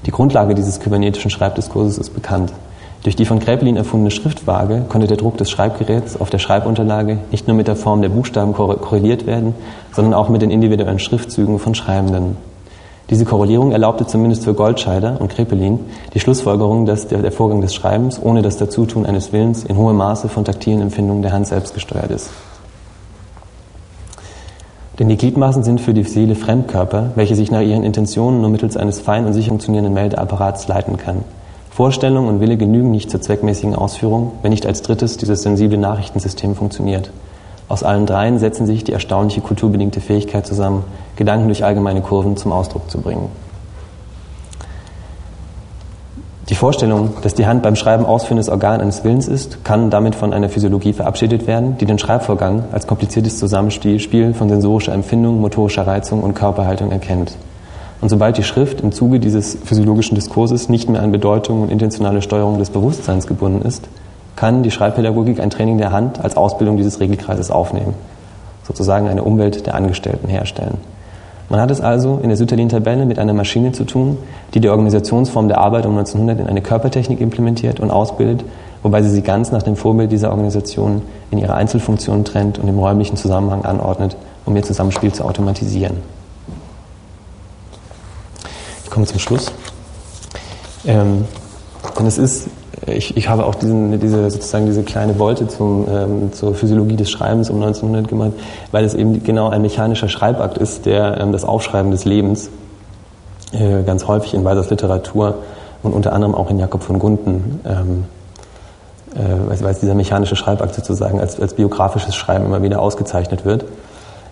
Die 0.06 0.12
Grundlage 0.12 0.56
dieses 0.56 0.80
kybernetischen 0.80 1.30
Schreibdiskurses 1.30 1.98
ist 1.98 2.12
bekannt. 2.12 2.54
Durch 3.04 3.16
die 3.16 3.26
von 3.26 3.40
Kräpelin 3.40 3.78
erfundene 3.78 4.12
Schriftwaage 4.12 4.84
konnte 4.90 5.08
der 5.08 5.16
Druck 5.16 5.38
des 5.38 5.50
Schreibgeräts 5.50 6.20
auf 6.20 6.30
der 6.30 6.40
Schreibunterlage 6.40 7.20
nicht 7.32 7.48
nur 7.48 7.56
mit 7.56 7.70
der 7.70 7.78
Form 7.78 8.02
der 8.02 8.10
Buchstaben 8.10 8.54
korreliert 8.54 9.26
werden, 9.26 9.56
sondern 9.94 10.14
auch 10.14 10.28
mit 10.28 10.42
den 10.42 10.52
individuellen 10.52 11.00
Schriftzügen 11.00 11.60
von 11.60 11.76
Schreibenden. 11.76 12.36
Diese 13.10 13.26
Korrelierung 13.26 13.72
erlaubte 13.72 14.06
zumindest 14.06 14.44
für 14.44 14.54
Goldscheider 14.54 15.20
und 15.20 15.32
Krepelin 15.32 15.80
die 16.14 16.20
Schlussfolgerung, 16.20 16.86
dass 16.86 17.08
der, 17.08 17.32
Vorgang 17.32 17.62
des 17.62 17.74
Schreibens 17.74 18.22
ohne 18.22 18.42
das 18.42 18.58
Dazutun 18.58 19.06
eines 19.06 19.34
Willens 19.34 19.64
in 19.64 19.78
hohem 19.78 19.98
Maße 19.98 20.30
von 20.30 20.46
taktilen 20.46 20.82
Empfindungen 20.82 21.24
der 21.24 21.32
Hand 21.32 21.48
selbst 21.48 21.74
gesteuert 21.74 22.12
ist. 22.12 22.30
Denn 25.00 25.08
die 25.08 25.18
Gliedmaßen 25.18 25.64
sind 25.64 25.80
für 25.80 25.94
die 25.94 26.04
Seele 26.04 26.36
Fremdkörper, 26.36 27.12
welche 27.16 27.36
sich 27.36 27.50
nach 27.50 27.62
ihren 27.62 27.84
Intentionen 27.84 28.42
nur 28.42 28.50
mittels 28.50 28.76
eines 28.76 29.00
fein 29.00 29.26
und 29.26 29.34
sicher 29.34 29.50
funktionierenden 29.50 29.94
Meldeapparats 29.94 30.68
leiten 30.68 30.98
kann. 30.98 31.24
Vorstellung 31.80 32.28
und 32.28 32.42
Wille 32.42 32.58
genügen 32.58 32.92
nicht 32.92 33.10
zur 33.10 33.22
zweckmäßigen 33.22 33.74
Ausführung, 33.74 34.34
wenn 34.42 34.50
nicht 34.50 34.66
als 34.66 34.82
drittes 34.82 35.16
dieses 35.16 35.44
sensible 35.44 35.78
Nachrichtensystem 35.78 36.54
funktioniert. 36.54 37.10
Aus 37.70 37.84
allen 37.84 38.06
dreien 38.06 38.38
setzen 38.38 38.66
sich 38.66 38.84
die 38.84 38.92
erstaunliche 38.92 39.40
kulturbedingte 39.40 40.02
Fähigkeit 40.02 40.46
zusammen, 40.46 40.84
Gedanken 41.16 41.48
durch 41.48 41.64
allgemeine 41.64 42.02
Kurven 42.02 42.36
zum 42.36 42.52
Ausdruck 42.52 42.92
zu 42.92 43.00
bringen. 43.00 43.30
Die 46.50 46.56
Vorstellung, 46.56 47.12
dass 47.22 47.36
die 47.36 47.48
Hand 47.48 47.64
beim 47.64 47.78
Schreiben 47.78 48.06
ausführendes 48.06 48.50
Organ 48.50 48.82
eines 48.82 49.06
Willens 49.06 49.30
ist, 49.30 49.64
kann 49.64 49.90
damit 49.90 50.16
von 50.16 50.34
einer 50.34 50.50
Physiologie 50.50 50.92
verabschiedet 50.92 51.48
werden, 51.48 51.78
die 51.78 51.86
den 51.86 51.98
Schreibvorgang 51.98 52.66
als 52.74 52.88
kompliziertes 52.88 53.40
Zusammenspiel 53.40 54.34
von 54.34 54.50
sensorischer 54.50 54.92
Empfindung, 54.92 55.40
motorischer 55.40 55.88
Reizung 55.88 56.24
und 56.24 56.34
Körperhaltung 56.34 56.92
erkennt. 56.92 57.38
Und 58.02 58.10
sobald 58.10 58.38
die 58.38 58.44
Schrift 58.44 58.82
im 58.82 58.92
Zuge 58.92 59.20
dieses 59.20 59.58
physiologischen 59.64 60.16
Diskurses 60.16 60.70
nicht 60.70 60.90
mehr 60.90 61.02
an 61.02 61.12
Bedeutung 61.12 61.62
und 61.62 61.72
intentionale 61.72 62.22
Steuerung 62.22 62.58
des 62.58 62.70
Bewusstseins 62.70 63.28
gebunden 63.28 63.62
ist, 63.62 63.88
kann 64.36 64.64
die 64.64 64.72
Schreibpädagogik 64.72 65.42
ein 65.42 65.50
Training 65.50 65.78
der 65.78 65.92
Hand 65.92 66.24
als 66.24 66.38
Ausbildung 66.38 66.78
dieses 66.78 67.02
Regelkreises 67.02 67.52
aufnehmen, 67.52 67.94
sozusagen 68.64 69.10
eine 69.10 69.24
Umwelt 69.24 69.68
der 69.68 69.76
Angestellten 69.76 70.30
herstellen. 70.30 70.78
Man 71.50 71.60
hat 71.60 71.72
es 71.72 71.82
also 71.82 72.20
in 72.22 72.30
der 72.30 72.38
Sütterlin-Tabelle 72.38 73.06
mit 73.06 73.20
einer 73.20 73.34
Maschine 73.34 73.72
zu 73.74 73.84
tun, 73.84 74.18
die 74.54 74.60
die 74.62 74.70
Organisationsform 74.70 75.48
der 75.48 75.58
Arbeit 75.58 75.86
um 75.86 75.98
1900 75.98 76.40
in 76.40 76.48
eine 76.48 76.62
Körpertechnik 76.62 77.20
implementiert 77.20 77.80
und 77.80 77.92
ausbildet, 77.92 78.46
wobei 78.84 79.02
sie 79.02 79.10
sie 79.10 79.24
ganz 79.24 79.52
nach 79.52 79.64
dem 79.64 79.76
Vorbild 79.76 80.12
dieser 80.12 80.30
Organisation 80.30 81.02
in 81.32 81.40
ihre 81.40 81.56
Einzelfunktionen 81.56 82.24
trennt 82.24 82.60
und 82.60 82.68
im 82.68 82.78
räumlichen 82.78 83.18
Zusammenhang 83.18 83.66
anordnet, 83.66 84.16
um 84.46 84.56
ihr 84.56 84.64
Zusammenspiel 84.64 85.12
zu 85.12 85.26
automatisieren. 85.26 85.98
Ich 88.90 88.94
komme 88.96 89.06
zum 89.06 89.20
Schluss. 89.20 89.52
Ähm, 90.84 91.26
denn 92.00 92.08
es 92.08 92.18
ist, 92.18 92.48
ich, 92.88 93.16
ich 93.16 93.30
habe 93.30 93.46
auch 93.46 93.54
diesen, 93.54 94.00
diese, 94.00 94.32
sozusagen 94.32 94.66
diese 94.66 94.82
kleine 94.82 95.20
Wolte 95.20 95.48
ähm, 95.62 96.34
zur 96.34 96.56
Physiologie 96.56 96.96
des 96.96 97.12
Schreibens 97.12 97.52
um 97.52 97.58
1900 97.58 98.08
gemacht, 98.08 98.32
weil 98.72 98.84
es 98.84 98.96
eben 98.96 99.24
genau 99.24 99.50
ein 99.50 99.62
mechanischer 99.62 100.10
Schreibakt 100.10 100.58
ist, 100.58 100.88
der 100.88 101.20
ähm, 101.20 101.32
das 101.32 101.44
Aufschreiben 101.44 101.92
des 101.92 102.06
Lebens 102.06 102.50
äh, 103.52 103.84
ganz 103.84 104.08
häufig 104.08 104.34
in 104.34 104.44
Weisers 104.44 104.72
Literatur 104.72 105.36
und 105.84 105.94
unter 105.94 106.12
anderem 106.12 106.34
auch 106.34 106.50
in 106.50 106.58
Jakob 106.58 106.82
von 106.82 106.98
Gunten, 106.98 107.60
ähm, 107.66 108.06
äh, 109.14 109.64
weil 109.64 109.76
dieser 109.76 109.94
mechanische 109.94 110.36
Schreibakt 110.36 110.74
sozusagen 110.74 111.20
als, 111.20 111.40
als 111.40 111.54
biografisches 111.54 112.16
Schreiben 112.16 112.44
immer 112.46 112.64
wieder 112.64 112.82
ausgezeichnet 112.82 113.46
wird 113.46 113.66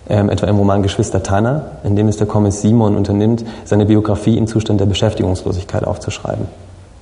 ähm, 0.09 0.29
etwa 0.29 0.47
im 0.47 0.57
Roman 0.57 0.83
Geschwister 0.83 1.23
Tanner, 1.23 1.71
in 1.83 1.95
dem 1.95 2.07
es 2.07 2.17
der 2.17 2.27
Kommiss 2.27 2.61
Simon 2.61 2.95
unternimmt, 2.95 3.43
seine 3.65 3.85
Biografie 3.85 4.37
im 4.37 4.47
Zustand 4.47 4.79
der 4.79 4.85
Beschäftigungslosigkeit 4.85 5.85
aufzuschreiben. 5.85 6.45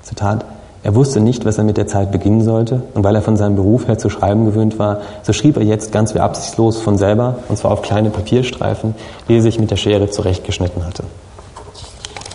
Zitat, 0.01 0.45
er 0.83 0.93
wusste 0.93 1.19
nicht, 1.19 1.45
was 1.45 1.57
er 1.57 1.63
mit 1.63 1.77
der 1.77 1.87
Zeit 1.87 2.11
beginnen 2.11 2.43
sollte, 2.43 2.83
und 2.93 3.03
weil 3.03 3.15
er 3.15 3.23
von 3.23 3.37
seinem 3.37 3.55
Beruf 3.55 3.87
her 3.87 3.97
zu 3.97 4.09
schreiben 4.09 4.45
gewöhnt 4.45 4.77
war, 4.77 4.99
so 5.23 5.33
schrieb 5.33 5.57
er 5.57 5.63
jetzt 5.63 5.91
ganz 5.91 6.13
wie 6.13 6.19
absichtslos 6.19 6.79
von 6.79 6.97
selber, 6.97 7.39
und 7.49 7.57
zwar 7.57 7.71
auf 7.71 7.81
kleine 7.81 8.11
Papierstreifen, 8.11 8.93
die 9.27 9.37
er 9.37 9.41
sich 9.41 9.59
mit 9.59 9.71
der 9.71 9.77
Schere 9.77 10.09
zurechtgeschnitten 10.09 10.85
hatte. 10.85 11.03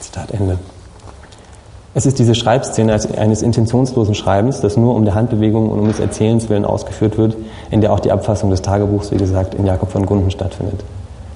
Zitat 0.01 0.33
Ende. 0.33 0.59
Es 1.93 2.07
ist 2.07 2.21
diese 2.21 2.37
Schreibszene 2.37 2.93
eines 3.17 3.43
intentionslosen 3.43 4.15
Schreibens, 4.15 4.61
das 4.61 4.77
nur 4.77 4.95
um 4.95 5.05
der 5.05 5.17
Handbewegung 5.17 5.71
und 5.71 5.81
um 5.81 5.89
des 5.89 5.99
Erzählens 5.99 6.49
willen 6.49 6.65
ausgeführt 6.65 7.19
wird, 7.19 7.37
in 7.73 7.81
der 7.81 7.93
auch 7.93 7.99
die 7.99 8.13
Abfassung 8.13 8.51
des 8.51 8.63
Tagebuchs, 8.63 9.11
wie 9.11 9.17
gesagt, 9.17 9.57
in 9.57 9.67
Jakob 9.67 9.91
von 9.91 10.07
Gunden 10.07 10.31
stattfindet. 10.31 10.85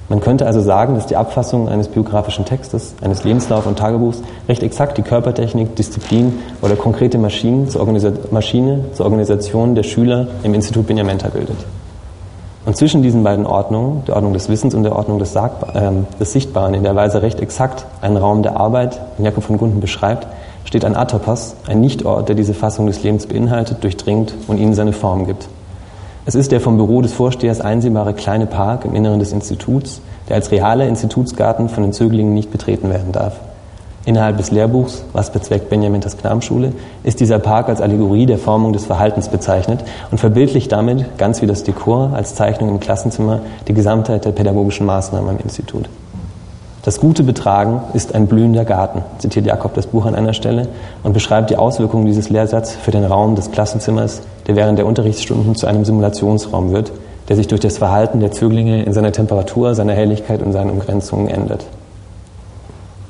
Man 0.09 0.21
könnte 0.21 0.47
also 0.47 0.61
sagen, 0.61 0.95
dass 0.95 1.07
die 1.07 1.17
Abfassung 1.17 1.69
eines 1.69 1.89
biografischen 1.89 2.45
Textes, 2.45 2.95
eines 3.03 3.25
Lebenslauf- 3.25 3.67
und 3.67 3.79
Tagebuchs 3.79 4.23
recht 4.49 4.63
exakt 4.63 4.97
die 4.97 5.03
Körpertechnik, 5.03 5.75
Disziplin 5.75 6.39
oder 6.63 6.77
konkrete 6.77 7.19
Maschinen 7.19 7.69
zur 7.69 7.85
Maschine 8.31 8.85
zur 8.93 9.07
Organisation 9.07 9.75
der 9.75 9.83
Schüler 9.83 10.29
im 10.45 10.55
Institut 10.55 10.87
Benjamenta 10.87 11.29
bildet. 11.31 11.57
Und 12.67 12.77
zwischen 12.77 13.03
diesen 13.03 13.23
beiden 13.23 13.45
Ordnungen, 13.45 14.05
der 14.07 14.17
Ordnung 14.17 14.33
des 14.33 14.49
Wissens 14.49 14.75
und 14.75 14.85
der 14.85 14.97
Ordnung 14.97 15.19
des, 15.19 15.33
Sagbar, 15.33 15.77
äh, 15.77 15.93
des 16.19 16.33
Sichtbaren, 16.33 16.73
in 16.73 16.83
der 16.83 16.97
Weise 16.97 17.21
recht 17.21 17.41
exakt 17.41 17.85
einen 18.01 18.17
Raum 18.17 18.43
der 18.43 18.57
Arbeit, 18.59 19.01
den 19.19 19.27
Jakob 19.27 19.45
von 19.45 19.59
Gunden 19.59 19.81
beschreibt, 19.81 20.27
steht 20.65 20.85
ein 20.85 20.97
Atopos, 20.97 21.57
ein 21.67 21.81
Nichtort, 21.81 22.29
der 22.29 22.37
diese 22.37 22.55
Fassung 22.55 22.87
des 22.87 23.03
Lebens 23.03 23.27
beinhaltet, 23.27 23.85
durchdringt 23.85 24.35
und 24.49 24.59
ihnen 24.59 24.75
seine 24.75 24.95
Form 24.95 25.27
gibt. 25.27 25.47
Es 26.25 26.35
ist 26.35 26.53
der 26.53 26.61
vom 26.61 26.79
Büro 26.79 27.03
des 27.03 27.13
Vorstehers 27.13 27.61
einsehbare 27.61 28.15
kleine 28.15 28.47
Park 28.47 28.87
im 28.87 28.95
Inneren 28.95 29.19
des 29.19 29.33
Instituts, 29.33 30.01
der 30.31 30.37
als 30.37 30.51
realer 30.51 30.89
Institutsgarten 30.89 31.69
von 31.69 31.83
den 31.83 31.93
Zöglingen 31.93 32.33
nicht 32.33 32.51
betreten 32.51 32.89
werden 32.89 33.13
darf. 33.13 33.35
Innerhalb 34.07 34.37
des 34.37 34.51
Lehrbuchs, 34.51 35.03
was 35.15 35.31
bezweckt 35.31 35.71
Benjaminters 35.71 36.19
Knabenschule, 36.19 36.73
ist 37.05 37.21
dieser 37.21 37.39
Park 37.39 37.71
als 37.71 37.81
Allegorie 37.81 38.27
der 38.27 38.37
Formung 38.37 38.75
des 38.75 38.85
Verhaltens 38.85 39.29
bezeichnet 39.29 39.83
und 40.11 40.19
verbildlicht 40.19 40.71
damit, 40.71 41.17
ganz 41.17 41.41
wie 41.41 41.47
das 41.47 41.63
Dekor, 41.63 42.11
als 42.13 42.35
Zeichnung 42.35 42.69
im 42.69 42.81
Klassenzimmer 42.81 43.41
die 43.67 43.73
Gesamtheit 43.73 44.27
der 44.27 44.33
pädagogischen 44.33 44.85
Maßnahmen 44.85 45.31
am 45.31 45.39
Institut. 45.39 45.89
Das 46.83 47.01
gute 47.01 47.23
Betragen 47.23 47.81
ist 47.95 48.15
ein 48.15 48.27
blühender 48.27 48.67
Garten, 48.67 49.03
zitiert 49.17 49.47
Jakob 49.47 49.73
das 49.73 49.87
Buch 49.87 50.05
an 50.05 50.15
einer 50.15 50.35
Stelle 50.35 50.69
und 51.03 51.15
beschreibt 51.15 51.49
die 51.49 51.57
Auswirkungen 51.57 52.05
dieses 52.05 52.29
Lehrsatzes 52.29 52.77
für 52.77 52.91
den 52.91 53.05
Raum 53.05 53.37
des 53.37 53.53
Klassenzimmers, 53.53 54.21
der 54.47 54.55
während 54.55 54.79
der 54.79 54.85
Unterrichtsstunden 54.85 55.55
zu 55.55 55.67
einem 55.67 55.87
Simulationsraum 55.87 56.73
wird, 56.73 56.93
der 57.31 57.37
sich 57.37 57.47
durch 57.47 57.63
das 57.63 57.79
Verhalten 57.79 58.21
der 58.21 58.33
Zöglinge 58.33 58.83
in 58.83 58.93
seiner 58.93 59.13
Temperatur, 59.13 59.75
seiner 59.75 59.95
Helligkeit 59.95 60.43
und 60.43 60.53
seinen 60.53 60.69
Umgrenzungen 60.69 61.29
ändert. 61.29 61.65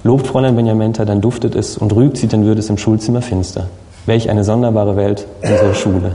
Lobt 0.07 0.27
Fräulein 0.27 0.55
Benjamenta, 0.55 1.07
dann 1.07 1.23
duftet 1.23 1.55
es 1.55 1.79
und 1.79 1.97
rügt 1.97 2.19
sie, 2.19 2.29
dann 2.29 2.45
wird 2.45 2.59
es 2.59 2.69
im 2.69 2.77
Schulzimmer 2.77 3.23
finster. 3.23 3.69
Welch 4.05 4.29
eine 4.29 4.45
sonderbare 4.45 4.97
Welt, 4.97 5.27
unsere 5.41 5.75
Schule. 5.75 6.13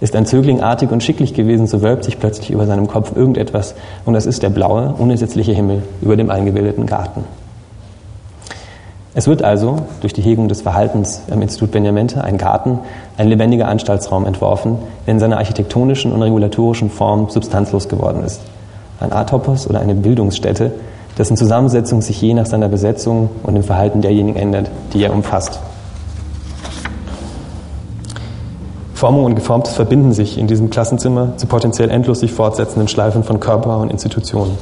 Ist 0.00 0.16
ein 0.16 0.24
Zögling 0.24 0.62
artig 0.62 0.90
und 0.90 1.02
schicklich 1.02 1.34
gewesen, 1.34 1.66
so 1.66 1.82
wölbt 1.82 2.04
sich 2.04 2.18
plötzlich 2.18 2.50
über 2.50 2.64
seinem 2.64 2.86
Kopf 2.86 3.14
irgendetwas, 3.14 3.74
und 4.06 4.14
es 4.14 4.24
ist 4.24 4.42
der 4.42 4.48
blaue, 4.48 4.94
unersetzliche 4.96 5.52
Himmel 5.52 5.82
über 6.00 6.16
dem 6.16 6.30
eingebildeten 6.30 6.86
Garten. 6.86 7.24
Es 9.12 9.26
wird 9.26 9.42
also 9.42 9.76
durch 10.00 10.14
die 10.14 10.22
Hegung 10.22 10.48
des 10.48 10.62
Verhaltens 10.62 11.20
am 11.30 11.42
Institut 11.42 11.70
Benjamenta 11.70 12.22
ein 12.22 12.38
Garten, 12.38 12.78
ein 13.18 13.28
lebendiger 13.28 13.68
Anstaltsraum 13.68 14.24
entworfen, 14.24 14.78
der 15.06 15.12
in 15.12 15.20
seiner 15.20 15.36
architektonischen 15.36 16.12
und 16.12 16.22
regulatorischen 16.22 16.88
Form 16.88 17.28
substanzlos 17.28 17.90
geworden 17.90 18.24
ist. 18.24 18.40
Ein 19.00 19.12
Atopos 19.12 19.68
oder 19.68 19.80
eine 19.80 19.94
Bildungsstätte, 19.94 20.72
dessen 21.18 21.36
Zusammensetzung 21.36 22.00
sich 22.00 22.20
je 22.22 22.32
nach 22.32 22.46
seiner 22.46 22.68
Besetzung 22.68 23.28
und 23.42 23.54
dem 23.54 23.64
Verhalten 23.64 24.00
derjenigen 24.00 24.38
ändert, 24.38 24.70
die 24.92 25.02
er 25.02 25.12
umfasst. 25.12 25.58
Formung 28.94 29.24
und 29.24 29.34
Geformtes 29.34 29.74
verbinden 29.74 30.12
sich 30.12 30.38
in 30.38 30.46
diesem 30.46 30.70
Klassenzimmer 30.70 31.36
zu 31.36 31.46
potenziell 31.46 31.90
endlos 31.90 32.20
sich 32.20 32.32
fortsetzenden 32.32 32.88
Schleifen 32.88 33.22
von 33.22 33.38
Körper 33.38 33.78
und 33.78 33.90
Institutionen. 33.90 34.58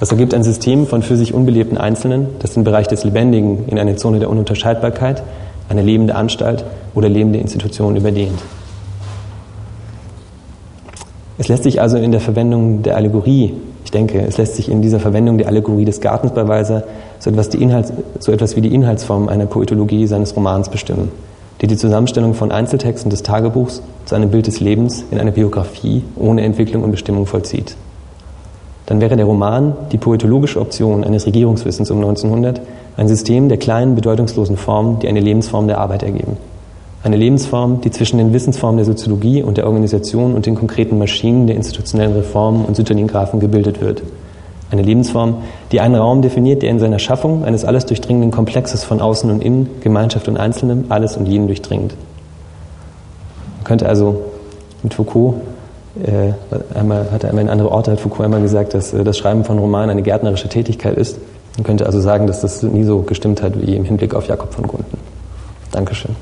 Das 0.00 0.10
ergibt 0.10 0.32
ein 0.32 0.42
System 0.42 0.86
von 0.86 1.02
für 1.02 1.16
sich 1.16 1.34
unbelebten 1.34 1.76
Einzelnen, 1.76 2.28
das 2.38 2.54
den 2.54 2.64
Bereich 2.64 2.86
des 2.86 3.04
Lebendigen 3.04 3.66
in 3.66 3.78
eine 3.78 3.96
Zone 3.96 4.20
der 4.20 4.30
Ununterscheidbarkeit, 4.30 5.22
eine 5.68 5.82
lebende 5.82 6.14
Anstalt 6.14 6.64
oder 6.94 7.08
lebende 7.08 7.40
Institution 7.40 7.96
überdehnt. 7.96 8.40
Es 11.36 11.48
lässt 11.48 11.64
sich 11.64 11.80
also 11.80 11.98
in 11.98 12.10
der 12.10 12.20
Verwendung 12.20 12.82
der 12.82 12.96
Allegorie, 12.96 13.54
ich 13.88 13.92
denke, 13.92 14.20
es 14.20 14.36
lässt 14.36 14.56
sich 14.56 14.70
in 14.70 14.82
dieser 14.82 15.00
Verwendung 15.00 15.38
der 15.38 15.46
Allegorie 15.46 15.86
des 15.86 16.02
Gartens 16.02 16.32
bei 16.32 16.46
Weiser 16.46 16.84
so 17.18 17.30
etwas, 17.30 17.48
Inhalts, 17.48 17.90
so 18.18 18.32
etwas 18.32 18.54
wie 18.54 18.60
die 18.60 18.74
Inhaltsform 18.74 19.28
einer 19.28 19.46
Poetologie 19.46 20.06
seines 20.06 20.36
Romans 20.36 20.68
bestimmen 20.68 21.10
die 21.60 21.66
die 21.66 21.76
Zusammenstellung 21.76 22.34
von 22.34 22.52
Einzeltexten 22.52 23.10
des 23.10 23.22
Tagebuchs 23.22 23.82
zu 24.04 24.14
einem 24.14 24.30
Bild 24.30 24.46
des 24.46 24.60
Lebens 24.60 25.04
in 25.10 25.18
einer 25.18 25.32
Biografie 25.32 26.04
ohne 26.16 26.42
Entwicklung 26.42 26.84
und 26.84 26.92
Bestimmung 26.92 27.26
vollzieht. 27.26 27.76
Dann 28.86 29.00
wäre 29.00 29.16
der 29.16 29.26
Roman 29.26 29.74
die 29.92 29.98
poetologische 29.98 30.60
Option 30.60 31.04
eines 31.04 31.26
Regierungswissens 31.26 31.90
um 31.90 31.98
1900 31.98 32.60
ein 32.96 33.08
System 33.08 33.48
der 33.48 33.58
kleinen, 33.58 33.94
bedeutungslosen 33.94 34.56
Formen, 34.56 35.00
die 35.00 35.08
eine 35.08 35.20
Lebensform 35.20 35.66
der 35.66 35.78
Arbeit 35.78 36.02
ergeben. 36.02 36.36
Eine 37.02 37.16
Lebensform, 37.16 37.80
die 37.80 37.90
zwischen 37.90 38.18
den 38.18 38.32
Wissensformen 38.32 38.76
der 38.76 38.86
Soziologie 38.86 39.42
und 39.42 39.56
der 39.56 39.66
Organisation 39.66 40.34
und 40.34 40.46
den 40.46 40.56
konkreten 40.56 40.98
Maschinen 40.98 41.46
der 41.46 41.56
institutionellen 41.56 42.14
Reformen 42.14 42.64
und 42.64 42.76
Syntonographen 42.76 43.40
gebildet 43.40 43.80
wird– 43.80 44.02
eine 44.70 44.82
Lebensform, 44.82 45.42
die 45.72 45.80
einen 45.80 45.94
Raum 45.94 46.20
definiert, 46.20 46.62
der 46.62 46.70
in 46.70 46.78
seiner 46.78 46.98
Schaffung 46.98 47.44
eines 47.44 47.64
alles 47.64 47.86
durchdringenden 47.86 48.30
Komplexes 48.30 48.84
von 48.84 49.00
Außen 49.00 49.30
und 49.30 49.42
Innen, 49.42 49.80
Gemeinschaft 49.80 50.28
und 50.28 50.36
Einzelnem, 50.36 50.86
alles 50.90 51.16
und 51.16 51.26
jeden 51.26 51.46
durchdringt. 51.46 51.94
Man 53.56 53.64
könnte 53.64 53.88
also 53.88 54.24
mit 54.82 54.92
Foucault, 54.92 55.36
äh, 56.02 56.32
einmal, 56.76 57.10
hat 57.10 57.24
er 57.24 57.30
einmal 57.30 57.44
in 57.44 57.50
andere 57.50 57.70
Orte 57.70 57.92
hat 57.92 58.00
Foucault 58.00 58.26
einmal 58.26 58.42
gesagt, 58.42 58.74
dass 58.74 58.92
äh, 58.92 59.04
das 59.04 59.16
Schreiben 59.16 59.44
von 59.44 59.58
Romanen 59.58 59.90
eine 59.90 60.02
gärtnerische 60.02 60.48
Tätigkeit 60.48 60.98
ist. 60.98 61.18
Man 61.56 61.64
könnte 61.64 61.86
also 61.86 62.00
sagen, 62.00 62.26
dass 62.26 62.42
das 62.42 62.62
nie 62.62 62.84
so 62.84 63.00
gestimmt 63.00 63.42
hat 63.42 63.60
wie 63.60 63.74
im 63.74 63.84
Hinblick 63.84 64.14
auf 64.14 64.28
Jakob 64.28 64.52
von 64.52 64.66
Gunden. 64.66 64.98
Dankeschön. 65.72 66.14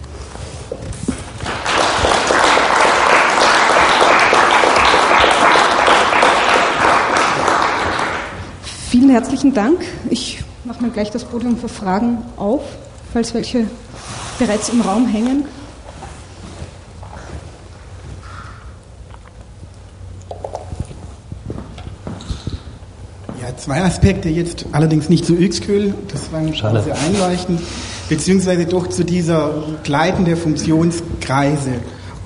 Vielen 8.98 9.10
herzlichen 9.10 9.52
Dank. 9.52 9.80
Ich 10.08 10.42
mache 10.64 10.82
mir 10.82 10.88
gleich 10.88 11.10
das 11.10 11.24
Podium 11.24 11.58
für 11.58 11.68
Fragen 11.68 12.16
auf, 12.38 12.62
falls 13.12 13.34
welche 13.34 13.66
bereits 14.38 14.70
im 14.70 14.80
Raum 14.80 15.06
hängen. 15.06 15.44
Ja, 23.42 23.54
zwei 23.58 23.82
Aspekte 23.82 24.30
jetzt, 24.30 24.64
allerdings 24.72 25.10
nicht 25.10 25.26
zu 25.26 25.34
Öxkühl, 25.34 25.92
das 26.10 26.32
war 26.32 26.50
Schade. 26.54 26.82
sehr 26.82 26.98
einleuchtend, 26.98 27.60
beziehungsweise 28.08 28.64
doch 28.64 28.86
zu 28.86 29.04
dieser 29.04 29.62
Gleiten 29.84 30.24
der 30.24 30.38
Funktionskreise. 30.38 31.82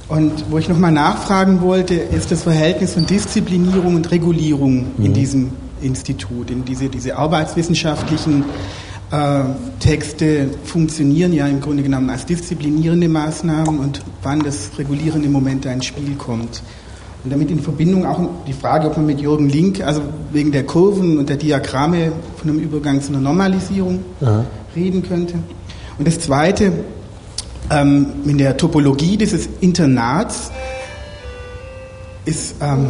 Und 0.07 0.45
wo 0.53 0.59
ich 0.59 0.69
nochmal 0.69 0.93
nachfragen 0.93 1.63
wollte, 1.63 1.95
ist 1.95 2.31
das 2.31 2.45
Verhältnis 2.45 2.95
von 2.95 3.07
Disziplinierung 3.07 3.97
und 3.97 4.09
Regulierung 4.13 4.87
mhm. 4.97 5.05
in 5.05 5.15
diesem 5.15 5.51
Institut. 5.83 6.51
In 6.51 6.65
diese, 6.65 6.89
diese 6.89 7.17
arbeitswissenschaftlichen 7.17 8.45
äh, 9.11 9.43
Texte 9.81 10.51
funktionieren 10.65 11.33
ja 11.33 11.47
im 11.47 11.61
Grunde 11.61 11.83
genommen 11.83 12.11
als 12.11 12.27
disziplinierende 12.27 13.09
Maßnahmen 13.09 13.79
und 13.79 14.03
wann 14.23 14.41
das 14.41 14.71
regulierende 14.79 15.29
Moment 15.29 15.67
ins 15.67 15.87
Spiel 15.87 16.15
kommt. 16.17 16.63
Und 17.23 17.31
damit 17.31 17.51
in 17.51 17.61
Verbindung 17.61 18.07
auch 18.07 18.19
die 18.47 18.53
Frage, 18.53 18.87
ob 18.87 18.97
man 18.97 19.07
mit 19.07 19.21
Jürgen 19.21 19.49
Link, 19.49 19.83
also 19.83 20.01
wegen 20.33 20.53
der 20.53 20.65
Kurven 20.65 21.19
und 21.19 21.29
der 21.29 21.37
Diagramme 21.37 22.13
von 22.37 22.49
einem 22.49 22.61
Übergang 22.61 23.03
zu 23.03 23.11
einer 23.11 23.21
Normalisierung 23.21 24.01
Aha. 24.23 24.47
reden 24.75 25.03
könnte. 25.03 25.35
Und 25.99 26.07
das 26.07 26.19
Zweite, 26.19 26.73
ähm, 27.71 28.07
in 28.25 28.39
der 28.39 28.57
Topologie 28.57 29.19
dieses 29.19 29.49
Internats 29.61 30.51
ist 32.25 32.55
ähm, 32.63 32.87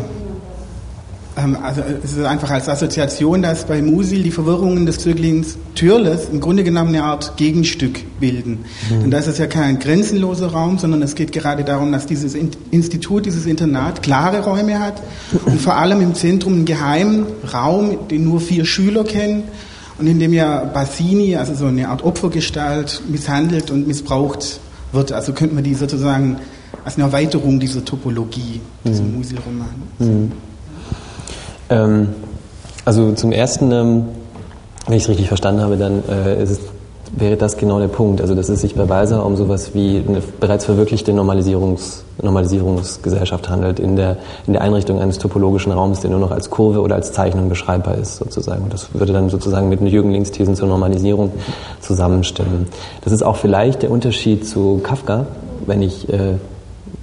also 1.62 1.82
es 2.02 2.12
ist 2.12 2.24
einfach 2.24 2.50
als 2.50 2.68
Assoziation, 2.68 3.42
dass 3.42 3.64
bei 3.64 3.82
Musil 3.82 4.22
die 4.22 4.30
Verwirrungen 4.30 4.86
des 4.86 4.98
Zöglings 4.98 5.56
Türles 5.74 6.28
im 6.30 6.40
Grunde 6.40 6.64
genommen 6.64 6.90
eine 6.90 7.04
Art 7.04 7.36
Gegenstück 7.36 8.00
bilden. 8.20 8.64
Mhm. 8.90 9.04
Und 9.04 9.10
da 9.10 9.18
ist 9.18 9.26
es 9.26 9.38
ja 9.38 9.46
kein 9.46 9.78
grenzenloser 9.78 10.48
Raum, 10.48 10.78
sondern 10.78 11.02
es 11.02 11.14
geht 11.14 11.32
gerade 11.32 11.64
darum, 11.64 11.92
dass 11.92 12.06
dieses 12.06 12.34
Institut, 12.34 13.26
dieses 13.26 13.46
Internat 13.46 14.02
klare 14.02 14.44
Räume 14.44 14.80
hat 14.80 15.02
und 15.46 15.60
vor 15.60 15.76
allem 15.76 16.00
im 16.00 16.14
Zentrum 16.14 16.54
einen 16.54 16.64
geheimen 16.64 17.26
Raum, 17.52 18.08
den 18.08 18.24
nur 18.24 18.40
vier 18.40 18.64
Schüler 18.64 19.04
kennen 19.04 19.44
und 19.98 20.06
in 20.06 20.18
dem 20.18 20.32
ja 20.32 20.64
Bassini, 20.64 21.36
also 21.36 21.54
so 21.54 21.66
eine 21.66 21.88
Art 21.88 22.02
Opfergestalt, 22.02 23.02
misshandelt 23.08 23.70
und 23.70 23.86
missbraucht 23.86 24.60
wird. 24.92 25.12
Also 25.12 25.32
könnte 25.32 25.54
man 25.54 25.64
die 25.64 25.74
sozusagen 25.74 26.38
als 26.84 26.96
eine 26.96 27.04
Erweiterung 27.04 27.60
dieser 27.60 27.84
Topologie, 27.84 28.60
mhm. 28.84 29.16
Musil-Roman. 29.16 29.68
Mhm. 29.98 30.32
Ähm, 31.70 32.08
also 32.84 33.12
zum 33.12 33.32
Ersten, 33.32 33.72
ähm, 33.72 34.04
wenn 34.86 34.96
ich 34.96 35.04
es 35.04 35.08
richtig 35.08 35.28
verstanden 35.28 35.62
habe, 35.62 35.76
dann 35.76 36.02
äh, 36.08 36.34
es, 36.34 36.60
wäre 37.12 37.36
das 37.36 37.56
genau 37.56 37.78
der 37.78 37.88
Punkt. 37.88 38.20
Also 38.20 38.34
dass 38.34 38.48
es 38.48 38.60
sich 38.60 38.74
bei 38.74 38.88
Weiser 38.88 39.24
um 39.24 39.36
sowas 39.36 39.74
wie 39.74 40.02
eine 40.06 40.20
bereits 40.20 40.64
verwirklichte 40.64 41.12
Normalisierungs, 41.12 42.04
Normalisierungsgesellschaft 42.22 43.48
handelt, 43.48 43.80
in 43.80 43.96
der, 43.96 44.16
in 44.46 44.52
der 44.52 44.62
Einrichtung 44.62 45.00
eines 45.00 45.18
topologischen 45.18 45.72
Raums, 45.72 46.00
der 46.00 46.10
nur 46.10 46.20
noch 46.20 46.30
als 46.30 46.50
Kurve 46.50 46.80
oder 46.80 46.94
als 46.94 47.12
Zeichnung 47.12 47.48
beschreibbar 47.48 47.96
ist, 47.96 48.16
sozusagen. 48.16 48.64
Und 48.64 48.72
das 48.72 48.94
würde 48.94 49.12
dann 49.12 49.28
sozusagen 49.28 49.68
mit 49.68 49.80
den 49.80 49.88
Jürgen 49.88 50.10
Links 50.10 50.30
Thesen 50.30 50.54
zur 50.54 50.68
Normalisierung 50.68 51.32
zusammenstimmen. 51.80 52.66
Das 53.02 53.12
ist 53.12 53.22
auch 53.22 53.36
vielleicht 53.36 53.82
der 53.82 53.90
Unterschied 53.90 54.46
zu 54.46 54.80
Kafka, 54.82 55.26
wenn 55.66 55.82
ich 55.82 56.08
äh, 56.12 56.34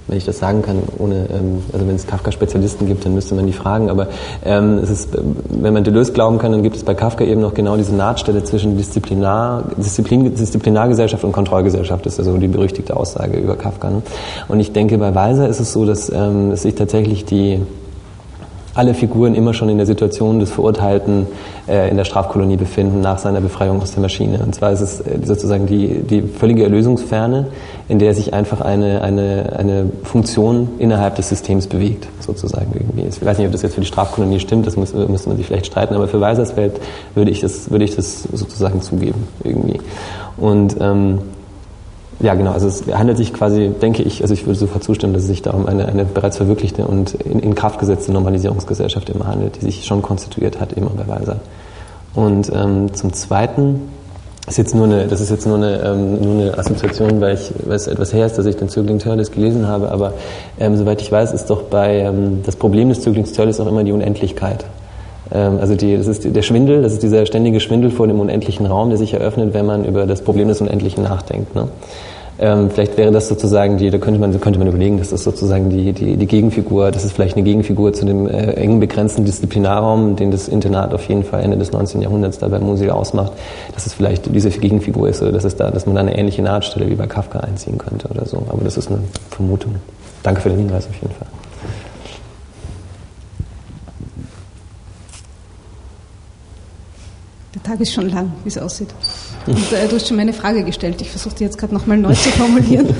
wenn 0.08 0.16
ich 0.16 0.24
das 0.24 0.38
sagen 0.38 0.62
kann, 0.62 0.82
ohne, 0.98 1.28
ähm, 1.30 1.62
also 1.72 1.86
wenn 1.86 1.94
es 1.94 2.06
Kafka-Spezialisten 2.06 2.86
gibt, 2.86 3.04
dann 3.04 3.14
müsste 3.14 3.34
man 3.34 3.46
die 3.46 3.52
fragen. 3.52 3.90
Aber 3.90 4.08
ähm, 4.44 4.78
es 4.78 4.90
ist, 4.90 5.10
wenn 5.50 5.74
man 5.74 5.84
Deleuze 5.84 6.12
glauben 6.12 6.38
kann, 6.38 6.52
dann 6.52 6.62
gibt 6.62 6.76
es 6.76 6.82
bei 6.82 6.94
Kafka 6.94 7.24
eben 7.24 7.40
noch 7.40 7.54
genau 7.54 7.76
diese 7.76 7.94
Nahtstelle 7.94 8.42
zwischen 8.42 8.76
Disziplinar, 8.76 9.64
Disziplin, 9.76 10.34
Disziplinargesellschaft 10.34 11.24
und 11.24 11.32
Kontrollgesellschaft. 11.32 12.06
Das 12.06 12.14
ist 12.14 12.26
also 12.26 12.38
die 12.38 12.48
berüchtigte 12.48 12.96
Aussage 12.96 13.38
über 13.38 13.56
Kafka. 13.56 13.90
Ne? 13.90 14.02
Und 14.48 14.60
ich 14.60 14.72
denke, 14.72 14.96
bei 14.98 15.14
Weiser 15.14 15.48
ist 15.48 15.60
es 15.60 15.72
so, 15.72 15.84
dass 15.84 16.10
ähm, 16.10 16.52
es 16.52 16.62
sich 16.62 16.74
tatsächlich 16.74 17.24
die 17.26 17.60
alle 18.78 18.94
Figuren 18.94 19.34
immer 19.34 19.54
schon 19.54 19.68
in 19.68 19.76
der 19.76 19.86
Situation 19.86 20.38
des 20.38 20.52
Verurteilten 20.52 21.26
äh, 21.66 21.90
in 21.90 21.96
der 21.96 22.04
Strafkolonie 22.04 22.56
befinden 22.56 23.00
nach 23.00 23.18
seiner 23.18 23.40
Befreiung 23.40 23.82
aus 23.82 23.90
der 23.90 24.02
Maschine. 24.02 24.38
Und 24.38 24.54
zwar 24.54 24.70
ist 24.70 24.80
es 24.80 25.00
äh, 25.00 25.18
sozusagen 25.24 25.66
die, 25.66 26.00
die 26.02 26.22
völlige 26.22 26.62
Erlösungsferne, 26.62 27.48
in 27.88 27.98
der 27.98 28.14
sich 28.14 28.34
einfach 28.34 28.60
eine, 28.60 29.02
eine, 29.02 29.52
eine 29.58 29.90
Funktion 30.04 30.68
innerhalb 30.78 31.16
des 31.16 31.28
Systems 31.28 31.66
bewegt, 31.66 32.06
sozusagen 32.20 32.70
irgendwie. 32.72 33.08
Ich 33.08 33.24
weiß 33.24 33.38
nicht, 33.38 33.48
ob 33.48 33.52
das 33.52 33.62
jetzt 33.62 33.74
für 33.74 33.80
die 33.80 33.86
Strafkolonie 33.88 34.38
stimmt, 34.38 34.68
das 34.68 34.76
muss, 34.76 34.94
müsste 34.94 35.28
man 35.28 35.38
sich 35.38 35.46
vielleicht 35.46 35.66
streiten, 35.66 35.96
aber 35.96 36.06
für 36.06 36.20
Weisersfeld 36.20 36.80
würde 37.16 37.32
ich 37.32 37.40
das, 37.40 37.72
würde 37.72 37.84
ich 37.84 37.96
das 37.96 38.22
sozusagen 38.32 38.80
zugeben, 38.80 39.26
irgendwie. 39.42 39.80
Und 40.36 40.76
ähm, 40.80 41.18
ja, 42.20 42.34
genau. 42.34 42.52
Also 42.52 42.66
es 42.66 42.84
handelt 42.92 43.16
sich 43.16 43.32
quasi, 43.32 43.70
denke 43.70 44.02
ich, 44.02 44.22
also 44.22 44.34
ich 44.34 44.44
würde 44.44 44.58
sofort 44.58 44.82
zustimmen, 44.82 45.12
dass 45.12 45.22
es 45.22 45.28
sich 45.28 45.42
da 45.42 45.52
um 45.52 45.66
eine, 45.66 45.86
eine 45.86 46.04
bereits 46.04 46.36
verwirklichte 46.36 46.86
und 46.86 47.14
in, 47.14 47.38
in 47.38 47.54
Kraft 47.54 47.78
gesetzte 47.78 48.12
Normalisierungsgesellschaft 48.12 49.08
immer 49.10 49.26
handelt, 49.28 49.56
die 49.56 49.66
sich 49.66 49.84
schon 49.84 50.02
konstituiert 50.02 50.60
hat, 50.60 50.72
immer 50.72 50.90
bei 50.90 51.06
Weiser. 51.06 51.36
Und 52.14 52.50
ähm, 52.52 52.92
zum 52.94 53.12
Zweiten 53.12 53.82
ist 54.48 54.56
jetzt 54.56 54.74
nur 54.74 54.86
eine, 54.86 55.06
das 55.06 55.20
ist 55.20 55.30
jetzt 55.30 55.46
nur 55.46 55.58
eine, 55.58 55.80
ähm, 55.82 56.20
nur 56.20 56.42
eine 56.42 56.58
Assoziation, 56.58 57.20
weil 57.20 57.34
ich, 57.34 57.52
weil 57.64 57.76
es 57.76 57.86
etwas 57.86 58.12
her 58.12 58.26
ist, 58.26 58.36
dass 58.36 58.46
ich 58.46 58.56
den 58.56 58.68
Zögling 58.68 58.98
Törles 58.98 59.30
gelesen 59.30 59.68
habe, 59.68 59.92
aber 59.92 60.14
ähm, 60.58 60.76
soweit 60.76 61.00
ich 61.00 61.12
weiß, 61.12 61.32
ist 61.32 61.50
doch 61.50 61.64
bei, 61.64 61.98
ähm, 61.98 62.40
das 62.44 62.56
Problem 62.56 62.88
des 62.88 63.02
Zöglings 63.02 63.32
Törles 63.32 63.60
auch 63.60 63.66
immer 63.66 63.84
die 63.84 63.92
Unendlichkeit. 63.92 64.64
Ähm, 65.32 65.58
also 65.60 65.74
die, 65.74 65.96
das 65.96 66.06
ist 66.06 66.24
der 66.24 66.42
Schwindel, 66.42 66.82
das 66.82 66.94
ist 66.94 67.02
dieser 67.02 67.26
ständige 67.26 67.60
Schwindel 67.60 67.90
vor 67.90 68.06
dem 68.06 68.20
unendlichen 68.20 68.66
Raum, 68.66 68.88
der 68.88 68.98
sich 68.98 69.14
eröffnet, 69.14 69.54
wenn 69.54 69.66
man 69.66 69.84
über 69.84 70.06
das 70.06 70.22
Problem 70.22 70.48
des 70.48 70.60
Unendlichen 70.60 71.02
nachdenkt. 71.02 71.54
Ne? 71.54 71.68
Ähm, 72.40 72.70
vielleicht 72.70 72.96
wäre 72.96 73.10
das 73.10 73.26
sozusagen 73.28 73.78
die, 73.78 73.90
da 73.90 73.98
könnte 73.98 74.20
man, 74.20 74.38
könnte 74.40 74.60
man 74.60 74.68
überlegen, 74.68 74.98
dass 74.98 75.10
das 75.10 75.24
sozusagen 75.24 75.70
die, 75.70 75.92
die, 75.92 76.16
die 76.16 76.26
Gegenfigur, 76.26 76.92
das 76.92 77.04
ist 77.04 77.12
vielleicht 77.12 77.34
eine 77.34 77.42
Gegenfigur 77.42 77.92
zu 77.92 78.06
dem 78.06 78.28
äh, 78.28 78.52
engen 78.52 78.78
begrenzten 78.78 79.24
Disziplinarraum, 79.24 80.14
den 80.14 80.30
das 80.30 80.46
Internat 80.46 80.94
auf 80.94 81.08
jeden 81.08 81.24
Fall 81.24 81.42
Ende 81.42 81.56
des 81.56 81.72
19. 81.72 82.00
Jahrhunderts 82.00 82.38
da 82.38 82.46
bei 82.46 82.60
Musil 82.60 82.90
ausmacht, 82.90 83.32
dass 83.74 83.86
es 83.86 83.94
vielleicht 83.94 84.32
diese 84.32 84.50
Gegenfigur 84.50 85.08
ist 85.08 85.20
oder 85.20 85.32
dass, 85.32 85.42
es 85.42 85.56
da, 85.56 85.72
dass 85.72 85.86
man 85.86 85.96
da 85.96 86.02
eine 86.02 86.16
ähnliche 86.16 86.42
Nahtstelle 86.42 86.88
wie 86.88 86.94
bei 86.94 87.08
Kafka 87.08 87.40
einziehen 87.40 87.76
könnte 87.76 88.06
oder 88.06 88.24
so. 88.24 88.40
Aber 88.48 88.62
das 88.62 88.76
ist 88.76 88.88
eine 88.88 89.00
Vermutung. 89.30 89.74
Danke 90.22 90.40
für 90.40 90.50
den 90.50 90.58
Hinweis 90.58 90.86
auf 90.86 90.94
jeden 90.94 91.14
Fall. 91.14 91.26
Tag 97.68 97.80
ist 97.80 97.92
schon 97.92 98.08
lang, 98.08 98.32
wie 98.44 98.48
es 98.48 98.58
aussieht. 98.58 98.88
Und 99.46 99.72
äh, 99.72 99.86
du 99.88 99.96
hast 99.96 100.08
schon 100.08 100.16
meine 100.16 100.32
Frage 100.32 100.64
gestellt. 100.64 101.00
Ich 101.00 101.10
versuche 101.10 101.34
die 101.36 101.44
jetzt 101.44 101.58
gerade 101.58 101.74
nochmal 101.74 101.98
neu 101.98 102.14
zu 102.14 102.30
formulieren. 102.30 102.88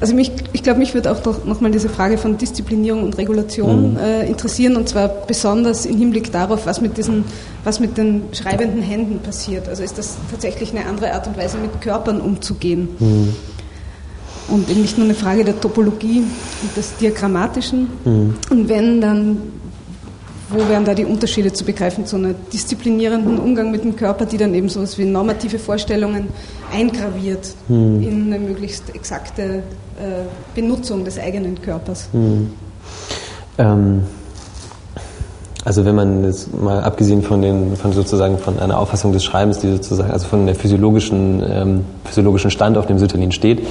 Also 0.00 0.14
mich, 0.14 0.30
ich 0.52 0.62
glaube, 0.62 0.78
mich 0.78 0.94
würde 0.94 1.10
auch 1.10 1.44
nochmal 1.44 1.70
diese 1.70 1.88
Frage 1.88 2.18
von 2.18 2.36
Disziplinierung 2.36 3.02
und 3.02 3.16
Regulation 3.16 3.92
mhm. 3.92 3.98
äh, 3.98 4.26
interessieren 4.26 4.76
und 4.76 4.88
zwar 4.88 5.08
besonders 5.08 5.86
im 5.86 5.96
Hinblick 5.96 6.30
darauf, 6.32 6.66
was 6.66 6.80
mit, 6.80 6.98
diesen, 6.98 7.24
was 7.64 7.80
mit 7.80 7.96
den 7.96 8.24
schreibenden 8.32 8.82
Händen 8.82 9.20
passiert. 9.20 9.68
Also 9.68 9.82
ist 9.82 9.96
das 9.96 10.16
tatsächlich 10.30 10.72
eine 10.72 10.84
andere 10.86 11.12
Art 11.12 11.26
und 11.26 11.36
Weise, 11.36 11.56
mit 11.58 11.80
Körpern 11.80 12.20
umzugehen? 12.20 12.88
Mhm. 12.98 13.34
Und 14.48 14.70
eben 14.70 14.82
nicht 14.82 14.96
nur 14.96 15.06
eine 15.06 15.14
Frage 15.14 15.44
der 15.44 15.60
Topologie 15.60 16.22
und 16.62 16.76
des 16.76 16.94
Diagrammatischen. 16.96 17.88
Mhm. 18.04 18.34
Und 18.50 18.68
wenn, 18.68 19.00
dann 19.00 19.38
wo 20.48 20.68
wären 20.68 20.84
da 20.84 20.94
die 20.94 21.04
Unterschiede 21.04 21.52
zu 21.52 21.64
begreifen 21.64 22.06
zu 22.06 22.16
einer 22.16 22.34
disziplinierenden 22.52 23.38
Umgang 23.38 23.70
mit 23.70 23.84
dem 23.84 23.96
Körper, 23.96 24.26
die 24.26 24.36
dann 24.36 24.54
eben 24.54 24.68
so 24.68 24.80
etwas 24.80 24.98
wie 24.98 25.04
normative 25.04 25.58
Vorstellungen 25.58 26.28
eingraviert 26.72 27.54
hm. 27.68 28.02
in 28.02 28.32
eine 28.32 28.38
möglichst 28.38 28.94
exakte 28.94 29.42
äh, 29.42 30.24
Benutzung 30.54 31.04
des 31.04 31.18
eigenen 31.18 31.60
Körpers? 31.60 32.08
Hm. 32.12 32.50
Ähm, 33.58 34.02
also 35.66 35.84
wenn 35.84 35.96
man 35.96 36.22
jetzt 36.22 36.56
mal 36.56 36.80
abgesehen 36.80 37.22
von 37.22 37.42
den, 37.42 37.74
von 37.74 37.92
sozusagen 37.92 38.38
von 38.38 38.60
einer 38.60 38.78
Auffassung 38.78 39.10
des 39.12 39.24
Schreibens, 39.24 39.58
die 39.58 39.68
sozusagen, 39.68 40.12
also 40.12 40.28
von 40.28 40.46
der 40.46 40.54
physiologischen, 40.54 41.42
ähm, 41.44 41.84
physiologischen 42.04 42.52
Stand, 42.52 42.78
auf 42.78 42.86
dem 42.86 43.00
Sütterlin 43.00 43.32
steht, 43.32 43.66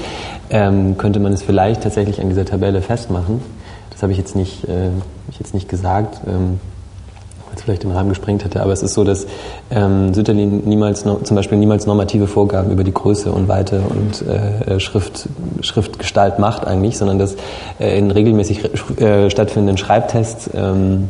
ähm, 0.49 0.97
könnte 0.97 1.21
man 1.21 1.31
es 1.31 1.41
vielleicht 1.41 1.83
tatsächlich 1.83 2.19
an 2.19 2.27
dieser 2.27 2.43
Tabelle 2.43 2.81
festmachen. 2.81 3.39
Das 3.95 4.03
habe 4.03 4.11
ich 4.11 4.17
jetzt 4.17 4.35
nicht, 4.35 4.67
äh, 4.67 4.89
ich 5.31 5.39
jetzt 5.39 5.53
nicht 5.53 5.69
gesagt, 5.69 6.19
ähm, 6.27 6.59
weil 7.47 7.55
es 7.55 7.61
vielleicht 7.61 7.83
den 7.83 7.91
Rahmen 7.91 8.09
gesprengt 8.09 8.43
hätte, 8.43 8.61
aber 8.61 8.73
es 8.73 8.83
ist 8.83 8.93
so, 8.93 9.05
dass 9.05 9.25
ähm, 9.71 10.13
Sütterlin 10.13 10.63
niemals, 10.65 11.05
no, 11.05 11.15
zum 11.23 11.35
Beispiel 11.37 11.57
niemals 11.57 11.85
normative 11.85 12.27
Vorgaben 12.27 12.71
über 12.71 12.83
die 12.83 12.93
Größe 12.93 13.31
und 13.31 13.47
Weite 13.47 13.81
und 13.87 14.21
äh, 14.27 14.81
Schrift, 14.81 15.29
Schriftgestalt 15.61 16.39
macht 16.39 16.67
eigentlich, 16.67 16.97
sondern 16.97 17.19
dass 17.19 17.37
äh, 17.79 17.97
in 17.97 18.11
regelmäßig 18.11 18.99
äh, 18.99 19.29
stattfindenden 19.29 19.77
Schreibtests 19.77 20.49
ähm, 20.53 21.07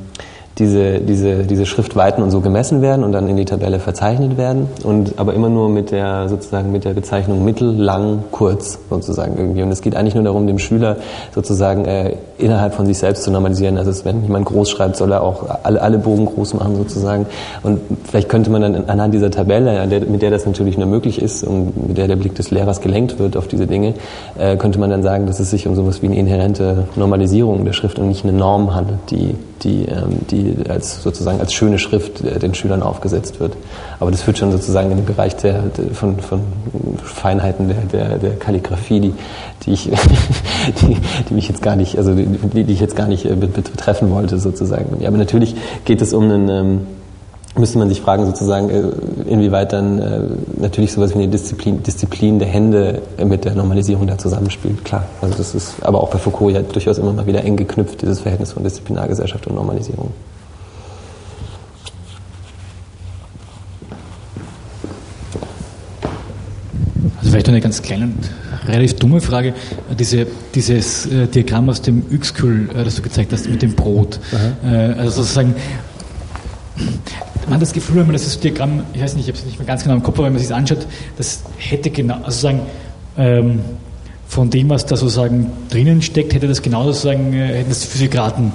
diese, 0.57 0.99
diese, 0.99 1.43
diese 1.43 1.65
Schriftweiten 1.65 2.23
und 2.23 2.31
so 2.31 2.39
gemessen 2.39 2.81
werden 2.81 3.03
und 3.03 3.11
dann 3.11 3.27
in 3.27 3.35
die 3.35 3.43
Tabelle 3.43 3.79
verzeichnet 3.79 4.37
werden 4.37 4.67
und 4.83 5.19
aber 5.19 5.33
immer 5.33 5.49
nur 5.49 5.67
mit 5.67 5.91
der 5.91 6.29
sozusagen 6.29 6.71
mit 6.71 6.85
der 6.85 6.93
Bezeichnung 6.93 7.43
mittel, 7.43 7.73
lang, 7.73 8.23
kurz 8.31 8.79
sozusagen 8.89 9.37
irgendwie. 9.37 9.63
Und 9.63 9.71
es 9.71 9.81
geht 9.81 9.97
eigentlich 9.97 10.15
nur 10.15 10.23
darum, 10.23 10.47
dem 10.47 10.57
Schüler 10.57 10.95
sozusagen 11.33 11.83
äh, 11.83 12.15
innerhalb 12.37 12.73
von 12.73 12.85
sich 12.85 12.97
selbst 12.97 13.23
zu 13.23 13.31
normalisieren. 13.31 13.77
Also 13.77 14.05
wenn 14.05 14.23
jemand 14.23 14.45
groß 14.45 14.69
schreibt, 14.69 14.95
soll 14.95 15.11
er 15.11 15.23
auch 15.23 15.43
alle, 15.63 15.81
alle 15.81 15.97
Bogen 15.97 16.25
groß 16.25 16.53
machen 16.53 16.77
sozusagen. 16.77 17.25
Und 17.61 17.81
vielleicht 18.05 18.29
könnte 18.29 18.49
man 18.49 18.61
dann 18.61 18.85
anhand 18.87 19.13
dieser 19.13 19.31
Tabelle, 19.31 19.85
mit 20.07 20.21
der 20.21 20.31
das 20.31 20.45
natürlich 20.45 20.77
nur 20.77 20.87
möglich 20.87 21.21
ist 21.21 21.43
und 21.43 21.87
mit 21.89 21.97
der 21.97 22.07
der 22.07 22.15
Blick 22.15 22.35
des 22.35 22.51
Lehrers 22.51 22.79
gelenkt 22.79 23.19
wird 23.19 23.35
auf 23.35 23.47
diese 23.47 23.67
Dinge, 23.67 23.93
äh, 24.37 24.55
könnte 24.55 24.79
man 24.79 24.89
dann 24.89 25.03
sagen, 25.03 25.27
dass 25.27 25.41
es 25.41 25.49
sich 25.49 25.67
um 25.67 25.75
sowas 25.75 26.01
wie 26.01 26.05
eine 26.05 26.15
inhärente 26.15 26.87
Normalisierung 26.95 27.65
der 27.65 27.73
Schrift 27.73 27.99
und 27.99 28.07
nicht 28.07 28.23
eine 28.23 28.33
Norm 28.33 28.73
handelt, 28.73 28.99
die 29.09 29.35
die, 29.63 29.85
ähm, 29.85 30.19
die 30.29 30.55
als 30.69 31.01
sozusagen 31.01 31.39
als 31.39 31.53
schöne 31.53 31.79
Schrift 31.79 32.21
äh, 32.21 32.39
den 32.39 32.53
Schülern 32.53 32.83
aufgesetzt 32.83 33.39
wird. 33.39 33.53
Aber 33.99 34.11
das 34.11 34.21
führt 34.21 34.37
schon 34.37 34.51
sozusagen 34.51 34.91
in 34.91 34.97
den 34.97 35.05
Bereich 35.05 35.35
der, 35.37 35.63
von, 35.93 36.19
von 36.19 36.41
Feinheiten 37.03 37.67
der, 37.67 37.77
der, 37.91 38.17
der 38.17 38.35
Kalligrafie, 38.35 38.99
die, 38.99 39.13
die 39.65 39.73
ich, 39.73 39.83
die, 40.81 40.97
die 41.29 41.33
mich 41.33 41.47
jetzt 41.47 41.61
gar 41.61 41.75
nicht, 41.75 41.97
also 41.97 42.13
die, 42.13 42.63
die 42.63 42.73
ich 42.73 42.79
jetzt 42.79 42.95
gar 42.95 43.07
nicht 43.07 43.25
äh, 43.25 43.35
betreffen 43.35 44.11
wollte 44.11 44.39
sozusagen. 44.39 45.01
Ja, 45.01 45.07
aber 45.07 45.17
natürlich 45.17 45.55
geht 45.85 46.01
es 46.01 46.13
um 46.13 46.23
einen 46.23 46.49
ähm, 46.49 46.87
müsste 47.57 47.77
man 47.77 47.89
sich 47.89 48.01
fragen, 48.01 48.25
sozusagen, 48.25 48.69
äh, 48.69 48.83
inwieweit 49.27 49.73
dann 49.73 49.99
äh, 49.99 50.21
natürlich 50.59 50.91
sowas 50.91 51.11
wie 51.11 51.19
eine 51.19 51.27
Disziplin, 51.29 51.81
Disziplin 51.83 52.39
der 52.39 52.47
Hände 52.47 53.01
mit 53.23 53.45
der 53.45 53.55
Normalisierung 53.55 54.07
da 54.07 54.17
zusammenspielt. 54.17 54.83
Klar, 54.83 55.05
also 55.21 55.35
das 55.35 55.55
ist 55.55 55.75
aber 55.81 56.01
auch 56.01 56.09
bei 56.09 56.17
Foucault 56.17 56.53
ja 56.53 56.61
durchaus 56.61 56.97
immer 56.97 57.13
mal 57.13 57.25
wieder 57.27 57.43
eng 57.43 57.55
geknüpft, 57.55 58.01
dieses 58.01 58.21
Verhältnis 58.21 58.51
von 58.51 58.63
Disziplinargesellschaft 58.63 59.47
und 59.47 59.55
Normalisierung. 59.55 60.11
Also 67.17 67.29
vielleicht 67.31 67.49
eine 67.49 67.61
ganz 67.61 67.81
kleine 67.81 68.05
und 68.05 68.29
relativ 68.67 68.95
dumme 68.95 69.21
Frage. 69.21 69.53
Diese, 69.97 70.27
dieses 70.53 71.05
äh, 71.05 71.27
Diagramm 71.27 71.69
aus 71.69 71.81
dem 71.81 72.03
Yxkül, 72.11 72.69
äh, 72.75 72.83
das 72.83 72.95
du 72.95 73.01
gezeigt 73.01 73.31
hast 73.31 73.49
mit 73.49 73.61
dem 73.61 73.75
Brot. 73.75 74.19
Äh, 74.63 74.67
also 74.67 75.21
sozusagen 75.21 75.55
man 77.55 77.61
hat 77.61 77.67
das 77.69 77.73
Gefühl, 77.73 77.95
wenn 77.97 78.07
man 78.07 78.13
das 78.13 78.37
Diagramm, 78.37 78.83
ich 78.93 79.01
weiß 79.01 79.15
nicht, 79.15 79.29
ich 79.29 79.29
habe 79.29 79.39
es 79.39 79.45
nicht 79.45 79.57
mehr 79.57 79.65
ganz 79.65 79.83
genau 79.83 79.95
im 79.95 80.03
Kopf, 80.03 80.15
aber 80.17 80.25
wenn 80.25 80.33
man 80.33 80.39
sich 80.39 80.49
das 80.49 80.57
anschaut, 80.57 80.85
das 81.17 81.41
hätte 81.57 81.89
genau, 81.89 82.17
also 82.21 82.37
sagen, 82.37 82.59
ähm, 83.17 83.61
von 84.27 84.49
dem, 84.49 84.69
was 84.69 84.85
da 84.85 84.97
sozusagen 84.97 85.51
drinnen 85.69 86.01
steckt, 86.01 86.33
hätte 86.33 86.49
das 86.49 86.61
genau 86.61 86.83
sozusagen, 86.83 87.31
äh, 87.31 87.59
hätten 87.59 87.69
das 87.69 87.85
Physikraten 87.85 88.51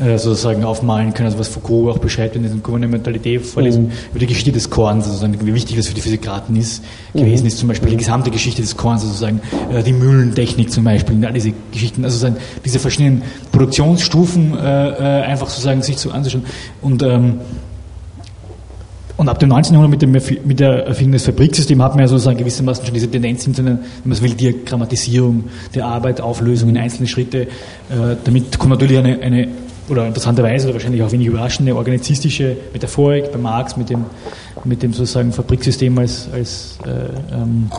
äh, 0.00 0.16
sozusagen 0.16 0.64
aufmalen 0.64 1.12
können, 1.12 1.26
also 1.26 1.38
was 1.38 1.48
Foucault 1.48 1.94
auch 1.94 1.98
beschreibt 1.98 2.36
in 2.36 2.42
diesem 2.42 2.62
Gouvernementalität 2.62 3.44
vorlesen, 3.44 3.88
mhm. 3.88 3.92
über 4.12 4.20
die 4.20 4.26
Geschichte 4.26 4.52
des 4.52 4.70
Korns, 4.70 5.04
sozusagen, 5.04 5.36
wie 5.44 5.52
wichtig 5.52 5.76
das 5.76 5.88
für 5.88 5.94
die 5.94 6.00
Physikraten 6.00 6.56
ist, 6.56 6.82
mhm. 7.12 7.18
gewesen 7.18 7.46
ist, 7.46 7.58
zum 7.58 7.68
Beispiel 7.68 7.90
die 7.90 7.98
gesamte 7.98 8.30
Geschichte 8.30 8.62
des 8.62 8.78
Korns, 8.78 9.02
sozusagen, 9.02 9.42
äh, 9.70 9.82
die 9.82 9.92
Mühlentechnik 9.92 10.70
zum 10.70 10.84
Beispiel, 10.84 11.22
all 11.26 11.34
diese 11.34 11.52
Geschichten, 11.70 12.02
also 12.02 12.16
sozusagen 12.16 12.42
diese 12.64 12.78
verschiedenen 12.78 13.24
Produktionsstufen 13.52 14.56
äh, 14.56 14.88
äh, 14.88 15.22
einfach 15.24 15.50
sozusagen 15.50 15.82
sich 15.82 15.98
so 15.98 16.12
anzuschauen 16.12 16.44
und 16.80 17.02
ähm, 17.02 17.40
und 19.18 19.28
ab 19.28 19.40
dem 19.40 19.48
19. 19.48 19.74
Jahrhundert 19.74 20.00
mit, 20.00 20.30
dem, 20.30 20.46
mit 20.46 20.60
der 20.60 20.86
Erfindung 20.86 21.12
des 21.12 21.24
Fabriksystems 21.24 21.82
hat 21.82 21.92
man 21.92 22.00
ja 22.02 22.08
sozusagen 22.08 22.38
gewissermaßen 22.38 22.84
schon 22.84 22.94
diese 22.94 23.10
Tendenz 23.10 23.44
hin 23.44 23.52
zu 23.52 23.62
einer, 23.62 23.72
wenn 23.72 23.80
man 24.10 24.22
will, 24.22 24.34
Diagrammatisierung 24.34 25.44
der 25.74 25.86
Arbeit, 25.86 26.20
Auflösung 26.20 26.68
in 26.68 26.78
einzelne 26.78 27.08
Schritte. 27.08 27.42
Äh, 27.42 27.48
damit 28.22 28.56
kommt 28.60 28.70
natürlich 28.70 28.96
eine, 28.96 29.18
eine 29.18 29.48
oder 29.88 30.06
interessanterweise 30.06 30.68
oder 30.68 30.74
wahrscheinlich 30.74 31.02
auch 31.02 31.10
wenig 31.10 31.26
überraschende 31.26 31.74
organizistische 31.74 32.56
Metaphorik 32.72 33.32
bei 33.32 33.38
Marx 33.38 33.76
mit 33.76 33.90
dem, 33.90 34.04
mit 34.62 34.84
dem 34.84 34.92
sozusagen 34.92 35.32
Fabriksystem 35.32 35.98
als, 35.98 36.28
als 36.32 36.78
äh, 36.86 37.34
ähm, 37.34 37.70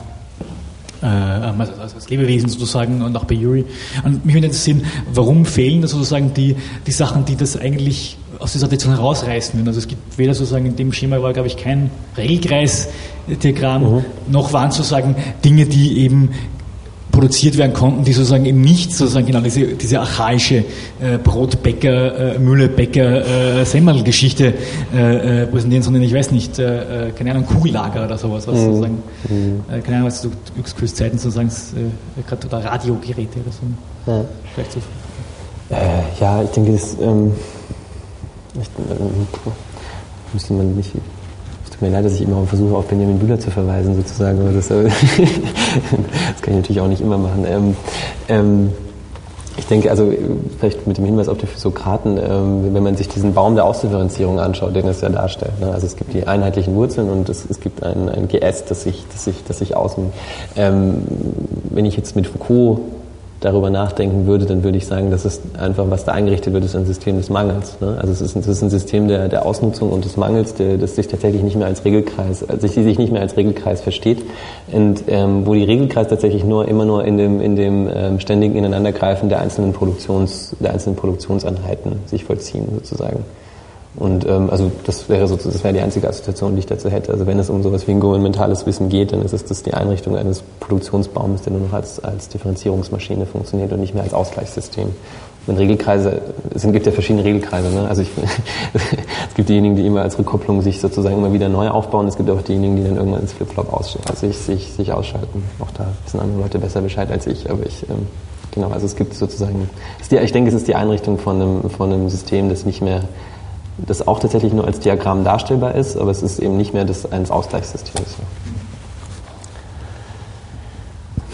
äh, 1.02 1.06
also 1.06 1.96
als 1.96 2.10
Lebewesen 2.10 2.50
sozusagen 2.50 3.02
und 3.02 3.16
auch 3.16 3.24
bei 3.24 3.36
Yuri. 3.36 3.64
Und 4.04 4.26
mich 4.26 4.36
würde 4.36 4.48
interessieren, 4.48 4.84
warum 5.14 5.46
fehlen 5.46 5.82
da 5.82 5.88
sozusagen 5.88 6.34
die, 6.34 6.58
die 6.86 6.92
Sachen, 6.92 7.24
die 7.24 7.38
das 7.38 7.56
eigentlich 7.56 8.18
aus 8.40 8.54
dieser 8.54 8.68
Tradition 8.68 8.96
herausreißen. 8.96 9.68
Also 9.68 9.80
es 9.80 9.88
gibt 9.88 10.18
weder 10.18 10.34
sozusagen 10.34 10.66
in 10.66 10.76
dem 10.76 10.94
Schema 10.94 11.22
war, 11.22 11.34
glaube 11.34 11.48
ich, 11.48 11.58
kein 11.58 11.92
Regelkreis-Diagramm, 12.18 13.96
mhm. 13.96 14.06
noch 14.30 14.54
waren 14.54 14.72
sozusagen 14.72 15.16
Dinge, 15.44 15.66
die 15.66 16.00
eben 16.00 16.30
produziert 17.12 17.58
werden 17.58 17.74
konnten, 17.74 18.06
die 18.06 18.14
sozusagen 18.14 18.46
eben 18.46 18.62
nicht 18.62 18.94
sozusagen 18.94 19.26
genau 19.26 19.42
diese, 19.42 19.66
diese 19.66 20.00
archaische 20.00 20.64
äh, 21.02 21.18
Brotbäcker, 21.22 22.36
äh, 22.36 22.40
Müllebäcker, 22.40 23.60
äh, 23.60 23.66
Semmelgeschichte 23.66 24.54
äh, 24.94 25.44
äh, 25.44 25.48
präsentieren, 25.48 25.84
sondern 25.84 26.04
ich 26.04 26.14
weiß 26.14 26.32
nicht, 26.32 26.60
äh, 26.60 27.08
äh 27.08 27.12
keine 27.12 27.32
Ahnung, 27.32 27.46
Kugellager 27.46 28.06
oder 28.06 28.18
sowas, 28.18 28.48
was 28.48 28.56
mhm. 28.56 28.64
sozusagen, 28.64 29.04
mhm. 29.28 29.64
äh, 29.70 29.82
keine 29.82 29.98
Ahnung, 29.98 30.08
was 30.08 30.22
zu 30.22 30.32
Yxküls 30.58 30.96
Zeiten 30.96 31.18
sozusagen, 31.18 31.50
äh, 31.50 32.22
gerade 32.22 32.48
oder 32.48 32.64
Radiogeräte 32.64 33.40
oder 33.40 33.52
so. 33.52 34.12
Ja. 34.12 34.26
Vielleicht 34.54 34.72
so. 34.72 34.80
Äh, 35.72 36.22
ja, 36.22 36.44
ich 36.44 36.50
denke, 36.52 36.72
das, 36.72 36.96
ähm, 37.02 37.34
ich, 38.56 38.70
ähm, 38.90 39.28
müsste 40.34 40.54
man 40.54 40.76
nicht 40.76 40.92
tut 41.80 41.88
mir 41.88 41.96
leid, 41.96 42.06
dass 42.06 42.14
ich 42.14 42.22
immer 42.22 42.46
versuche, 42.46 42.76
auf 42.76 42.86
Benjamin 42.86 43.20
Bühler 43.20 43.40
zu 43.40 43.52
verweisen, 43.52 43.96
sozusagen. 43.96 44.40
Aber 44.42 44.52
das, 44.52 44.70
äh, 44.70 44.84
das 44.84 46.42
kann 46.42 46.54
ich 46.54 46.56
natürlich 46.56 46.82
auch 46.82 46.88
nicht 46.88 47.02
immer 47.02 47.18
machen. 47.18 47.46
Ähm, 47.48 47.76
ähm, 48.28 48.70
ich 49.58 49.66
denke, 49.66 49.90
also 49.90 50.12
vielleicht 50.58 50.88
mit 50.88 50.98
dem 50.98 51.06
Hinweis 51.06 51.28
auf 51.28 51.38
die 51.38 51.48
Sokraten, 51.54 52.18
ähm, 52.18 52.74
wenn 52.74 52.84
man 52.84 52.96
sich 52.96 53.10
diesen 53.10 53.34
Baum 53.34 53.56
der 53.56 53.66
Ausdifferenzierung 53.66 54.40
anschaut, 54.40 54.76
den 54.76 54.88
es 54.88 55.02
ja 55.02 55.10
darstellt. 55.10 55.60
Ne? 55.60 55.72
Also 55.72 55.86
es 55.86 55.96
gibt 55.96 56.14
die 56.14 56.28
einheitlichen 56.28 56.76
Wurzeln 56.76 57.10
und 57.10 57.28
es, 57.28 57.46
es 57.50 57.60
gibt 57.60 57.84
ein, 57.84 58.10
ein 58.10 58.28
Geäst, 58.28 58.72
das 58.72 58.84
sich, 58.84 59.06
das 59.12 59.26
sich, 59.26 59.44
das 59.48 59.60
sich 59.60 59.76
außen. 59.76 60.12
Ähm, 60.56 61.04
wenn 61.72 61.86
ich 61.86 61.98
jetzt 61.98 62.16
mit 62.16 62.28
Foucault 62.28 62.80
darüber 63.40 63.70
nachdenken 63.70 64.28
würde, 64.28 64.46
dann 64.46 64.64
würde 64.64 64.78
ich 64.78 64.86
sagen, 64.86 65.12
dass 65.12 65.26
es 65.26 65.42
einfach, 65.58 65.90
was 65.90 66.06
da 66.06 66.12
eingerichtet 66.12 66.54
wird, 66.54 66.66
ist 66.66 66.76
ein 66.76 66.86
System 66.86 67.18
des 67.18 67.30
Mangels. 67.30 67.80
Ne? 67.80 67.98
Also 68.00 68.12
es 68.12 68.22
ist, 68.22 68.36
ein, 68.36 68.40
es 68.40 68.48
ist 68.48 68.62
ein 68.62 68.70
System 68.70 69.08
der, 69.08 69.30
der 69.30 69.46
Ausnutzung 69.46 69.90
und 69.92 70.04
des 70.04 70.18
Mangels, 70.18 70.56
der, 70.56 70.78
das 70.78 70.96
sich 70.96 71.08
tatsächlich 71.08 71.42
nicht 71.42 71.56
mehr 71.56 71.68
als 71.68 71.86
Regelkreis, 71.86 72.48
also 72.48 72.68
sich, 72.68 72.72
sich 72.72 72.98
nicht 72.98 73.12
mehr 73.12 73.22
als 73.22 73.38
Regelkreis 73.38 73.82
versteht 73.82 74.20
und 74.72 75.04
ähm, 75.08 75.46
wo 75.46 75.54
die 75.54 75.64
Regelkreis 75.64 76.08
tatsächlich 76.08 76.44
nur 76.44 76.68
immer 76.68 76.86
nur 76.86 77.06
in 77.06 77.18
dem, 77.18 77.42
in 77.42 77.56
dem 77.56 77.90
ähm, 77.94 78.20
ständigen 78.20 78.56
Ineinandergreifen 78.56 79.30
der 79.30 79.40
einzelnen 79.40 79.74
Produktions, 79.74 80.56
der 80.60 80.74
einzelnen 80.74 80.98
Produktionseinheiten 80.98 82.00
sich 82.08 82.26
vollziehen 82.26 82.68
sozusagen. 82.76 83.24
Und 83.96 84.26
ähm, 84.28 84.50
also 84.50 84.72
das 84.86 85.10
wäre 85.10 85.28
so, 85.28 85.36
das 85.36 85.64
wäre 85.64 85.74
die 85.74 85.80
einzige 85.82 86.08
Assoziation, 86.08 86.54
die 86.54 86.60
ich 86.60 86.68
dazu 86.68 86.90
hätte. 86.90 87.12
Also 87.12 87.26
wenn 87.26 87.40
es 87.40 87.50
um 87.50 87.64
sowas 87.64 87.88
wie 87.88 87.92
ein 87.92 88.00
governmentales 88.00 88.66
Wissen 88.66 88.90
geht, 88.90 89.12
dann 89.12 89.22
ist 89.24 89.34
es 89.34 89.46
das 89.46 89.64
die 89.64 89.74
Einrichtung 89.74 90.16
eines 90.16 90.44
Produktionsbaumes, 90.60 91.42
der 91.42 91.54
nur 91.54 91.64
noch 91.64 91.74
als, 91.74 92.00
als 92.04 92.30
Differenzierungsmaschine 92.30 93.26
funktioniert 93.26 93.74
und 93.74 93.80
nicht 93.80 93.96
mehr 93.96 94.04
als 94.04 94.14
Ausgleichssystem. 94.14 94.90
Und 95.48 95.58
Regelkreise, 95.58 96.22
es 96.54 96.62
gibt 96.62 96.86
ja 96.86 96.92
verschiedene 96.92 97.24
Regelkreise. 97.24 97.70
Ne? 97.70 97.88
Also 97.90 98.04
ich, 98.04 98.10
es 98.74 99.36
gibt 99.36 99.50
diejenigen, 99.50 99.76
die 99.76 99.86
immer 99.86 100.04
als 100.04 100.20
Rückkopplung 100.20 100.62
sich 100.62 100.80
sozusagen 100.80 101.18
immer 101.18 101.34
wieder 101.34 101.50
neu 101.50 101.70
aufbauen. 101.70 102.08
Es 102.08 102.16
gibt 102.16 102.30
auch 102.30 102.42
diejenigen, 102.44 102.76
die 102.76 102.84
dann 102.84 102.98
irgendwann 102.98 103.22
ins 103.22 103.34
Flipflop 103.34 103.74
aus, 103.74 103.98
also 104.08 104.28
sich, 104.28 104.38
sich, 104.38 104.72
sich 104.72 104.94
ausschalten. 104.94 105.44
Auch 105.60 105.72
da 105.72 105.88
wissen 106.06 106.20
andere 106.20 106.42
Leute 106.42 106.60
besser 106.60 106.82
Bescheid 106.82 107.10
als 107.12 107.26
ich. 107.26 107.50
Aber 107.50 107.66
ich, 107.66 107.90
ähm, 107.90 108.06
genau, 108.52 108.70
also 108.70 108.86
es 108.86 108.96
gibt 108.96 109.16
sozusagen, 109.16 109.68
ich 110.00 110.32
denke, 110.32 110.50
es 110.50 110.56
ist 110.56 110.68
die 110.68 110.76
Einrichtung 110.76 111.18
von 111.18 111.42
einem, 111.42 111.70
von 111.72 111.92
einem 111.92 112.10
System, 112.10 112.50
das 112.50 112.66
nicht 112.66 112.82
mehr 112.82 113.02
das 113.86 114.08
auch 114.08 114.20
tatsächlich 114.20 114.54
nur 114.54 114.66
als 114.66 114.80
Diagramm 114.80 115.24
darstellbar 115.24 115.76
ist, 115.76 115.98
aber 115.98 116.12
es 116.12 116.22
ist 116.22 116.40
eben 116.40 116.58
nicht 116.58 116.74
mehr 116.74 116.86
das 116.86 117.12
eines 117.12 117.32
Ausgleichssystems. 117.32 118.18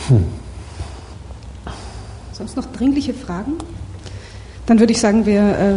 Hm. 0.07 0.25
Sonst 2.33 2.55
noch 2.55 2.65
dringliche 2.65 3.13
Fragen? 3.13 3.53
Dann 4.65 4.79
würde 4.79 4.91
ich 4.91 4.99
sagen, 4.99 5.25
wir, 5.25 5.41
äh, 5.41 5.75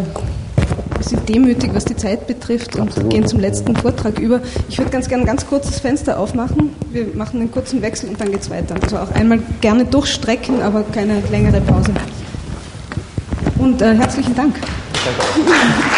sind 1.01 1.29
demütig, 1.29 1.71
was 1.75 1.85
die 1.85 1.97
Zeit 1.97 2.27
betrifft 2.27 2.77
und 2.77 2.89
Absolut. 2.89 3.11
gehen 3.11 3.27
zum 3.27 3.41
letzten 3.41 3.75
Vortrag 3.77 4.19
über. 4.19 4.41
Ich 4.69 4.79
würde 4.79 4.91
ganz 4.91 5.09
gerne 5.09 5.25
ein 5.25 5.27
ganz 5.27 5.47
kurzes 5.47 5.81
Fenster 5.81 6.19
aufmachen. 6.19 6.71
Wir 6.91 7.07
machen 7.15 7.41
einen 7.41 7.51
kurzen 7.51 7.83
Wechsel 7.83 8.09
und 8.11 8.21
dann 8.21 8.31
geht 8.31 8.43
es 8.43 8.51
weiter. 8.51 8.75
Also 8.83 8.99
auch 8.99 9.11
einmal 9.13 9.41
gerne 9.61 9.85
durchstrecken, 9.85 10.63
aber 10.63 10.83
keine 10.83 11.23
längere 11.31 11.61
Pause. 11.61 11.93
Und 13.59 13.83
äh, 13.83 13.95
herzlichen 13.95 14.35
Dank. 14.35 14.55
Danke. 14.55 15.98